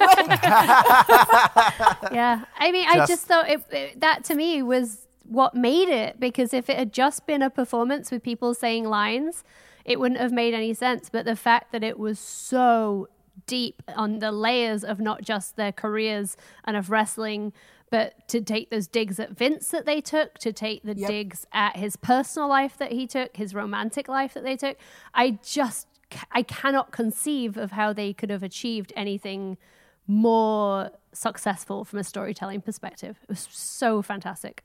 Like, 2.03 2.13
yeah. 2.13 2.45
I 2.59 2.71
mean, 2.73 2.87
I 2.89 2.95
Just- 2.99 3.11
just 3.11 3.27
thought 3.27 3.49
it, 3.51 3.63
it- 3.71 4.01
that 4.01 4.25
to 4.25 4.35
me 4.35 4.63
was 4.63 5.07
what 5.25 5.55
made 5.55 5.89
it 5.89 6.21
because 6.21 6.55
if 6.55 6.71
it 6.71 6.77
had 6.79 6.93
just 6.93 7.27
been 7.27 7.43
a 7.43 7.51
performance 7.51 8.11
with 8.13 8.23
people 8.23 8.55
saying 8.55 8.85
lines, 8.85 9.43
it 9.87 9.99
wouldn't 10.01 10.21
have 10.21 10.33
made 10.33 10.53
any 10.53 10.75
sense. 10.75 11.09
But 11.09 11.25
the 11.25 11.37
fact 11.37 11.73
that 11.73 11.83
it 11.83 11.99
was 11.99 12.19
so 12.19 13.09
deep 13.47 13.83
on 13.95 14.19
the 14.19 14.33
layers 14.33 14.83
of 14.85 14.99
not 15.01 15.23
just 15.23 15.57
their 15.57 15.73
careers 15.73 16.37
and 16.65 16.77
of 16.77 16.91
wrestling, 16.91 17.53
but 17.91 18.27
to 18.29 18.41
take 18.41 18.71
those 18.71 18.89
digs 18.89 19.21
at 19.21 19.31
Vince 19.31 19.71
that 19.71 19.87
they 19.87 20.01
took, 20.01 20.39
to 20.39 20.53
take 20.53 20.83
the 20.83 20.97
Yep. 20.97 21.09
digs 21.09 21.47
at 21.53 21.77
his 21.77 21.97
personal 21.97 22.49
life 22.49 22.77
that 22.79 22.93
he 22.93 23.07
took, 23.07 23.37
his 23.37 23.55
romantic 23.55 24.09
life 24.09 24.35
that 24.35 24.43
they 24.43 24.57
took, 24.57 24.77
I 25.15 25.39
just 25.43 25.87
I 26.31 26.43
cannot 26.43 26.93
conceive 26.93 27.57
of 27.57 27.73
how 27.73 27.93
they 27.93 28.13
could 28.13 28.31
have 28.31 28.45
achieved 28.45 28.93
anything 28.95 29.57
more 30.07 30.93
successful 31.13 31.85
from 31.85 31.99
a 31.99 32.05
storytelling 32.05 32.61
perspective. 32.61 33.19
It 33.25 33.29
was 33.29 33.49
so 33.51 34.03
fantastic. 34.03 34.63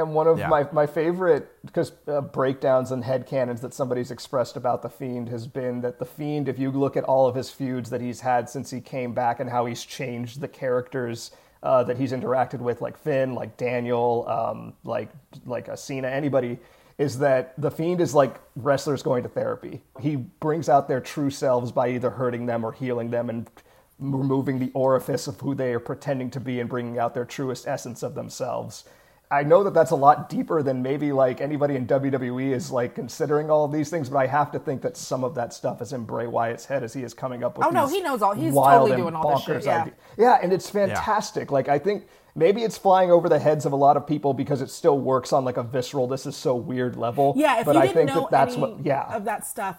And 0.00 0.14
one 0.14 0.26
of 0.26 0.38
Yeah. 0.38 0.48
my, 0.48 0.66
my 0.72 0.86
favorite 0.86 1.48
because 1.64 1.92
uh, 2.08 2.20
breakdowns 2.20 2.90
and 2.90 3.04
headcanons 3.04 3.60
that 3.60 3.74
somebody's 3.74 4.10
expressed 4.10 4.56
about 4.56 4.82
the 4.82 4.88
Fiend 4.88 5.28
has 5.28 5.46
been 5.46 5.80
that 5.82 5.98
the 5.98 6.04
Fiend, 6.04 6.48
if 6.48 6.58
you 6.58 6.70
look 6.70 6.96
at 6.96 7.04
all 7.04 7.26
of 7.28 7.34
his 7.34 7.50
feuds 7.50 7.90
that 7.90 8.00
he's 8.00 8.20
had 8.20 8.48
since 8.48 8.70
he 8.70 8.80
came 8.80 9.12
back 9.12 9.40
and 9.40 9.48
how 9.50 9.66
he's 9.66 9.84
changed 9.84 10.40
the 10.40 10.48
characters 10.48 11.30
uh, 11.62 11.84
that 11.84 11.98
he's 11.98 12.12
interacted 12.12 12.60
with, 12.60 12.80
like 12.80 12.96
Finn, 12.96 13.34
like 13.34 13.56
Daniel, 13.58 14.26
um, 14.28 14.72
like 14.84 15.10
like 15.44 15.68
uh, 15.68 15.76
Cena, 15.76 16.08
anybody, 16.08 16.58
is 16.96 17.18
that 17.18 17.52
the 17.60 17.70
Fiend 17.70 18.00
is 18.00 18.14
like 18.14 18.40
wrestlers 18.56 19.02
going 19.02 19.22
to 19.22 19.28
therapy. 19.28 19.82
He 20.00 20.16
brings 20.16 20.68
out 20.70 20.88
their 20.88 21.00
true 21.00 21.30
selves 21.30 21.70
by 21.70 21.90
either 21.90 22.10
hurting 22.10 22.46
them 22.46 22.64
or 22.64 22.72
healing 22.72 23.10
them 23.10 23.28
and 23.28 23.50
removing 23.98 24.58
the 24.58 24.70
orifice 24.72 25.26
of 25.26 25.38
who 25.40 25.54
they 25.54 25.74
are 25.74 25.80
pretending 25.80 26.30
to 26.30 26.40
be 26.40 26.60
and 26.60 26.70
bringing 26.70 26.98
out 26.98 27.12
their 27.12 27.26
truest 27.26 27.68
essence 27.68 28.02
of 28.02 28.14
themselves. 28.14 28.84
I 29.32 29.44
know 29.44 29.62
that 29.62 29.74
that's 29.74 29.92
a 29.92 29.96
lot 29.96 30.28
deeper 30.28 30.60
than 30.60 30.82
maybe 30.82 31.12
like 31.12 31.40
anybody 31.40 31.76
in 31.76 31.86
WWE 31.86 32.50
is 32.52 32.72
like 32.72 32.96
considering 32.96 33.48
all 33.48 33.64
of 33.64 33.70
these 33.70 33.88
things, 33.88 34.08
but 34.08 34.18
I 34.18 34.26
have 34.26 34.50
to 34.52 34.58
think 34.58 34.82
that 34.82 34.96
some 34.96 35.22
of 35.22 35.36
that 35.36 35.52
stuff 35.52 35.80
is 35.80 35.92
in 35.92 36.02
Bray 36.04 36.26
Wyatt's 36.26 36.64
head 36.64 36.82
as 36.82 36.92
he 36.92 37.04
is 37.04 37.14
coming 37.14 37.44
up 37.44 37.56
with. 37.56 37.66
Oh, 37.68 37.70
no, 37.70 37.86
he 37.86 38.00
knows 38.00 38.22
all- 38.22 38.34
he's 38.34 38.52
wild 38.52 38.88
totally 38.88 39.02
doing 39.02 39.14
all 39.14 39.36
this 39.36 39.44
shit, 39.44 39.64
yeah. 39.64 39.82
ide- 39.84 39.92
yeah, 40.18 40.38
and 40.42 40.52
it's 40.52 40.68
fantastic. 40.68 41.52
Like 41.52 41.68
I 41.68 41.78
think 41.78 42.08
maybe 42.34 42.62
it's 42.62 42.76
flying 42.78 43.10
over 43.10 43.28
the 43.28 43.38
heads 43.38 43.66
of 43.66 43.72
a 43.72 43.76
lot 43.76 43.96
of 43.96 44.06
people 44.06 44.32
because 44.34 44.60
it 44.62 44.70
still 44.70 44.98
works 44.98 45.32
on 45.32 45.44
like 45.44 45.56
a 45.56 45.62
visceral. 45.62 46.06
This 46.06 46.26
is 46.26 46.36
so 46.36 46.54
weird 46.54 46.96
level. 46.96 47.34
Yeah, 47.36 47.60
if 47.60 47.66
but 47.66 47.74
you 47.74 47.80
I 47.80 47.86
didn't 47.86 47.96
think 47.96 48.08
know 48.10 48.20
that 48.22 48.30
that's 48.30 48.52
any 48.54 48.62
what. 48.62 48.84
Yeah, 48.86 49.14
of 49.14 49.24
that 49.24 49.46
stuff, 49.46 49.76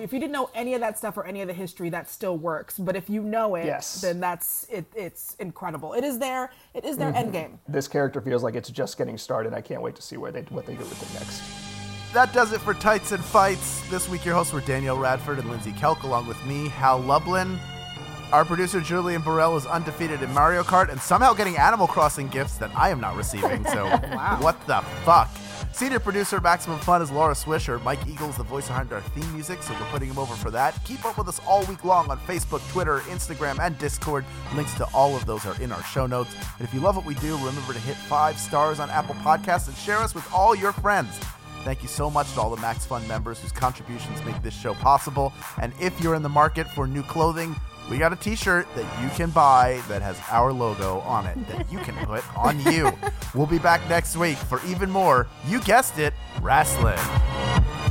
if 0.00 0.12
you 0.12 0.18
didn't 0.18 0.32
know 0.32 0.50
any 0.54 0.74
of 0.74 0.80
that 0.80 0.98
stuff 0.98 1.16
or 1.16 1.24
any 1.24 1.40
of 1.42 1.48
the 1.48 1.54
history, 1.54 1.90
that 1.90 2.08
still 2.10 2.36
works. 2.36 2.78
But 2.78 2.96
if 2.96 3.08
you 3.10 3.22
know 3.22 3.54
it, 3.56 3.66
Yes. 3.66 4.00
then 4.00 4.20
that's 4.20 4.66
it. 4.70 4.86
It's 4.94 5.34
incredible. 5.38 5.92
It 5.94 6.04
is 6.04 6.18
their 6.18 6.50
it 6.74 6.84
is 6.84 6.96
Mm-hmm. 6.96 7.00
their 7.12 7.14
end 7.14 7.32
game. 7.32 7.58
this 7.68 7.88
character 7.88 8.20
feels 8.20 8.42
like 8.42 8.54
it's 8.54 8.70
just 8.70 8.96
getting 8.98 9.18
started. 9.18 9.54
I 9.54 9.60
can't 9.60 9.82
wait 9.82 9.96
to 9.96 10.02
see 10.02 10.16
where 10.16 10.32
they 10.32 10.42
what 10.42 10.66
they 10.66 10.74
do 10.74 10.80
with 10.84 11.02
it 11.02 11.18
next. 11.18 11.42
That 12.14 12.32
does 12.32 12.52
it 12.54 12.60
for 12.62 12.72
Tights 12.72 13.12
and 13.12 13.22
Fights. 13.22 13.82
This 13.90 14.08
week, 14.08 14.24
your 14.24 14.34
hosts 14.34 14.52
were 14.54 14.62
Danielle 14.62 14.96
Radford 14.96 15.38
and 15.38 15.50
Lindsay 15.50 15.72
Kelk, 15.72 16.04
along 16.04 16.26
with 16.26 16.42
me, 16.46 16.68
Hal 16.68 16.98
Lublin. 17.00 17.58
Our 18.30 18.44
producer, 18.44 18.82
Julian 18.82 19.22
Burrell, 19.22 19.56
is 19.56 19.64
undefeated 19.64 20.22
in 20.22 20.30
Mario 20.34 20.62
Kart 20.62 20.90
and 20.90 21.00
somehow 21.00 21.32
getting 21.32 21.56
Animal 21.56 21.86
Crossing 21.86 22.28
gifts 22.28 22.58
that 22.58 22.70
I 22.76 22.90
am 22.90 23.00
not 23.00 23.16
receiving. 23.16 23.64
So, 23.64 23.86
what 24.40 24.60
the 24.66 24.82
fuck? 25.04 25.30
Senior 25.72 25.98
producer 25.98 26.38
Maximum 26.38 26.78
Fun 26.80 27.00
is 27.00 27.10
Laura 27.10 27.32
Swisher. 27.32 27.82
Mike 27.84 28.06
Eagles, 28.06 28.36
the 28.36 28.42
voice 28.42 28.66
behind 28.66 28.92
our 28.92 29.00
theme 29.00 29.32
music, 29.32 29.62
so 29.62 29.72
we're 29.72 29.86
putting 29.86 30.10
him 30.10 30.18
over 30.18 30.34
for 30.34 30.50
that. 30.50 30.78
Keep 30.84 31.06
up 31.06 31.16
with 31.16 31.28
us 31.28 31.40
all 31.46 31.64
week 31.64 31.84
long 31.84 32.10
on 32.10 32.18
Facebook, 32.18 32.60
Twitter, 32.70 32.98
Instagram, 33.06 33.58
and 33.60 33.78
Discord. 33.78 34.26
Links 34.54 34.74
to 34.74 34.84
all 34.92 35.16
of 35.16 35.24
those 35.24 35.46
are 35.46 35.58
in 35.62 35.72
our 35.72 35.82
show 35.84 36.06
notes. 36.06 36.34
And 36.58 36.68
if 36.68 36.74
you 36.74 36.80
love 36.80 36.96
what 36.96 37.06
we 37.06 37.14
do, 37.14 37.34
remember 37.38 37.72
to 37.72 37.78
hit 37.78 37.96
five 37.96 38.38
stars 38.38 38.78
on 38.78 38.90
Apple 38.90 39.14
Podcasts 39.16 39.68
and 39.68 39.76
share 39.76 39.98
us 39.98 40.14
with 40.14 40.30
all 40.34 40.54
your 40.54 40.72
friends. 40.72 41.18
Thank 41.64 41.82
you 41.82 41.88
so 41.88 42.10
much 42.10 42.32
to 42.34 42.40
all 42.40 42.54
the 42.54 42.60
Max 42.60 42.84
Fun 42.84 43.06
members 43.08 43.40
whose 43.40 43.52
contributions 43.52 44.22
make 44.24 44.40
this 44.42 44.58
show 44.58 44.74
possible. 44.74 45.32
And 45.60 45.72
if 45.80 45.98
you're 46.00 46.14
in 46.14 46.22
the 46.22 46.28
market 46.28 46.68
for 46.70 46.86
new 46.86 47.02
clothing, 47.02 47.56
we 47.90 47.98
got 47.98 48.12
a 48.12 48.16
t-shirt 48.16 48.66
that 48.74 49.02
you 49.02 49.08
can 49.10 49.30
buy 49.30 49.80
that 49.88 50.02
has 50.02 50.18
our 50.30 50.52
logo 50.52 51.00
on 51.00 51.26
it 51.26 51.36
that 51.48 51.70
you 51.72 51.78
can 51.78 51.94
put 52.06 52.22
on 52.36 52.60
you. 52.72 52.92
We'll 53.34 53.46
be 53.46 53.58
back 53.58 53.86
next 53.90 54.16
week 54.16 54.38
for 54.38 54.58
even 54.64 54.90
more, 54.90 55.26
you 55.46 55.60
guessed 55.60 55.98
it, 55.98 56.14
wrestling. 56.40 56.96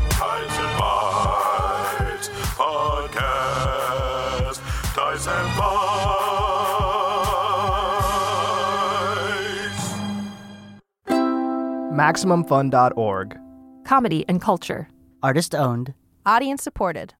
Tights 0.09 0.57
and 0.57 0.79
Fights 0.79 2.29
Podcast. 2.57 4.59
Tights 4.95 5.27
and 5.27 5.53
Fights. 5.53 5.67
MaximumFun.org. 11.93 13.37
Comedy 13.85 14.25
and 14.27 14.41
culture. 14.41 14.89
Artist 15.21 15.53
owned. 15.53 15.93
Audience 16.25 16.63
supported. 16.63 17.13